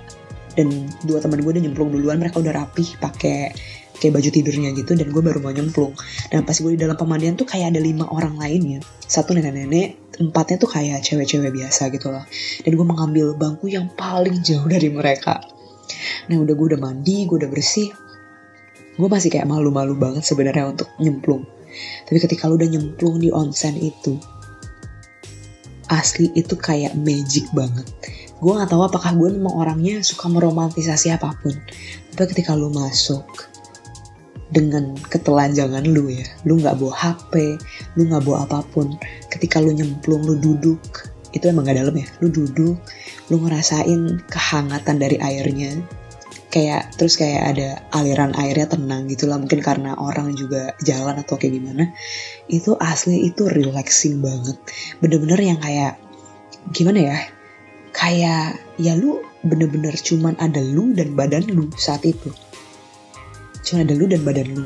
dan 0.56 0.88
dua 1.04 1.20
teman 1.20 1.42
gue 1.42 1.52
udah 1.52 1.64
nyemplung 1.64 1.94
duluan. 1.94 2.22
Mereka 2.22 2.42
udah 2.42 2.54
rapih 2.54 2.98
pakai 3.02 3.54
kayak 3.98 4.14
baju 4.20 4.30
tidurnya 4.30 4.70
gitu 4.76 4.92
dan 4.96 5.08
gue 5.10 5.22
baru 5.24 5.40
mau 5.40 5.52
nyemplung. 5.56 5.96
Dan 6.30 6.44
pas 6.44 6.56
gue 6.56 6.72
di 6.74 6.80
dalam 6.80 6.96
pemandian 7.00 7.40
tuh 7.40 7.48
kayak 7.48 7.76
ada 7.76 7.82
lima 7.82 8.08
orang 8.12 8.36
lainnya 8.40 8.80
satu 9.06 9.38
nenek-nenek 9.38 10.18
empatnya 10.18 10.58
tuh 10.58 10.70
kayak 10.72 11.04
cewek-cewek 11.04 11.52
biasa 11.52 11.92
gitu 11.92 12.08
lah 12.10 12.24
dan 12.64 12.72
gue 12.72 12.86
mengambil 12.88 13.36
bangku 13.36 13.68
yang 13.68 13.92
paling 13.94 14.42
jauh 14.42 14.66
dari 14.66 14.90
mereka. 14.90 15.44
Nah 16.32 16.38
udah 16.42 16.54
gue 16.56 16.66
udah 16.76 16.82
mandi 16.82 17.28
gue 17.28 17.38
udah 17.38 17.52
bersih. 17.52 17.92
Gue 18.96 19.10
masih 19.12 19.28
kayak 19.28 19.46
malu-malu 19.46 19.94
banget 20.00 20.24
sebenarnya 20.24 20.72
untuk 20.72 20.88
nyemplung. 21.04 21.44
Tapi 22.08 22.18
ketika 22.24 22.48
lu 22.48 22.56
udah 22.56 22.70
nyemplung 22.72 23.20
di 23.20 23.28
onsen 23.28 23.76
itu 23.76 24.16
asli 25.92 26.32
itu 26.34 26.56
kayak 26.58 26.98
magic 26.98 27.46
banget. 27.52 27.86
Gue 28.40 28.56
nggak 28.56 28.72
tahu 28.72 28.82
apakah 28.88 29.12
gue 29.14 29.36
memang 29.36 29.54
orangnya 29.54 30.02
suka 30.02 30.32
meromantisasi 30.32 31.12
apa 31.12 31.36
pun. 31.38 31.54
Tapi 32.16 32.26
ketika 32.32 32.56
lu 32.56 32.72
masuk 32.72 33.52
dengan 34.56 34.96
ketelanjangan 35.12 35.84
lu 35.84 36.08
ya. 36.08 36.24
Lu 36.48 36.56
nggak 36.56 36.80
bawa 36.80 36.96
HP 36.96 37.60
lu 38.00 38.08
nggak 38.08 38.24
bawa 38.24 38.48
apa 38.48 38.64
pun. 38.72 38.96
Ketika 39.28 39.60
lu 39.60 39.76
nyemplung 39.76 40.24
lu 40.24 40.40
duduk 40.40 40.80
itu 41.36 41.52
emang 41.52 41.68
gak 41.68 41.76
dalam 41.84 41.92
ya. 42.00 42.08
Lu 42.24 42.32
duduk 42.32 42.80
lu 43.28 43.36
ngerasain 43.44 44.24
kehangatan 44.32 44.96
dari 44.96 45.20
airnya. 45.20 45.76
Kayak 46.48 46.96
terus 46.96 47.20
kayak 47.20 47.44
ada 47.52 47.84
aliran 47.92 48.32
airnya 48.40 48.72
tenang 48.72 49.12
gitu 49.12 49.28
lah. 49.28 49.36
Mungkin 49.36 49.60
karena 49.60 50.00
orang 50.00 50.32
juga 50.40 50.72
jalan 50.80 51.20
atau 51.20 51.36
kayak 51.36 51.60
gimana. 51.60 51.92
Itu 52.48 52.80
asli 52.80 53.28
itu 53.28 53.52
relaxing 53.52 54.24
banget. 54.24 54.56
Bener-bener 55.04 55.36
yang 55.44 55.60
kayak 55.60 56.00
gimana 56.72 57.00
ya? 57.12 57.18
Kayak 57.92 58.64
ya 58.80 58.96
lu 58.96 59.20
bener-bener 59.44 60.00
cuman 60.00 60.40
ada 60.40 60.64
lu 60.64 60.96
dan 60.96 61.20
badan 61.20 61.44
lu 61.52 61.68
saat 61.76 62.08
itu 62.08 62.32
cuman 63.66 63.90
ada 63.90 63.94
lu 63.98 64.06
dan 64.06 64.22
badan 64.22 64.48
lu. 64.54 64.66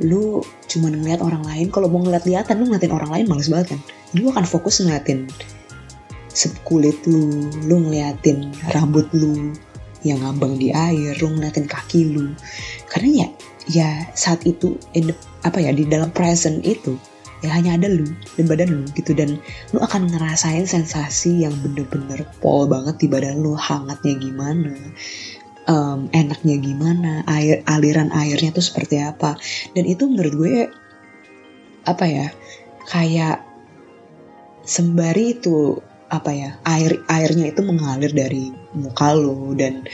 Lu 0.00 0.22
cuman 0.70 0.96
ngeliat 0.96 1.20
orang 1.20 1.44
lain 1.44 1.68
kalau 1.68 1.90
mau 1.90 2.00
ngeliat 2.00 2.24
liatan 2.24 2.62
lu 2.62 2.70
ngeliatin 2.70 2.94
orang 2.94 3.10
lain 3.10 3.26
males 3.28 3.50
banget 3.50 3.76
kan? 3.76 3.80
Lu 4.16 4.32
akan 4.32 4.46
fokus 4.48 4.80
ngeliatin 4.80 5.28
kulit 6.64 6.96
lu 7.10 7.50
lu 7.66 7.90
ngeliatin 7.90 8.54
rambut 8.70 9.10
lu 9.12 9.52
yang 10.00 10.24
ngambang 10.24 10.56
di 10.56 10.72
air, 10.72 11.12
lu 11.20 11.36
ngeliatin 11.36 11.68
kaki 11.68 12.08
lu. 12.08 12.32
Karena 12.88 13.26
ya, 13.26 13.28
ya 13.68 13.88
saat 14.16 14.48
itu 14.48 14.80
in 14.96 15.12
the, 15.12 15.14
apa 15.44 15.60
ya 15.60 15.76
di 15.76 15.84
dalam 15.84 16.08
present 16.08 16.64
itu 16.64 16.96
ya 17.44 17.52
hanya 17.52 17.76
ada 17.76 17.88
lu 17.88 18.08
dan 18.40 18.44
badan 18.48 18.68
lu 18.80 18.82
gitu. 18.96 19.12
Dan 19.12 19.36
lu 19.76 19.78
akan 19.84 20.08
ngerasain 20.08 20.64
sensasi 20.64 21.44
yang 21.44 21.52
bener-bener 21.60 22.24
pol 22.40 22.64
banget 22.64 22.96
di 22.96 23.06
badan 23.12 23.44
lu 23.44 23.52
hangatnya 23.52 24.16
gimana 24.16 24.72
um, 25.70 26.10
enaknya 26.10 26.58
gimana 26.58 27.22
air 27.30 27.62
aliran 27.70 28.10
airnya 28.10 28.50
tuh 28.50 28.64
seperti 28.66 28.98
apa. 28.98 29.38
Dan 29.72 29.86
itu 29.86 30.10
menurut 30.10 30.34
gue 30.34 30.56
apa 31.86 32.04
ya 32.04 32.26
kayak 32.90 33.46
sembari 34.66 35.38
itu 35.38 35.78
apa 36.10 36.30
ya 36.34 36.50
air 36.66 37.00
airnya 37.06 37.54
itu 37.54 37.62
mengalir 37.62 38.10
dari 38.10 38.50
muka 38.74 39.14
lo 39.14 39.54
dan 39.54 39.86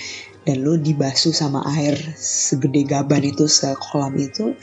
dan 0.48 0.56
lo 0.64 0.80
dibasuh 0.80 1.36
sama 1.36 1.60
air 1.76 1.94
segede 2.16 2.88
gaban 2.88 3.22
itu 3.22 3.44
sekolam 3.44 4.16
itu 4.16 4.56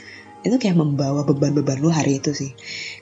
itu 0.44 0.60
kayak 0.60 0.76
membawa 0.76 1.24
beban-beban 1.24 1.80
lu 1.80 1.88
hari 1.88 2.20
itu 2.20 2.36
sih. 2.36 2.52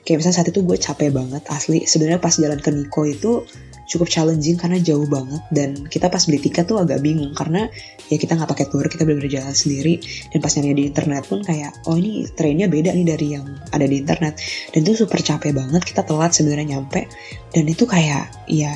Kayak 0.07 0.23
misalnya 0.23 0.37
saat 0.39 0.49
itu 0.55 0.63
gue 0.63 0.79
capek 0.79 1.11
banget 1.11 1.43
asli. 1.51 1.83
Sebenarnya 1.83 2.23
pas 2.23 2.31
jalan 2.39 2.55
ke 2.55 2.71
Niko 2.71 3.03
itu 3.03 3.43
cukup 3.83 4.07
challenging 4.07 4.55
karena 4.55 4.79
jauh 4.79 5.03
banget. 5.11 5.43
Dan 5.51 5.83
kita 5.91 6.07
pas 6.07 6.23
beli 6.23 6.39
tiket 6.39 6.71
tuh 6.71 6.79
agak 6.79 7.03
bingung 7.03 7.35
karena 7.35 7.67
ya 8.13 8.21
kita 8.21 8.37
nggak 8.37 8.49
pakai 8.53 8.65
tour 8.69 8.85
kita 8.85 9.03
benar 9.09 9.25
jalan 9.25 9.55
sendiri. 9.57 9.97
Dan 10.29 10.37
pas 10.37 10.53
nyari 10.53 10.77
di 10.77 10.83
internet 10.85 11.25
pun 11.25 11.41
kayak 11.41 11.89
oh 11.89 11.97
ini 11.97 12.29
trennya 12.29 12.69
beda 12.69 12.93
nih 12.93 13.07
dari 13.09 13.27
yang 13.33 13.45
ada 13.73 13.85
di 13.89 13.97
internet. 13.97 14.37
Dan 14.69 14.85
itu 14.85 14.93
super 15.01 15.17
capek 15.17 15.51
banget 15.57 15.81
kita 15.81 16.05
telat 16.05 16.31
sebenarnya 16.37 16.77
nyampe. 16.77 17.09
Dan 17.49 17.65
itu 17.65 17.89
kayak 17.89 18.29
ya 18.45 18.73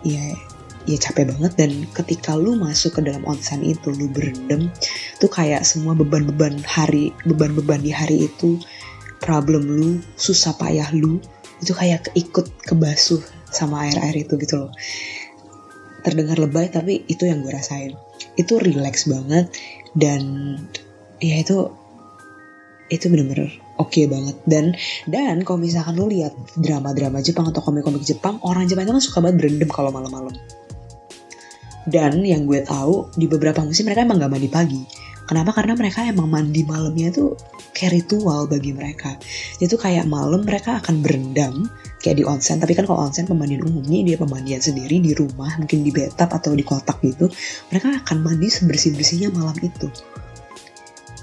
ya 0.00 0.24
ya 0.88 0.96
capek 0.96 1.36
banget. 1.36 1.52
Dan 1.60 1.84
ketika 1.92 2.32
lu 2.32 2.56
masuk 2.56 2.96
ke 2.96 3.00
dalam 3.04 3.28
onsen 3.28 3.60
itu 3.60 3.92
lu 3.92 4.08
berendam 4.08 4.72
tuh 5.20 5.28
kayak 5.28 5.68
semua 5.68 5.92
beban-beban 5.92 6.56
hari 6.64 7.12
beban-beban 7.28 7.84
di 7.84 7.92
hari 7.92 8.24
itu 8.24 8.56
problem 9.20 9.68
lu 9.68 10.00
susah 10.16 10.56
payah 10.56 10.88
lu 10.96 11.20
itu 11.58 11.74
kayak 11.74 12.14
ikut 12.14 12.46
kebasuh 12.64 13.20
sama 13.50 13.84
air-air 13.84 14.24
itu 14.24 14.40
gitu 14.40 14.64
loh. 14.64 14.72
Terdengar 16.06 16.40
lebay 16.40 16.72
tapi 16.72 17.04
itu 17.10 17.26
yang 17.28 17.42
gue 17.44 17.52
rasain 17.52 18.07
itu 18.38 18.54
relax 18.62 19.10
banget 19.10 19.50
dan 19.98 20.22
ya 21.18 21.42
itu 21.42 21.74
itu 22.88 23.04
bener-bener 23.12 23.52
oke 23.76 23.92
okay 23.92 24.08
banget 24.08 24.38
dan 24.48 24.72
dan 25.04 25.44
kalau 25.44 25.60
misalkan 25.60 25.98
lu 25.98 26.08
lihat 26.08 26.32
drama-drama 26.56 27.20
Jepang 27.20 27.50
atau 27.50 27.60
komik-komik 27.60 28.06
Jepang 28.06 28.40
orang 28.46 28.64
Jepang 28.70 28.88
itu 28.88 28.94
kan 28.94 29.04
suka 29.04 29.18
banget 29.20 29.36
berendam 29.44 29.68
kalau 29.68 29.92
malam-malam 29.92 30.32
dan 31.88 32.20
yang 32.20 32.44
gue 32.44 32.60
tahu 32.62 33.08
di 33.16 33.24
beberapa 33.24 33.64
musim 33.64 33.88
mereka 33.88 34.04
emang 34.04 34.20
gak 34.20 34.28
mandi 34.28 34.50
pagi. 34.52 34.80
Kenapa? 35.28 35.52
Karena 35.52 35.76
mereka 35.76 36.08
emang 36.08 36.32
mandi 36.32 36.64
malamnya 36.64 37.12
tuh 37.12 37.36
kayak 37.76 38.00
ritual 38.00 38.48
bagi 38.48 38.72
mereka. 38.72 39.20
Itu 39.60 39.76
kayak 39.76 40.08
malam 40.08 40.48
mereka 40.48 40.80
akan 40.80 41.04
berendam 41.04 41.68
kayak 42.00 42.16
di 42.16 42.24
onsen. 42.24 42.56
Tapi 42.56 42.72
kan 42.72 42.88
kalau 42.88 43.04
onsen 43.04 43.28
pemandian 43.28 43.60
umumnya 43.60 44.08
dia 44.08 44.16
pemandian 44.16 44.64
sendiri 44.64 45.04
di 45.04 45.12
rumah, 45.12 45.52
mungkin 45.60 45.84
di 45.84 45.92
bathtub 45.92 46.32
atau 46.32 46.56
di 46.56 46.64
kotak 46.64 46.98
gitu. 47.04 47.28
Mereka 47.68 48.08
akan 48.08 48.16
mandi 48.24 48.48
sebersih-bersihnya 48.48 49.28
malam 49.28 49.54
itu. 49.60 49.92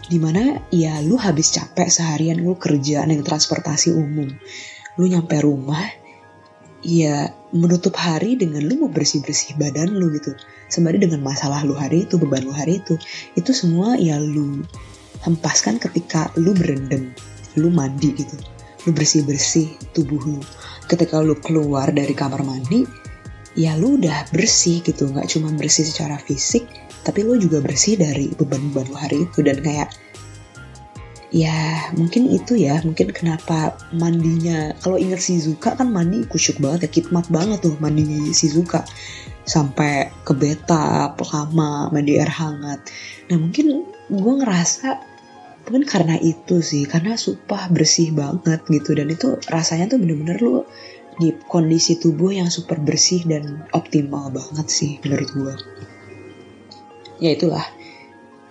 Di 0.05 0.21
mana 0.21 0.61
ya 0.69 1.01
lu 1.01 1.17
habis 1.17 1.49
capek 1.49 1.89
seharian 1.89 2.37
lu 2.37 2.53
kerja 2.61 3.01
naik 3.09 3.25
transportasi 3.25 3.89
umum. 3.89 4.29
Lu 5.01 5.09
nyampe 5.09 5.41
rumah, 5.41 5.81
ya 6.85 7.33
menutup 7.55 7.95
hari 7.95 8.35
dengan 8.35 8.67
lu 8.67 8.85
mau 8.85 8.91
bersih-bersih 8.91 9.55
badan 9.55 9.95
lu 9.95 10.11
gitu. 10.13 10.35
Sembari 10.67 10.99
dengan 10.99 11.23
masalah 11.23 11.63
lu 11.63 11.71
hari 11.71 12.03
itu 12.03 12.19
beban 12.19 12.43
lu 12.43 12.51
hari 12.51 12.83
itu. 12.83 12.99
Itu 13.39 13.55
semua 13.55 13.95
ya 13.95 14.19
lu 14.19 14.61
hempaskan 15.23 15.79
ketika 15.79 16.29
lu 16.35 16.51
berendam 16.51 17.15
lu 17.55 17.71
mandi 17.71 18.11
gitu. 18.11 18.35
Lu 18.85 18.91
bersih-bersih 18.91 19.95
tubuh 19.95 20.19
lu. 20.19 20.41
Ketika 20.85 21.23
lu 21.23 21.39
keluar 21.39 21.89
dari 21.95 22.11
kamar 22.11 22.43
mandi 22.43 22.83
ya 23.55 23.79
lu 23.79 23.95
udah 23.95 24.29
bersih 24.35 24.83
gitu. 24.83 25.07
Nggak 25.07 25.31
cuma 25.31 25.49
bersih 25.55 25.87
secara 25.87 26.19
fisik 26.19 26.67
tapi 27.05 27.21
lu 27.23 27.37
juga 27.37 27.61
bersih 27.61 27.95
dari 27.95 28.35
beban-beban 28.35 28.85
lu 28.91 28.95
hari 28.99 29.17
itu. 29.25 29.39
Dan 29.41 29.63
kayak 29.63 29.95
ya 31.31 31.89
mungkin 31.97 32.29
itu 32.29 32.57
ya. 32.57 32.81
Mungkin 32.83 33.13
kenapa 33.13 33.77
mandinya 33.95 34.73
kalau 34.81 34.99
inget 34.99 35.21
Shizuka 35.21 35.77
kan 35.77 35.89
mandi 35.89 36.25
kusyuk 36.25 36.61
banget 36.61 36.89
ya 36.89 36.89
kitmat 37.01 37.29
banget 37.29 37.63
tuh 37.65 37.75
mandi 37.81 38.33
Shizuka 38.33 38.85
sampai 39.45 40.09
ke 40.25 40.33
beta 40.33 41.13
lama 41.13 41.89
mandi 41.93 42.17
air 42.17 42.29
hangat. 42.29 42.85
Nah 43.29 43.37
mungkin 43.37 43.85
gue 44.09 44.33
ngerasa 44.41 44.89
mungkin 45.65 45.85
karena 45.89 46.17
itu 46.21 46.61
sih 46.61 46.85
karena 46.85 47.17
supah 47.17 47.69
bersih 47.73 48.13
banget 48.13 48.61
gitu. 48.69 48.93
Dan 48.93 49.13
itu 49.13 49.37
rasanya 49.49 49.95
tuh 49.95 49.99
bener-bener 50.01 50.37
lu 50.41 50.65
di 51.15 51.31
kondisi 51.47 51.95
tubuh 51.95 52.35
yang 52.35 52.51
super 52.51 52.75
bersih 52.75 53.23
dan 53.23 53.63
optimal 53.71 54.27
banget 54.35 54.67
sih 54.67 54.99
menurut 54.99 55.29
gue 55.31 55.55
ya 57.23 57.31
itulah 57.31 57.63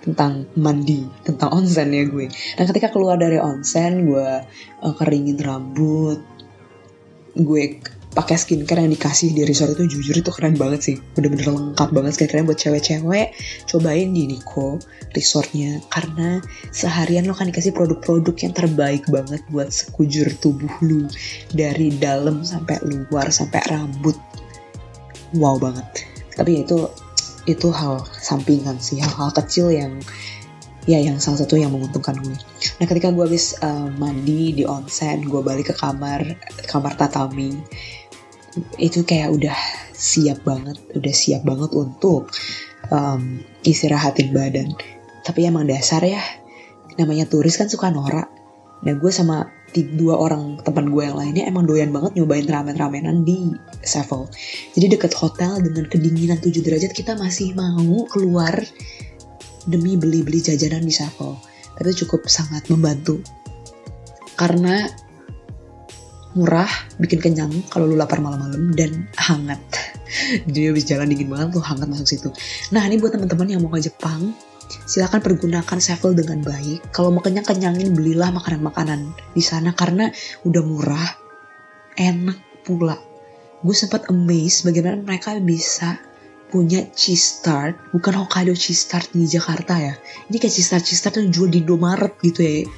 tentang 0.05 0.45
mandi, 0.61 1.09
tentang 1.25 1.49
onsen 1.57 1.89
ya 1.97 2.05
gue. 2.05 2.29
Dan 2.29 2.65
ketika 2.69 2.93
keluar 2.93 3.17
dari 3.17 3.41
onsen, 3.41 4.05
gue 4.05 4.29
uh, 4.85 4.95
keringin 5.01 5.41
rambut, 5.41 6.21
gue 7.33 7.81
pakai 8.15 8.39
skincare 8.39 8.87
yang 8.87 8.95
dikasih 8.95 9.35
di 9.35 9.43
resort 9.43 9.75
itu 9.75 9.99
jujur 9.99 10.15
itu 10.23 10.31
keren 10.31 10.55
banget 10.55 10.81
sih. 10.87 10.97
Bener-bener 11.19 11.51
lengkap 11.51 11.91
banget 11.91 12.13
skincare 12.15 12.47
buat 12.47 12.59
cewek-cewek. 12.61 13.35
Cobain 13.67 14.09
di 14.15 14.31
Niko 14.31 14.79
resortnya 15.11 15.83
karena 15.91 16.39
seharian 16.71 17.27
lo 17.27 17.35
kan 17.35 17.51
dikasih 17.51 17.75
produk-produk 17.75 18.35
yang 18.39 18.55
terbaik 18.55 19.03
banget 19.11 19.43
buat 19.51 19.75
sekujur 19.75 20.31
tubuh 20.39 20.71
lu. 20.87 21.11
Dari 21.51 21.91
dalam 21.99 22.47
sampai 22.47 22.79
luar 22.87 23.35
sampai 23.35 23.61
rambut. 23.67 24.15
Wow 25.35 25.59
banget. 25.59 26.07
Tapi 26.39 26.63
itu 26.63 26.87
itu 27.45 27.69
hal 27.73 28.05
sampingan 28.09 28.81
sih 28.81 29.01
hal-hal 29.01 29.31
kecil 29.37 29.69
yang 29.69 30.01
ya 30.85 31.01
yang 31.01 31.17
salah 31.17 31.41
satu 31.41 31.57
yang 31.57 31.73
menguntungkan 31.73 32.17
gue. 32.21 32.37
Nah 32.81 32.87
ketika 32.89 33.09
gue 33.13 33.25
habis 33.25 33.57
uh, 33.65 33.89
mandi 33.97 34.53
di 34.53 34.65
onsen, 34.69 35.25
gue 35.25 35.41
balik 35.41 35.73
ke 35.73 35.75
kamar 35.77 36.37
kamar 36.69 36.93
tatami, 36.97 37.57
itu 38.77 39.01
kayak 39.05 39.33
udah 39.33 39.57
siap 39.97 40.45
banget, 40.45 40.77
udah 40.93 41.15
siap 41.15 41.43
banget 41.47 41.73
untuk 41.73 42.29
um, 42.93 43.41
istirahatin 43.65 44.35
badan. 44.37 44.77
Tapi 45.25 45.49
emang 45.49 45.65
dasar 45.65 46.05
ya, 46.05 46.21
namanya 47.01 47.25
turis 47.25 47.57
kan 47.57 47.73
suka 47.73 47.89
norak. 47.89 48.29
Nah 48.83 48.93
gue 48.99 49.13
sama 49.15 49.47
dua 49.75 50.15
orang 50.19 50.63
teman 50.63 50.91
gue 50.91 51.03
yang 51.03 51.19
lainnya 51.19 51.45
emang 51.51 51.67
doyan 51.67 51.91
banget 51.91 52.15
nyobain 52.19 52.47
ramen-ramenan 52.47 53.27
di 53.27 53.55
Sevel. 53.83 54.31
Jadi 54.75 54.99
deket 54.99 55.13
hotel 55.19 55.59
dengan 55.63 55.91
kedinginan 55.91 56.39
7 56.39 56.63
derajat 56.63 56.95
kita 56.95 57.19
masih 57.19 57.55
mau 57.59 58.07
keluar 58.07 58.55
demi 59.67 59.99
beli-beli 59.99 60.43
jajanan 60.43 60.85
di 60.85 60.95
Sevel. 60.95 61.39
tapi 61.75 61.91
cukup 61.91 62.31
sangat 62.31 62.71
membantu 62.71 63.19
karena 64.39 64.87
murah, 66.35 66.71
bikin 66.99 67.23
kenyang 67.23 67.51
kalau 67.71 67.87
lu 67.87 67.95
lapar 67.95 68.19
malam-malam 68.19 68.75
dan 68.75 69.07
hangat. 69.15 69.63
Jadi 70.51 70.71
habis 70.71 70.85
jalan 70.87 71.11
dingin 71.11 71.31
banget 71.31 71.55
tuh 71.59 71.63
hangat 71.63 71.87
masuk 71.87 72.07
situ. 72.11 72.29
Nah 72.75 72.83
ini 72.87 72.99
buat 72.99 73.15
teman-teman 73.15 73.47
yang 73.47 73.63
mau 73.63 73.71
ke 73.71 73.87
Jepang, 73.87 74.35
silakan 74.85 75.21
pergunakan 75.21 75.79
Sevel 75.81 76.17
dengan 76.17 76.41
baik. 76.45 76.93
Kalau 76.93 77.13
mau 77.15 77.25
kenyang-kenyangin 77.25 77.93
belilah 77.93 78.31
makanan-makanan 78.35 79.13
di 79.33 79.43
sana 79.43 79.73
karena 79.73 80.13
udah 80.45 80.63
murah, 80.65 81.11
enak 81.97 82.65
pula. 82.65 82.97
Gue 83.65 83.77
sempat 83.77 84.09
amazed 84.13 84.69
bagaimana 84.69 85.01
mereka 85.01 85.37
bisa 85.41 85.97
punya 86.53 86.87
cheese 86.95 87.43
tart, 87.43 87.75
bukan 87.91 88.25
Hokkaido 88.25 88.55
cheese 88.55 88.87
tart 88.87 89.11
di 89.11 89.27
Jakarta 89.27 89.81
ya. 89.81 89.95
Ini 90.31 90.37
kayak 90.39 90.55
cheese 90.55 90.71
tart 90.71 90.85
cheese 90.85 91.03
tart 91.03 91.17
yang 91.19 91.33
jual 91.33 91.49
di 91.51 91.65
Indomaret 91.65 92.15
gitu 92.21 92.41
ya 92.45 92.69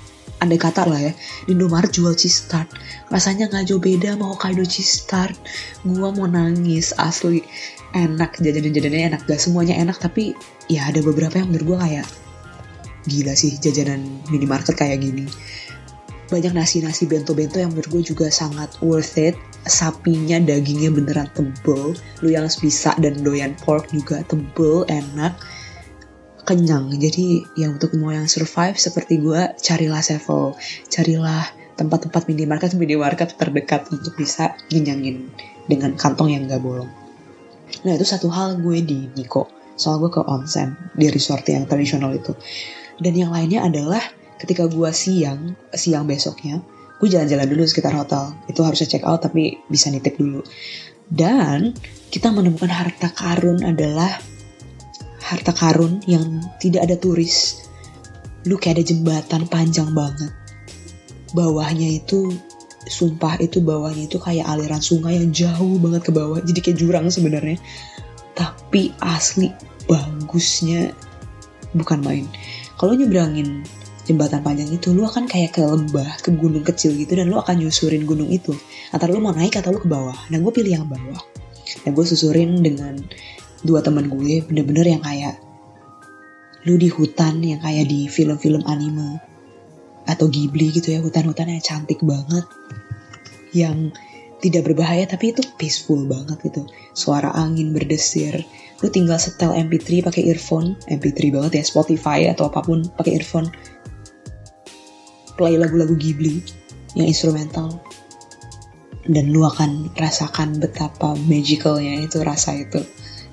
andai 0.40 0.60
kata 0.60 0.84
lah 0.84 1.00
ya 1.00 1.12
di 1.48 1.56
Indomaret 1.56 1.88
jual 1.92 2.12
cheese 2.12 2.44
tart 2.50 2.68
rasanya 3.08 3.48
nggak 3.48 3.72
jauh 3.72 3.80
beda 3.80 4.16
sama 4.16 4.28
Hokkaido 4.28 4.64
cheese 4.68 5.08
tart 5.08 5.36
gua 5.80 6.12
mau 6.12 6.28
nangis 6.28 6.92
asli 6.96 7.40
enak 7.94 8.38
jajanan-jajanannya 8.40 9.06
enak. 9.14 9.20
Gak 9.28 9.40
semuanya 9.42 9.78
enak 9.78 10.00
tapi 10.00 10.34
ya 10.66 10.88
ada 10.90 11.04
beberapa 11.04 11.38
yang 11.38 11.52
menurut 11.52 11.66
gue 11.76 11.78
kayak 11.78 12.06
gila 13.06 13.34
sih 13.38 13.54
jajanan 13.62 14.02
minimarket 14.30 14.74
kayak 14.74 15.02
gini. 15.02 15.30
Banyak 16.26 16.58
nasi-nasi 16.58 17.06
bento-bento 17.06 17.62
yang 17.62 17.70
menurut 17.70 17.86
gue 17.86 18.02
juga 18.02 18.26
sangat 18.34 18.74
worth 18.82 19.14
it. 19.14 19.38
Sapinya 19.62 20.42
dagingnya 20.42 20.90
beneran 20.90 21.30
tebel. 21.30 21.94
Lu 22.22 22.28
yang 22.30 22.50
bisa 22.50 22.98
dan 22.98 23.22
doyan 23.22 23.54
pork 23.62 23.94
juga 23.94 24.26
tebel 24.26 24.82
enak. 24.90 25.38
Kenyang. 26.46 26.90
Jadi 26.98 27.46
yang 27.58 27.78
untuk 27.78 27.94
mau 27.98 28.10
yang 28.10 28.26
survive 28.26 28.78
seperti 28.78 29.18
gue, 29.22 29.54
carilah 29.58 30.02
Sevel, 30.02 30.54
carilah 30.90 31.46
tempat-tempat 31.76 32.26
minimarket 32.26 32.72
minimarket 32.74 33.36
terdekat 33.36 33.86
untuk 33.92 34.16
bisa 34.16 34.56
ngenyangin 34.72 35.30
dengan 35.68 35.94
kantong 35.94 36.32
yang 36.32 36.48
gak 36.48 36.62
bolong. 36.62 37.05
Nah 37.84 37.92
itu 37.94 38.06
satu 38.06 38.30
hal 38.30 38.58
gue 38.62 38.78
di 38.82 39.10
Niko, 39.14 39.50
soal 39.74 40.00
gue 40.02 40.10
ke 40.10 40.22
onsen 40.22 40.74
di 40.94 41.10
resort 41.10 41.44
yang 41.46 41.66
tradisional 41.66 42.14
itu. 42.14 42.32
Dan 42.96 43.12
yang 43.12 43.30
lainnya 43.34 43.66
adalah 43.66 44.00
ketika 44.40 44.68
gue 44.68 44.90
siang, 44.92 45.52
siang 45.74 46.08
besoknya, 46.08 46.60
gue 46.96 47.08
jalan-jalan 47.08 47.46
dulu 47.48 47.62
sekitar 47.68 47.92
hotel. 47.92 48.32
Itu 48.48 48.64
harusnya 48.64 48.88
check 48.88 49.04
out 49.04 49.24
tapi 49.24 49.60
bisa 49.68 49.92
nitip 49.92 50.16
dulu. 50.16 50.40
Dan 51.06 51.76
kita 52.10 52.34
menemukan 52.34 52.70
harta 52.72 53.12
karun 53.14 53.62
adalah 53.62 54.18
harta 55.22 55.52
karun 55.54 56.02
yang 56.06 56.42
tidak 56.58 56.86
ada 56.86 56.96
turis. 56.98 57.66
Lu 58.46 58.58
kayak 58.58 58.78
ada 58.78 58.84
jembatan 58.86 59.42
panjang 59.50 59.90
banget. 59.90 60.30
Bawahnya 61.34 61.98
itu 61.98 62.30
sumpah 62.86 63.38
itu 63.42 63.58
bawahnya 63.58 64.06
itu 64.06 64.18
kayak 64.22 64.46
aliran 64.46 64.78
sungai 64.78 65.18
yang 65.18 65.34
jauh 65.34 65.76
banget 65.82 66.06
ke 66.06 66.12
bawah. 66.14 66.38
Jadi 66.42 66.58
kayak 66.62 66.78
jurang 66.78 67.06
sebenarnya. 67.10 67.58
Tapi 68.38 68.94
asli 69.02 69.50
bagusnya 69.90 70.94
bukan 71.74 72.00
main. 72.02 72.26
Kalau 72.78 72.94
nyebrangin 72.94 73.66
jembatan 74.06 74.40
panjang 74.46 74.70
itu 74.70 74.94
lu 74.94 75.02
akan 75.02 75.26
kayak 75.26 75.58
ke 75.58 75.62
lembah, 75.66 76.22
ke 76.22 76.30
gunung 76.30 76.62
kecil 76.62 76.94
gitu 76.94 77.18
dan 77.18 77.26
lu 77.26 77.42
akan 77.42 77.58
nyusurin 77.58 78.06
gunung 78.06 78.30
itu. 78.30 78.54
Antara 78.94 79.10
lu 79.10 79.18
mau 79.18 79.34
naik 79.34 79.58
atau 79.58 79.74
lu 79.74 79.82
ke 79.82 79.90
bawah. 79.90 80.16
Nah 80.30 80.38
gue 80.38 80.52
pilih 80.54 80.78
yang 80.78 80.86
bawah. 80.86 81.20
Dan 81.82 81.98
gue 81.98 82.04
susurin 82.06 82.62
dengan 82.62 83.02
dua 83.66 83.82
teman 83.82 84.06
gue 84.06 84.46
bener-bener 84.46 84.94
yang 84.94 85.02
kayak 85.02 85.42
lu 86.66 86.78
di 86.78 86.90
hutan 86.90 87.42
yang 87.42 87.62
kayak 87.62 87.86
di 87.86 88.10
film-film 88.10 88.62
anime 88.66 89.18
atau 90.06 90.30
Ghibli 90.30 90.70
gitu 90.70 90.94
ya 90.94 91.02
hutan-hutan 91.02 91.50
yang 91.50 91.62
cantik 91.62 92.00
banget 92.02 92.46
yang 93.50 93.90
tidak 94.38 94.68
berbahaya 94.68 95.08
tapi 95.08 95.32
itu 95.34 95.42
peaceful 95.56 96.06
banget 96.06 96.38
gitu. 96.46 96.68
Suara 96.92 97.32
angin 97.34 97.72
berdesir. 97.72 98.44
Lu 98.84 98.92
tinggal 98.92 99.16
setel 99.16 99.56
MP3 99.56 100.04
pakai 100.04 100.28
earphone 100.28 100.76
MP3 100.86 101.32
banget 101.32 101.52
ya 101.58 101.64
Spotify 101.64 102.28
atau 102.28 102.52
apa 102.52 102.60
pun 102.60 102.84
pakai 102.84 103.16
earphone 103.16 103.48
play 105.36 105.56
lagu-lagu 105.56 105.96
Ghibli 105.96 106.44
yang 106.96 107.08
instrumental 107.08 107.80
dan 109.06 109.30
lu 109.30 109.46
akan 109.46 109.94
rasakan 109.94 110.58
betapa 110.58 111.14
magicalnya 111.14 112.02
itu 112.04 112.20
rasa 112.26 112.58
itu 112.58 112.82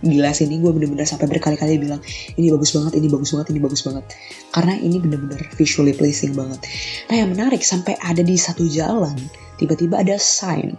gila 0.03 0.35
sih 0.35 0.45
ini 0.45 0.59
gue 0.59 0.71
bener-bener 0.75 1.07
sampai 1.07 1.31
berkali-kali 1.31 1.79
bilang 1.79 2.03
ini 2.35 2.51
bagus 2.51 2.75
banget, 2.75 2.99
ini 2.99 3.07
bagus 3.07 3.31
banget, 3.31 3.47
ini 3.55 3.59
bagus 3.63 3.81
banget. 3.87 4.03
Karena 4.51 4.75
ini 4.75 4.99
bener-bener 4.99 5.39
visually 5.55 5.95
pleasing 5.95 6.35
banget. 6.35 6.59
Nah 7.07 7.15
yang 7.23 7.31
menarik 7.31 7.63
sampai 7.63 7.95
ada 8.03 8.19
di 8.19 8.35
satu 8.35 8.67
jalan, 8.67 9.15
tiba-tiba 9.55 10.03
ada 10.03 10.19
sign. 10.19 10.75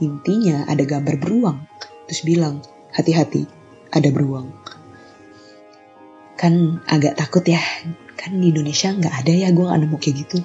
Intinya 0.00 0.64
ada 0.70 0.86
gambar 0.86 1.20
beruang. 1.20 1.58
Terus 2.08 2.22
bilang, 2.24 2.64
hati-hati, 2.94 3.44
ada 3.92 4.08
beruang. 4.08 4.48
Kan 6.40 6.80
agak 6.88 7.20
takut 7.20 7.44
ya, 7.44 7.60
kan 8.16 8.38
di 8.38 8.48
Indonesia 8.48 8.94
nggak 8.94 9.14
ada 9.26 9.32
ya, 9.34 9.48
gue 9.52 9.66
gak 9.66 9.80
nemu 9.82 9.96
kayak 10.00 10.16
gitu. 10.24 10.38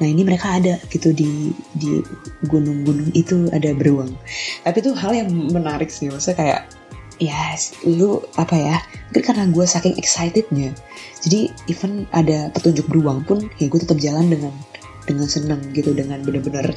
Nah 0.00 0.08
ini 0.08 0.24
mereka 0.24 0.56
ada 0.56 0.80
gitu 0.88 1.12
di 1.12 1.52
di 1.76 2.00
gunung-gunung 2.48 3.12
itu 3.12 3.52
ada 3.52 3.68
beruang. 3.76 4.16
Tapi 4.64 4.80
itu 4.80 4.96
hal 4.96 5.12
yang 5.12 5.28
menarik 5.28 5.92
sih, 5.92 6.08
maksudnya 6.08 6.40
kayak 6.40 6.60
ya 7.20 7.54
lu 7.84 8.24
apa 8.40 8.56
ya 8.56 8.76
mungkin 9.12 9.22
karena 9.22 9.44
gue 9.52 9.64
saking 9.68 9.94
excitednya 10.00 10.72
jadi 11.20 11.52
even 11.68 12.08
ada 12.16 12.48
petunjuk 12.56 12.88
beruang 12.88 13.22
pun 13.28 13.46
ya 13.60 13.68
gue 13.68 13.80
tetap 13.80 14.00
jalan 14.00 14.32
dengan 14.32 14.54
dengan 15.04 15.28
seneng 15.28 15.60
gitu 15.76 15.92
dengan 15.92 16.24
bener-bener 16.24 16.72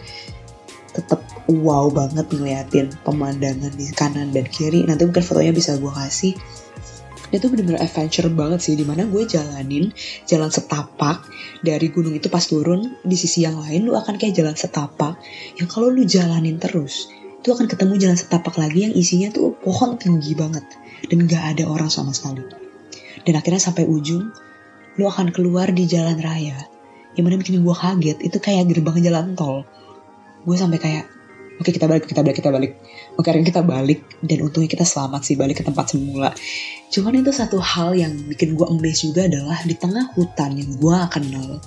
tetap 0.94 1.26
wow 1.50 1.90
banget 1.90 2.30
ngeliatin 2.30 2.94
pemandangan 3.02 3.74
di 3.74 3.90
kanan 3.92 4.30
dan 4.30 4.46
kiri. 4.46 4.86
Nanti 4.86 5.04
mungkin 5.10 5.26
fotonya 5.26 5.52
bisa 5.52 5.76
gue 5.82 5.90
kasih. 5.90 6.38
Itu 7.34 7.50
bener-bener 7.50 7.82
adventure 7.82 8.30
banget 8.30 8.62
sih 8.62 8.78
di 8.78 8.86
mana 8.86 9.10
gue 9.10 9.26
jalanin 9.26 9.90
jalan 10.30 10.54
setapak 10.54 11.26
dari 11.66 11.90
gunung 11.90 12.14
itu 12.14 12.30
pas 12.30 12.46
turun 12.46 13.02
di 13.02 13.18
sisi 13.18 13.42
yang 13.42 13.58
lain 13.58 13.90
lu 13.90 13.98
akan 13.98 14.22
kayak 14.22 14.38
jalan 14.38 14.54
setapak. 14.54 15.18
Yang 15.58 15.68
kalau 15.74 15.90
lu 15.90 16.06
jalanin 16.06 16.62
terus 16.62 17.10
itu 17.44 17.52
akan 17.52 17.68
ketemu 17.68 18.00
jalan 18.00 18.16
setapak 18.16 18.56
lagi 18.56 18.88
yang 18.88 18.96
isinya 18.96 19.28
tuh 19.28 19.52
pohon 19.60 20.00
tinggi 20.00 20.32
banget 20.32 20.64
dan 21.12 21.28
gak 21.28 21.44
ada 21.60 21.68
orang 21.68 21.92
sama 21.92 22.16
sekali. 22.16 22.40
Dan 23.28 23.36
akhirnya 23.36 23.60
sampai 23.60 23.84
ujung, 23.84 24.32
lu 24.96 25.04
akan 25.04 25.36
keluar 25.36 25.68
di 25.76 25.84
jalan 25.84 26.16
raya. 26.24 26.56
Yang 27.20 27.24
mana 27.28 27.36
bikin 27.44 27.60
gue 27.60 27.76
kaget, 27.76 28.18
itu 28.24 28.38
kayak 28.40 28.72
gerbang 28.72 29.04
jalan 29.04 29.36
tol. 29.36 29.68
Gue 30.48 30.56
sampai 30.56 30.80
kayak, 30.80 31.04
oke 31.60 31.68
okay, 31.68 31.76
kita 31.76 31.92
balik, 31.92 32.08
kita 32.08 32.24
balik, 32.24 32.38
kita 32.40 32.50
balik. 32.50 32.72
Oke 33.20 33.28
akhirnya 33.28 33.48
kita 33.52 33.60
balik, 33.68 34.00
dan 34.24 34.38
untungnya 34.40 34.72
kita 34.72 34.88
selamat 34.88 35.28
sih 35.28 35.36
balik 35.36 35.60
ke 35.60 35.64
tempat 35.68 35.92
semula. 35.92 36.32
Cuman 36.96 37.12
itu 37.20 37.36
satu 37.36 37.60
hal 37.60 37.92
yang 37.92 38.16
bikin 38.32 38.56
gue 38.56 38.68
amazed 38.72 39.04
juga 39.12 39.28
adalah 39.28 39.60
di 39.68 39.76
tengah 39.76 40.16
hutan 40.16 40.56
yang 40.56 40.72
gue 40.80 40.98
kenal. 41.12 41.60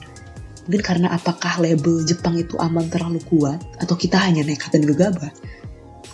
Mungkin 0.67 0.83
karena 0.83 1.13
apakah 1.13 1.61
label 1.61 2.01
Jepang 2.09 2.41
itu 2.41 2.57
aman 2.57 2.89
terlalu 2.89 3.21
kuat, 3.29 3.61
atau 3.77 3.93
kita 3.93 4.17
hanya 4.17 4.41
nekat 4.41 4.73
dan 4.73 4.89
gegabah 4.89 5.31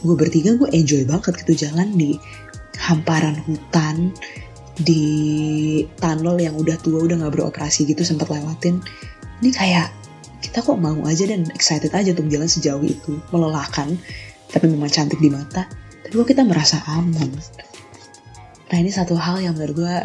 gue 0.02 0.14
bertiga 0.18 0.58
gue 0.58 0.68
enjoy 0.74 1.06
banget 1.06 1.46
gitu 1.46 1.66
jalan 1.66 1.94
di 1.94 2.18
hamparan 2.78 3.38
hutan 3.46 4.10
di 4.80 5.04
tunnel 6.00 6.40
yang 6.40 6.56
udah 6.56 6.74
tua 6.80 7.04
udah 7.04 7.22
nggak 7.22 7.32
beroperasi 7.38 7.86
gitu 7.86 8.02
sempat 8.02 8.32
lewatin. 8.32 8.82
Ini 9.42 9.50
kayak 9.52 9.88
kita 10.42 10.58
kok 10.64 10.78
mau 10.80 10.96
aja 11.06 11.24
dan 11.28 11.46
excited 11.54 11.94
aja 11.94 12.10
untuk 12.16 12.26
jalan 12.32 12.50
sejauh 12.50 12.82
itu 12.82 13.22
melelahkan 13.30 13.94
tapi 14.50 14.66
memang 14.68 14.90
cantik 14.90 15.22
di 15.22 15.30
mata. 15.30 15.68
Tapi 16.02 16.12
kok 16.12 16.28
kita 16.28 16.42
merasa 16.42 16.82
aman. 16.88 17.30
Nah 18.72 18.76
ini 18.80 18.90
satu 18.90 19.14
hal 19.14 19.44
yang 19.44 19.54
menurut 19.54 19.76
gue 19.76 19.96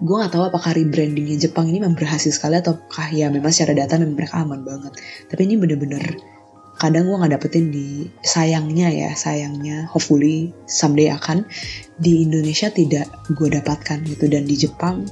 gue 0.00 0.16
gak 0.16 0.32
tahu 0.32 0.48
apakah 0.48 0.72
rebrandingnya 0.72 1.36
Jepang 1.36 1.68
ini 1.68 1.76
memang 1.76 1.92
berhasil 1.92 2.32
sekali 2.32 2.56
ataukah 2.56 3.12
ya 3.12 3.28
memang 3.28 3.52
secara 3.52 3.76
data 3.76 4.00
memang 4.00 4.16
mereka 4.16 4.40
aman 4.40 4.64
banget. 4.64 4.92
Tapi 5.28 5.40
ini 5.44 5.60
bener-bener 5.60 6.16
kadang 6.80 7.04
gue 7.04 7.20
nggak 7.20 7.36
dapetin 7.36 7.68
di 7.68 8.08
sayangnya 8.24 8.88
ya 8.88 9.12
sayangnya. 9.12 9.84
Hopefully 9.92 10.56
someday 10.64 11.12
akan. 11.12 11.44
Di 12.00 12.24
Indonesia 12.24 12.72
tidak 12.72 13.12
gue 13.36 13.48
dapatkan 13.52 14.00
gitu. 14.08 14.24
Dan 14.32 14.48
di 14.48 14.56
Jepang 14.56 15.04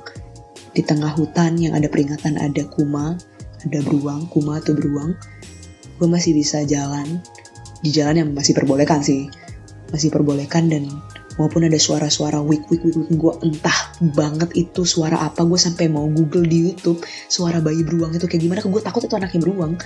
di 0.73 0.81
tengah 0.81 1.13
hutan 1.13 1.61
yang 1.61 1.77
ada 1.77 1.93
peringatan 1.93 2.41
ada 2.41 2.65
kuma 2.73 3.21
ada 3.61 3.79
beruang 3.83 4.31
kuma 4.31 4.63
atau 4.63 4.77
beruang 4.77 5.17
gue 5.99 6.07
masih 6.07 6.31
bisa 6.37 6.63
jalan 6.63 7.19
di 7.83 7.91
jalan 7.91 8.25
yang 8.25 8.29
masih 8.33 8.57
perbolehkan 8.57 9.05
sih. 9.05 9.29
Masih 9.93 10.09
perbolehkan 10.09 10.69
dan 10.73 10.89
maupun 11.39 11.65
ada 11.65 11.79
suara-suara 11.79 12.43
wik 12.43 12.67
wik 12.73 12.83
wik 12.83 12.97
wik 12.97 13.11
gue 13.15 13.33
entah 13.45 13.79
banget 14.17 14.51
itu 14.57 14.89
suara 14.89 15.21
apa. 15.21 15.45
Gue 15.45 15.61
sampai 15.61 15.91
mau 15.93 16.09
google 16.09 16.49
di 16.49 16.71
YouTube 16.71 17.05
suara 17.29 17.61
bayi 17.61 17.85
beruang 17.85 18.15
itu 18.17 18.25
kayak 18.25 18.43
gimana. 18.43 18.61
Gue 18.65 18.83
takut 18.83 19.05
itu 19.05 19.15
anaknya 19.15 19.41
beruang 19.45 19.77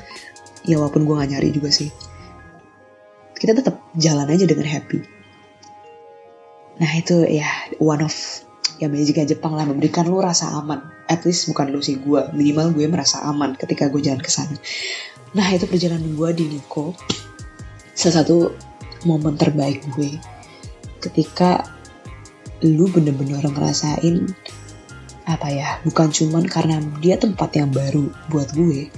ya 0.67 0.79
walaupun 0.79 1.07
gue 1.07 1.15
gak 1.19 1.31
nyari 1.31 1.49
juga 1.55 1.71
sih. 1.71 1.91
Kita 3.37 3.59
tetap 3.59 3.83
jalan 3.99 4.31
aja 4.31 4.47
dengan 4.47 4.67
happy. 4.67 4.99
Nah 6.79 6.91
itu 6.95 7.27
ya 7.27 7.47
one 7.83 8.07
of 8.07 8.15
ya 8.79 8.87
magicnya 8.87 9.27
Jepang 9.35 9.55
lah 9.59 9.67
memberikan 9.67 10.07
lu 10.07 10.23
rasa 10.23 10.55
aman. 10.55 10.83
At 11.11 11.27
least 11.27 11.51
bukan 11.51 11.75
lu 11.75 11.83
sih 11.83 11.99
gue 11.99 12.31
minimal 12.33 12.71
gue 12.73 12.87
merasa 12.87 13.23
aman 13.27 13.59
ketika 13.59 13.91
gue 13.91 13.99
jalan 13.99 14.23
ke 14.23 14.31
sana. 14.31 14.55
Nah 15.35 15.47
itu 15.51 15.67
perjalanan 15.67 16.15
gue 16.15 16.31
di 16.37 16.45
Niko 16.49 16.95
salah 17.93 18.25
satu 18.25 18.51
momen 19.05 19.37
terbaik 19.37 19.85
gue 19.93 20.17
ketika 21.03 21.67
lu 22.63 22.87
bener-bener 22.89 23.43
ngerasain 23.43 24.31
apa 25.27 25.49
ya 25.51 25.79
bukan 25.87 26.11
cuman 26.11 26.47
karena 26.47 26.83
dia 26.99 27.19
tempat 27.19 27.55
yang 27.55 27.71
baru 27.71 28.11
buat 28.31 28.55
gue 28.55 28.91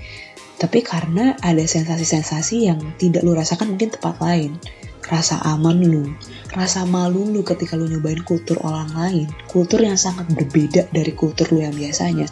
tapi 0.59 0.81
karena 0.87 1.35
ada 1.43 1.63
sensasi-sensasi 1.63 2.71
yang 2.71 2.81
tidak 2.97 3.27
lu 3.27 3.35
rasakan 3.35 3.75
mungkin 3.75 3.91
tempat 3.91 4.17
lain 4.23 4.57
rasa 5.05 5.37
aman 5.45 5.85
lu, 5.85 6.17
rasa 6.57 6.89
malu 6.89 7.29
lu 7.29 7.45
ketika 7.45 7.77
lu 7.77 7.85
nyobain 7.85 8.25
kultur 8.25 8.57
orang 8.65 8.89
lain, 8.97 9.29
kultur 9.53 9.85
yang 9.85 10.01
sangat 10.01 10.25
berbeda 10.33 10.89
dari 10.89 11.13
kultur 11.13 11.45
lu 11.53 11.61
yang 11.61 11.77
biasanya. 11.77 12.25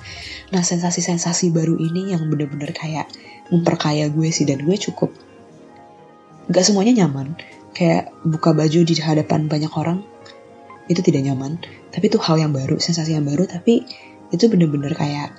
Nah, 0.57 0.65
sensasi-sensasi 0.65 1.53
baru 1.53 1.77
ini 1.77 2.17
yang 2.17 2.33
bener-bener 2.33 2.73
kayak 2.73 3.13
memperkaya 3.53 4.09
gue 4.09 4.29
sih 4.33 4.49
dan 4.49 4.65
gue 4.65 4.77
cukup 4.81 5.13
gak 6.49 6.65
semuanya 6.65 7.05
nyaman. 7.05 7.37
Kayak 7.73 8.13
buka 8.25 8.53
baju 8.53 8.81
di 8.85 8.95
hadapan 9.01 9.49
banyak 9.49 9.73
orang 9.73 10.05
itu 10.89 11.01
tidak 11.01 11.25
nyaman, 11.25 11.57
tapi 11.89 12.09
itu 12.09 12.21
hal 12.21 12.37
yang 12.37 12.53
baru, 12.53 12.77
sensasi 12.77 13.17
yang 13.17 13.25
baru, 13.25 13.49
tapi 13.49 13.85
itu 14.33 14.45
bener-bener 14.49 14.93
kayak 14.93 15.33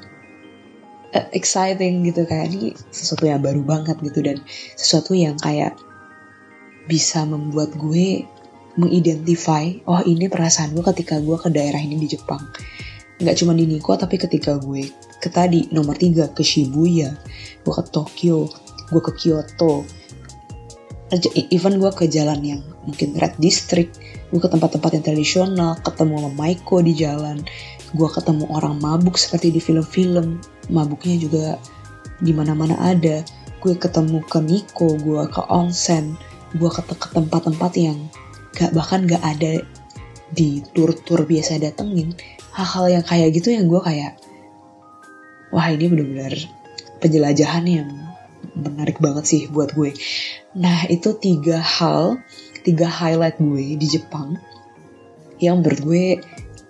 uh, 1.14 1.28
exciting 1.32 2.04
gitu 2.04 2.26
kayak 2.26 2.52
ini 2.52 2.74
sesuatu 2.90 3.30
yang 3.30 3.40
baru 3.40 3.62
banget 3.64 3.98
gitu. 4.02 4.20
Dan 4.20 4.42
sesuatu 4.76 5.14
yang 5.14 5.38
kayak 5.40 5.78
bisa 6.90 7.24
membuat 7.24 7.72
gue 7.80 8.28
mengidentify 8.74 9.70
oh 9.86 10.02
ini 10.04 10.28
perasaan 10.28 10.74
gue 10.74 10.84
ketika 10.92 11.22
gue 11.22 11.38
ke 11.38 11.50
daerah 11.54 11.80
ini 11.80 11.96
di 12.02 12.18
Jepang. 12.18 12.42
Nggak 13.22 13.38
cuma 13.40 13.54
di 13.54 13.70
Nikko 13.70 13.96
tapi 13.96 14.18
ketika 14.18 14.58
gue 14.58 14.90
ke 15.24 15.32
tadi 15.32 15.72
nomor 15.72 15.96
tiga 15.96 16.28
ke 16.36 16.44
Shibuya 16.44 17.16
gue 17.64 17.72
ke 17.72 17.84
Tokyo 17.88 18.52
gue 18.92 19.02
ke 19.02 19.12
Kyoto 19.16 19.88
even 21.54 21.80
gue 21.80 21.92
ke 21.96 22.12
jalan 22.12 22.44
yang 22.44 22.62
mungkin 22.84 23.16
Red 23.16 23.40
District 23.40 23.96
gue 24.28 24.40
ke 24.44 24.50
tempat-tempat 24.52 25.00
yang 25.00 25.06
tradisional 25.08 25.80
ketemu 25.80 26.14
sama 26.20 26.32
Maiko 26.36 26.84
di 26.84 26.92
jalan 26.92 27.40
gue 27.94 28.10
ketemu 28.10 28.50
orang 28.50 28.82
mabuk 28.82 29.16
seperti 29.16 29.54
di 29.54 29.62
film-film. 29.62 30.42
Mabuknya 30.74 31.16
juga 31.22 31.46
di 32.20 32.34
mana-mana 32.34 32.76
ada. 32.82 33.22
Gue 33.62 33.78
ketemu 33.78 34.20
ke 34.28 34.40
Miko 34.44 34.98
gue 35.00 35.24
ke 35.32 35.42
onsen 35.48 36.20
gue 36.54 36.70
ke, 36.70 36.82
ke 36.86 37.08
tempat-tempat 37.18 37.72
yang 37.82 37.98
gak 38.54 38.78
bahkan 38.78 39.10
gak 39.10 39.24
ada 39.26 39.66
di 40.34 40.62
tur-tur 40.74 41.26
biasa 41.26 41.58
datengin. 41.62 42.14
Hal-hal 42.54 43.02
yang 43.02 43.06
kayak 43.06 43.34
gitu 43.34 43.50
yang 43.50 43.66
gue 43.66 43.82
kayak 43.82 44.22
wah 45.50 45.70
ini 45.70 45.90
bener-bener 45.90 46.34
penjelajahan 47.02 47.66
yang 47.66 47.90
menarik 48.54 49.02
banget 49.02 49.26
sih 49.26 49.42
buat 49.50 49.74
gue. 49.74 49.94
Nah 50.58 50.86
itu 50.90 51.18
tiga 51.18 51.58
hal 51.62 52.22
tiga 52.62 52.88
highlight 52.88 53.42
gue 53.42 53.76
di 53.76 53.88
Jepang 53.90 54.38
yang 55.42 55.60
menurut 55.60 55.82
gue 55.82 56.06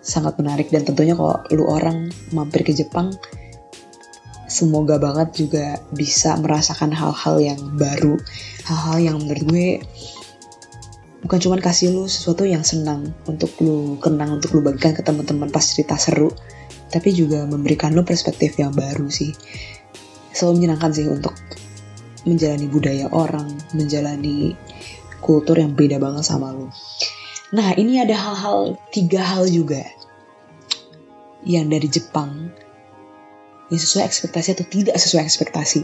sangat 0.04 0.36
menarik. 0.38 0.70
Dan 0.70 0.84
tentunya 0.84 1.16
kalau 1.16 1.39
lu 1.49 1.64
orang 1.66 2.12
mampir 2.36 2.68
ke 2.68 2.76
Jepang 2.76 3.16
semoga 4.51 5.01
banget 5.01 5.34
juga 5.34 5.82
bisa 5.89 6.36
merasakan 6.38 6.93
hal-hal 6.93 7.41
yang 7.41 7.60
baru. 7.80 8.20
Hal-hal 8.68 8.97
yang 9.01 9.18
menurut 9.24 9.43
gue 9.49 9.70
bukan 11.24 11.39
cuma 11.39 11.56
kasih 11.58 11.95
lu 11.95 12.06
sesuatu 12.06 12.43
yang 12.43 12.68
senang 12.68 13.16
untuk 13.26 13.56
lu 13.64 13.95
kenang 13.97 14.38
untuk 14.38 14.60
lu 14.60 14.62
bagikan 14.62 14.91
ke 14.91 14.99
teman-teman 15.01 15.47
pas 15.47 15.64
cerita 15.64 15.95
seru 15.95 16.28
tapi 16.91 17.16
juga 17.16 17.47
memberikan 17.47 17.95
lu 17.95 18.04
perspektif 18.06 18.60
yang 18.60 18.76
baru 18.76 19.08
sih. 19.10 19.34
Selalu 20.36 20.62
menyenangkan 20.62 20.91
sih 20.93 21.08
untuk 21.10 21.34
menjalani 22.28 22.68
budaya 22.70 23.08
orang 23.12 23.49
menjalani 23.74 24.54
kultur 25.24 25.60
yang 25.60 25.76
beda 25.76 25.99
banget 25.99 26.24
sama 26.24 26.51
lu 26.51 26.68
nah 27.54 27.70
ini 27.78 28.01
ada 28.01 28.18
hal-hal 28.18 28.76
tiga 28.89 29.22
hal 29.22 29.45
juga 29.45 29.86
yang 31.45 31.70
dari 31.70 31.86
Jepang 31.86 32.49
yang 33.72 33.82
sesuai 33.82 34.06
ekspektasi 34.06 34.54
atau 34.54 34.66
tidak 34.68 34.95
sesuai 34.99 35.24
ekspektasi. 35.26 35.82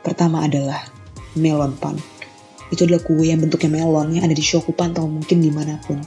Pertama 0.00 0.46
adalah 0.46 0.86
melon 1.36 1.74
pan. 1.76 1.96
Itu 2.70 2.86
adalah 2.86 3.02
kue 3.02 3.26
yang 3.26 3.42
bentuknya 3.42 3.82
melon 3.82 4.14
yang 4.14 4.24
ada 4.30 4.36
di 4.36 4.44
Shokupan 4.44 4.94
atau 4.94 5.10
mungkin 5.10 5.42
di 5.42 5.50
mana 5.50 5.76
pun. 5.82 5.98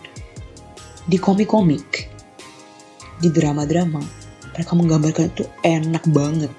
Di 1.04 1.20
komik-komik, 1.20 2.08
di 3.20 3.28
drama-drama, 3.28 4.00
mereka 4.56 4.72
menggambarkan 4.74 5.26
itu 5.36 5.44
enak 5.62 6.08
banget. 6.08 6.52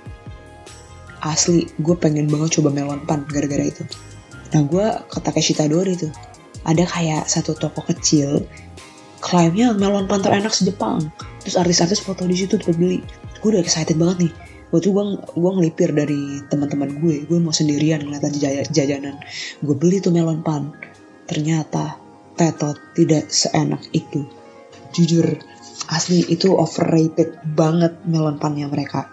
Asli, 1.24 1.64
gue 1.80 1.96
pengen 1.96 2.28
banget 2.28 2.60
coba 2.60 2.68
melon 2.68 3.00
pan 3.08 3.24
gara-gara 3.24 3.64
itu. 3.64 3.80
Nah 4.52 4.60
gue 4.68 4.86
ke 5.08 5.18
Takeshi 5.24 5.56
Tadori 5.56 5.96
tuh. 5.96 6.12
Ada 6.64 6.84
kayak 6.88 7.28
satu 7.28 7.52
toko 7.52 7.84
kecil 7.84 8.48
klaimnya 9.24 9.72
melon 9.72 10.04
pan 10.04 10.20
terenak 10.20 10.52
se-Jepang. 10.52 11.08
Terus 11.40 11.56
artis-artis 11.56 12.04
foto 12.04 12.28
di 12.28 12.36
situ 12.36 12.60
dapat 12.60 12.76
beli. 12.76 13.00
Gue 13.40 13.56
udah 13.56 13.64
excited 13.64 13.96
banget 13.96 14.28
nih. 14.28 14.32
Waktu 14.68 14.92
gue 14.92 15.04
gue 15.32 15.50
ngelipir 15.56 15.90
dari 15.96 16.44
teman-teman 16.52 17.00
gue. 17.00 17.24
Gue 17.24 17.40
mau 17.40 17.52
sendirian 17.52 18.04
ngeliat 18.04 18.28
jajanan. 18.68 19.16
Gue 19.64 19.76
beli 19.76 20.04
tuh 20.04 20.12
melon 20.12 20.44
pan. 20.44 20.76
Ternyata 21.24 21.96
tetot 22.36 22.76
tidak 22.92 23.32
seenak 23.32 23.80
itu. 23.96 24.28
Jujur 24.92 25.40
asli 25.88 26.24
itu 26.28 26.52
overrated 26.52 27.40
banget 27.56 27.96
melon 28.04 28.36
pannya 28.36 28.68
mereka. 28.68 29.08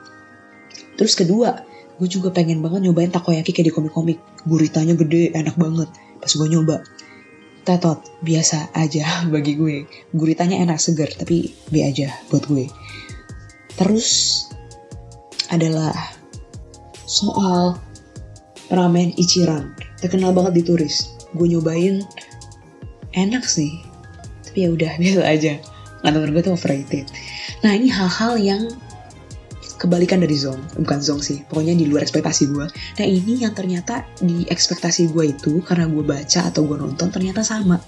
Terus 0.99 1.15
kedua 1.15 1.63
gue 1.99 2.07
juga 2.09 2.33
pengen 2.35 2.59
banget 2.59 2.83
nyobain 2.83 3.11
takoyaki 3.11 3.55
kayak 3.55 3.71
di 3.71 3.73
komik-komik. 3.75 4.19
Guritanya 4.43 4.99
gede 4.99 5.31
enak 5.31 5.55
banget. 5.55 5.87
Pas 6.19 6.31
gue 6.35 6.47
nyoba 6.51 6.83
tetot 7.61 8.01
biasa 8.25 8.73
aja 8.73 9.05
bagi 9.33 9.57
gue 9.57 9.85
guritanya 10.13 10.61
enak 10.61 10.81
segar 10.81 11.09
tapi 11.13 11.53
B 11.69 11.85
aja 11.85 12.09
buat 12.29 12.45
gue 12.49 12.67
Terus 13.79 14.09
adalah 15.49 15.95
soal 17.09 17.79
ramen 18.71 19.15
Ichiran. 19.17 19.73
Terkenal 19.99 20.37
banget 20.37 20.61
di 20.61 20.63
turis. 20.63 21.11
Gue 21.35 21.49
nyobain 21.49 22.03
enak 23.15 23.43
sih. 23.43 23.71
Tapi 24.45 24.67
ya 24.67 24.69
udah 24.69 24.91
biasa 25.01 25.21
aja. 25.25 25.53
Nggak 26.05 26.29
gue 26.33 26.43
tuh 26.45 26.53
overrated. 26.53 27.05
Nah 27.65 27.73
ini 27.77 27.89
hal-hal 27.89 28.37
yang 28.37 28.61
kebalikan 29.81 30.21
dari 30.21 30.37
Zong, 30.37 30.61
bukan 30.77 31.01
Zong 31.01 31.25
sih, 31.25 31.41
pokoknya 31.49 31.73
di 31.73 31.89
luar 31.89 32.05
ekspektasi 32.05 32.53
gue. 32.53 32.69
Nah 33.01 33.05
ini 33.05 33.41
yang 33.41 33.57
ternyata 33.57 34.05
di 34.21 34.45
ekspektasi 34.45 35.09
gue 35.09 35.33
itu 35.33 35.65
karena 35.65 35.89
gue 35.89 36.05
baca 36.05 36.53
atau 36.53 36.69
gue 36.69 36.77
nonton 36.77 37.09
ternyata 37.09 37.41
sama. 37.41 37.81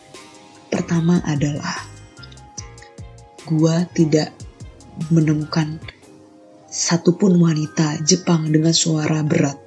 Pertama 0.73 1.21
adalah 1.21 1.85
gue 3.45 3.75
tidak 3.93 4.33
menemukan 5.13 5.77
satupun 6.65 7.37
wanita 7.37 8.01
Jepang 8.01 8.49
dengan 8.49 8.73
suara 8.73 9.21
berat. 9.21 9.61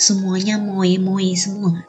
Semuanya 0.00 0.56
moe-moe 0.56 1.36
semua. 1.36 1.84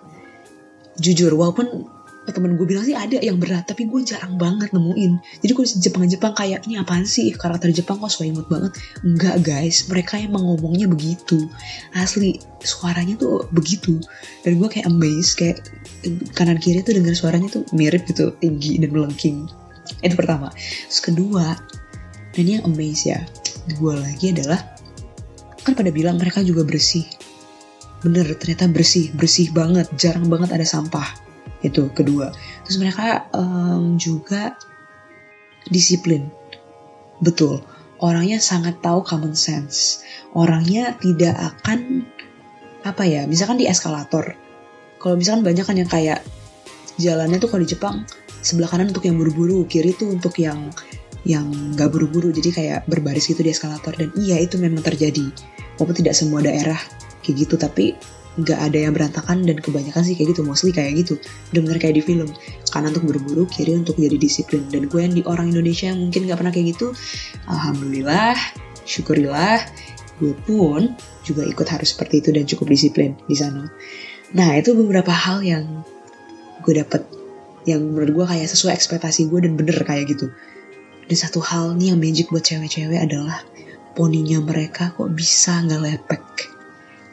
Jujur, 0.99 1.31
walaupun 1.31 1.87
temen 2.35 2.59
gue 2.59 2.67
bilang 2.67 2.83
sih 2.83 2.97
ada 2.97 3.19
yang 3.19 3.39
berat, 3.39 3.67
tapi 3.67 3.87
gue 3.87 4.01
jarang 4.03 4.35
banget 4.35 4.71
nemuin. 4.75 5.43
Jadi 5.43 5.51
kalau 5.55 5.67
Jepang-Jepang 5.67 6.33
kayak, 6.35 6.59
ini 6.67 6.75
apaan 6.79 7.07
sih 7.07 7.31
karakter 7.35 7.71
Jepang 7.71 7.99
kok 7.99 8.19
imut 8.19 8.47
banget? 8.51 8.75
Enggak 9.03 9.43
guys, 9.43 9.87
mereka 9.87 10.19
emang 10.19 10.43
ngomongnya 10.43 10.91
begitu. 10.91 11.47
Asli, 11.95 12.39
suaranya 12.59 13.15
tuh 13.15 13.47
begitu. 13.55 13.99
Dan 14.43 14.59
gue 14.59 14.67
kayak 14.67 14.87
amazed, 14.91 15.39
kayak 15.39 15.63
kanan 16.35 16.59
kiri 16.59 16.83
tuh 16.83 16.95
dengar 16.95 17.15
suaranya 17.15 17.47
tuh 17.47 17.63
mirip 17.71 18.03
gitu, 18.07 18.35
tinggi 18.43 18.79
dan 18.79 18.91
melengking. 18.91 19.47
Itu 20.03 20.15
pertama. 20.19 20.51
Terus 20.91 20.99
kedua, 20.99 21.55
dan 22.37 22.45
yang 22.45 22.63
amazed 22.69 23.09
ya 23.09 23.25
gue 23.75 23.93
lagi 23.97 24.31
adalah 24.31 24.61
kan 25.65 25.73
pada 25.75 25.91
bilang 25.91 26.15
mereka 26.21 26.39
juga 26.45 26.63
bersih 26.63 27.03
bener 28.05 28.29
ternyata 28.37 28.69
bersih 28.69 29.09
bersih 29.17 29.49
banget 29.51 29.89
jarang 29.97 30.29
banget 30.29 30.53
ada 30.53 30.63
sampah 30.63 31.26
itu 31.65 31.89
kedua. 31.93 32.33
Terus 32.65 32.77
mereka 32.77 33.25
um, 33.33 33.97
juga 33.97 34.53
disiplin. 35.69 36.29
Betul. 37.21 37.65
Orangnya 37.97 38.37
sangat 38.37 38.77
tahu 38.85 39.01
common 39.01 39.33
sense. 39.33 40.05
Orangnya 40.37 40.93
tidak 41.01 41.33
akan 41.33 42.05
apa 42.85 43.03
ya 43.03 43.25
misalkan 43.25 43.57
di 43.57 43.65
eskalator. 43.65 44.37
Kalau 45.01 45.17
misalkan 45.17 45.41
banyak 45.41 45.65
kan 45.65 45.77
yang 45.77 45.89
kayak 45.89 46.21
jalannya 47.01 47.41
tuh 47.41 47.49
kalau 47.49 47.65
di 47.65 47.69
Jepang 47.73 48.05
sebelah 48.41 48.69
kanan 48.69 48.93
untuk 48.93 49.05
yang 49.05 49.17
buru-buru 49.17 49.65
kiri 49.65 49.97
tuh 49.97 50.13
untuk 50.13 50.37
yang 50.37 50.69
yang 51.25 51.49
gak 51.73 51.89
buru-buru. 51.89 52.29
Jadi 52.29 52.53
kayak 52.53 52.85
berbaris 52.85 53.25
gitu 53.25 53.41
di 53.41 53.49
eskalator. 53.49 53.97
Dan 53.97 54.13
iya 54.21 54.37
itu 54.37 54.61
memang 54.61 54.85
terjadi. 54.85 55.25
Walaupun 55.77 55.97
tidak 55.97 56.13
semua 56.13 56.45
daerah 56.45 56.77
kayak 57.25 57.49
gitu 57.49 57.57
tapi 57.57 57.97
nggak 58.37 58.59
ada 58.69 58.77
yang 58.77 58.93
berantakan 58.93 59.43
dan 59.49 59.57
kebanyakan 59.57 60.05
sih 60.05 60.13
kayak 60.13 60.37
gitu 60.37 60.45
mostly 60.45 60.69
kayak 60.69 60.93
gitu. 61.01 61.17
Bener-bener 61.49 61.81
kayak 61.81 61.95
di 61.97 62.03
film. 62.05 62.29
Kanan 62.69 62.93
untuk 62.93 63.09
berburu 63.09 63.49
kiri 63.49 63.73
untuk 63.73 63.97
jadi 63.97 64.17
disiplin. 64.17 64.69
Dan 64.69 64.85
gue 64.85 65.01
yang 65.01 65.13
di 65.17 65.25
orang 65.25 65.49
Indonesia 65.49 65.89
yang 65.89 66.09
mungkin 66.09 66.29
nggak 66.29 66.37
pernah 66.37 66.53
kayak 66.53 66.77
gitu 66.77 66.93
alhamdulillah 67.49 68.37
syukurilah 68.87 69.59
gue 70.17 70.33
pun 70.47 70.97
juga 71.21 71.45
ikut 71.45 71.67
harus 71.69 71.93
seperti 71.93 72.25
itu 72.25 72.29
dan 72.33 72.47
cukup 72.49 72.73
disiplin 72.73 73.13
di 73.29 73.35
sana. 73.37 73.69
Nah 74.33 74.49
itu 74.57 74.73
beberapa 74.73 75.13
hal 75.13 75.45
yang 75.45 75.85
gue 76.65 76.73
dapet 76.73 77.05
yang 77.69 77.83
menurut 77.83 78.11
gue 78.15 78.25
kayak 78.25 78.49
sesuai 78.49 78.73
ekspektasi 78.73 79.29
gue 79.29 79.45
dan 79.45 79.53
bener 79.59 79.77
kayak 79.85 80.09
gitu. 80.09 80.33
Dan 81.07 81.17
satu 81.17 81.39
hal 81.39 81.77
nih 81.77 81.93
yang 81.93 81.99
magic 82.01 82.33
buat 82.33 82.43
cewek-cewek 82.43 82.97
adalah 82.97 83.45
poninya 83.93 84.41
mereka 84.41 84.91
kok 84.95 85.13
bisa 85.13 85.61
nggak 85.61 85.81
lepek 85.83 86.23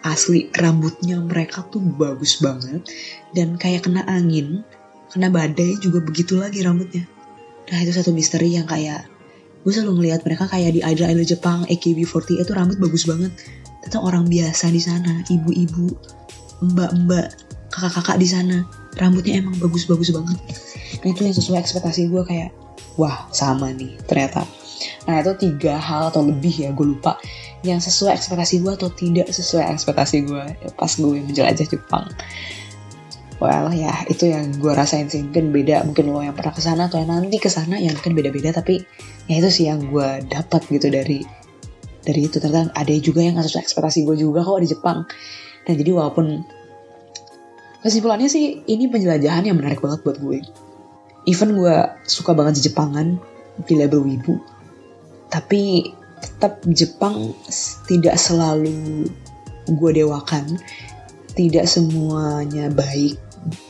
asli 0.05 0.53
rambutnya 0.53 1.17
mereka 1.19 1.65
tuh 1.73 1.81
bagus 1.81 2.39
banget. 2.45 2.85
Dan 3.33 3.57
kayak 3.57 3.89
kena 3.89 4.05
angin 4.05 4.63
kena 5.09 5.33
badai 5.33 5.81
juga 5.81 6.05
begitu 6.05 6.37
lagi 6.37 6.61
rambutnya. 6.61 7.09
Nah 7.73 7.79
itu 7.81 7.97
satu 7.97 8.13
misteri 8.13 8.53
yang 8.55 8.69
kayak 8.69 9.09
gue 9.65 9.73
selalu 9.73 10.05
ngeliat 10.05 10.21
mereka 10.29 10.45
kayak 10.45 10.77
di 10.77 10.81
idol 10.85 11.09
idol 11.09 11.25
Jepang 11.25 11.65
AKB48 11.73 12.45
itu 12.45 12.53
rambut 12.53 12.77
bagus 12.77 13.09
banget. 13.09 13.33
Tentang 13.81 14.05
orang 14.05 14.29
biasa 14.29 14.69
di 14.69 14.81
sana 14.81 15.25
ibu-ibu 15.33 15.89
mbak-mbak 16.61 17.27
kakak-kakak 17.73 18.21
di 18.21 18.29
sana. 18.29 18.57
Rambutnya 19.01 19.41
emang 19.41 19.57
bagus-bagus 19.59 20.13
banget. 20.13 20.39
Nah 21.03 21.09
itu 21.11 21.21
yang 21.27 21.35
sesuai 21.35 21.65
ekspektasi 21.65 22.13
gue 22.13 22.23
kayak 22.23 22.53
wah 23.01 23.27
sama 23.33 23.73
nih 23.73 23.97
ternyata. 24.05 24.45
Nah 25.09 25.21
itu 25.23 25.33
tiga 25.41 25.81
hal 25.81 26.13
atau 26.13 26.23
lebih 26.27 26.53
ya 26.53 26.71
gue 26.71 26.87
lupa 26.87 27.17
yang 27.65 27.81
sesuai 27.81 28.13
ekspektasi 28.15 28.61
gue 28.61 28.73
atau 28.77 28.93
tidak 28.93 29.33
sesuai 29.33 29.73
ekspektasi 29.73 30.29
gue 30.29 30.45
ya, 30.45 30.71
pas 30.77 30.93
gue 30.93 31.19
menjelajah 31.25 31.67
Jepang. 31.67 32.07
Well 33.41 33.75
ya 33.75 34.05
itu 34.07 34.31
yang 34.31 34.61
gue 34.61 34.73
rasain 34.73 35.11
sih. 35.11 35.25
Mungkin 35.27 35.51
beda 35.51 35.83
mungkin 35.89 36.13
lo 36.13 36.21
yang 36.23 36.37
pernah 36.37 36.55
ke 36.55 36.63
sana 36.63 36.87
atau 36.87 37.01
yang 37.01 37.11
nanti 37.11 37.41
ke 37.41 37.51
sana 37.51 37.81
yang 37.81 37.97
mungkin 37.97 38.15
beda-beda 38.15 38.55
tapi 38.55 38.85
ya 39.27 39.41
itu 39.41 39.51
sih 39.51 39.65
yang 39.67 39.91
gue 39.91 40.09
dapat 40.29 40.63
gitu 40.71 40.93
dari 40.93 41.25
dari 42.05 42.21
itu. 42.29 42.37
Ternyata 42.39 42.77
ada 42.77 42.93
juga 43.01 43.25
yang 43.25 43.41
gak 43.41 43.49
sesuai 43.49 43.65
ekspektasi 43.65 44.07
gue 44.07 44.17
juga 44.21 44.45
kok 44.45 44.61
di 44.61 44.69
Jepang. 44.71 44.99
Dan 45.65 45.75
jadi 45.81 45.91
walaupun 45.97 46.45
kesimpulannya 47.81 48.29
sih 48.29 48.63
ini 48.69 48.87
penjelajahan 48.93 49.49
yang 49.49 49.57
menarik 49.57 49.81
banget 49.81 50.05
buat 50.05 50.21
gue. 50.21 50.45
Even 51.25 51.57
gue 51.57 51.77
suka 52.05 52.37
banget 52.37 52.61
di 52.61 52.69
Jepangan 52.69 53.17
di 53.65 53.75
label 53.81 54.05
wibu 54.05 54.55
tapi 55.35 55.91
tetap 56.25 56.65
Jepang 56.73 57.37
tidak 57.85 58.17
selalu 58.17 59.05
gue 59.69 59.91
dewakan 59.93 60.57
tidak 61.35 61.67
semuanya 61.67 62.71
baik 62.71 63.19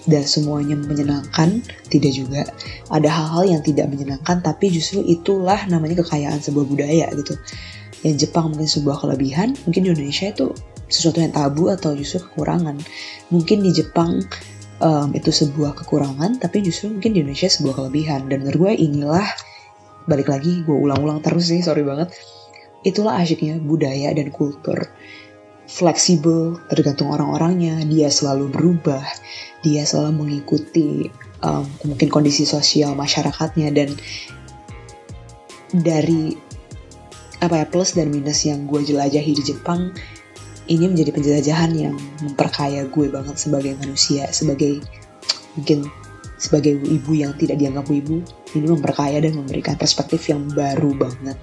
dan 0.06 0.22
semuanya 0.22 0.78
menyenangkan 0.78 1.58
tidak 1.90 2.12
juga. 2.14 2.42
Ada 2.92 3.10
hal-hal 3.10 3.58
yang 3.58 3.62
tidak 3.64 3.90
menyenangkan 3.90 4.38
tapi 4.44 4.70
justru 4.70 5.02
itulah 5.02 5.58
namanya 5.66 6.04
kekayaan 6.04 6.38
sebuah 6.38 6.66
budaya 6.68 7.10
gitu. 7.18 7.34
Yang 8.06 8.28
Jepang 8.28 8.52
mungkin 8.54 8.68
sebuah 8.68 9.02
kelebihan 9.02 9.56
mungkin 9.66 9.80
di 9.82 9.88
Indonesia 9.90 10.30
itu 10.30 10.52
sesuatu 10.86 11.18
yang 11.24 11.34
tabu 11.34 11.72
atau 11.72 11.96
justru 11.96 12.22
kekurangan. 12.22 12.78
Mungkin 13.32 13.64
di 13.64 13.74
Jepang 13.74 14.22
um, 14.78 15.08
itu 15.16 15.34
sebuah 15.34 15.74
kekurangan 15.82 16.38
tapi 16.38 16.62
justru 16.62 16.94
mungkin 16.94 17.16
di 17.16 17.24
Indonesia 17.24 17.50
sebuah 17.50 17.74
kelebihan. 17.82 18.30
Dan 18.30 18.46
menurut 18.46 18.70
gue 18.70 18.72
inilah 18.78 19.26
balik 20.04 20.28
lagi 20.28 20.62
gue 20.62 20.76
ulang-ulang 20.76 21.24
terus 21.24 21.48
sih 21.48 21.64
sorry 21.64 21.80
banget 21.80 22.12
Itulah 22.84 23.16
asyiknya 23.16 23.56
budaya 23.64 24.12
dan 24.12 24.28
kultur. 24.28 24.76
Fleksibel, 25.64 26.60
tergantung 26.68 27.08
orang-orangnya, 27.08 27.80
dia 27.88 28.12
selalu 28.12 28.52
berubah, 28.52 29.00
dia 29.64 29.88
selalu 29.88 30.20
mengikuti 30.20 31.08
um, 31.40 31.64
mungkin 31.88 32.12
kondisi 32.12 32.44
sosial 32.44 32.92
masyarakatnya. 32.92 33.72
Dan 33.72 33.96
dari 35.72 36.36
apa 37.40 37.64
ya 37.64 37.66
plus 37.66 37.96
dan 37.96 38.12
minus 38.12 38.44
yang 38.44 38.68
gue 38.68 38.84
jelajahi 38.84 39.32
di 39.32 39.42
Jepang 39.42 39.92
ini 40.68 40.88
menjadi 40.88 41.12
penjelajahan 41.12 41.72
yang 41.76 41.96
memperkaya 42.24 42.88
gue 42.88 43.12
banget 43.12 43.36
sebagai 43.36 43.76
manusia 43.76 44.32
sebagai 44.32 44.80
mungkin 45.52 45.84
sebagai 46.40 46.76
ibu 46.76 47.12
yang 47.16 47.32
tidak 47.40 47.56
dianggap 47.60 47.88
ibu. 47.88 48.20
Ini 48.54 48.70
memperkaya 48.70 49.18
dan 49.18 49.34
memberikan 49.34 49.74
perspektif 49.74 50.30
yang 50.30 50.46
baru 50.52 50.94
banget 50.94 51.40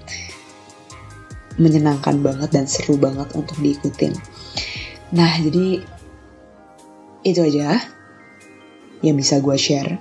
menyenangkan 1.60 2.20
banget 2.20 2.50
dan 2.52 2.64
seru 2.64 2.96
banget 2.96 3.28
untuk 3.36 3.56
diikutin. 3.60 4.16
Nah, 5.12 5.32
jadi 5.40 5.84
itu 7.22 7.40
aja 7.40 7.78
yang 9.04 9.16
bisa 9.18 9.42
gue 9.42 9.56
share. 9.58 10.00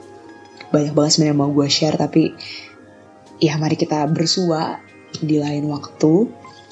Banyak 0.71 0.95
banget 0.95 1.11
sebenarnya 1.17 1.37
mau 1.37 1.51
gue 1.51 1.67
share, 1.67 1.99
tapi 1.99 2.31
ya 3.41 3.57
mari 3.59 3.75
kita 3.75 4.07
bersua 4.07 4.79
di 5.19 5.41
lain 5.41 5.67
waktu. 5.67 6.29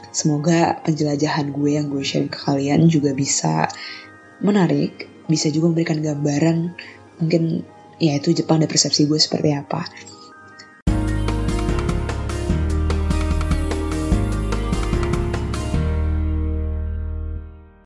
Semoga 0.09 0.79
penjelajahan 0.87 1.51
gue 1.53 1.69
yang 1.75 1.91
gue 1.91 2.01
share 2.01 2.31
ke 2.31 2.39
kalian 2.39 2.87
juga 2.87 3.13
bisa 3.13 3.69
menarik, 4.39 5.05
bisa 5.27 5.51
juga 5.51 5.69
memberikan 5.69 5.99
gambaran 6.01 6.73
mungkin 7.19 7.67
ya 7.99 8.15
itu 8.15 8.31
Jepang 8.31 8.63
dan 8.63 8.71
persepsi 8.71 9.05
gue 9.05 9.19
seperti 9.19 9.53
apa. 9.53 9.83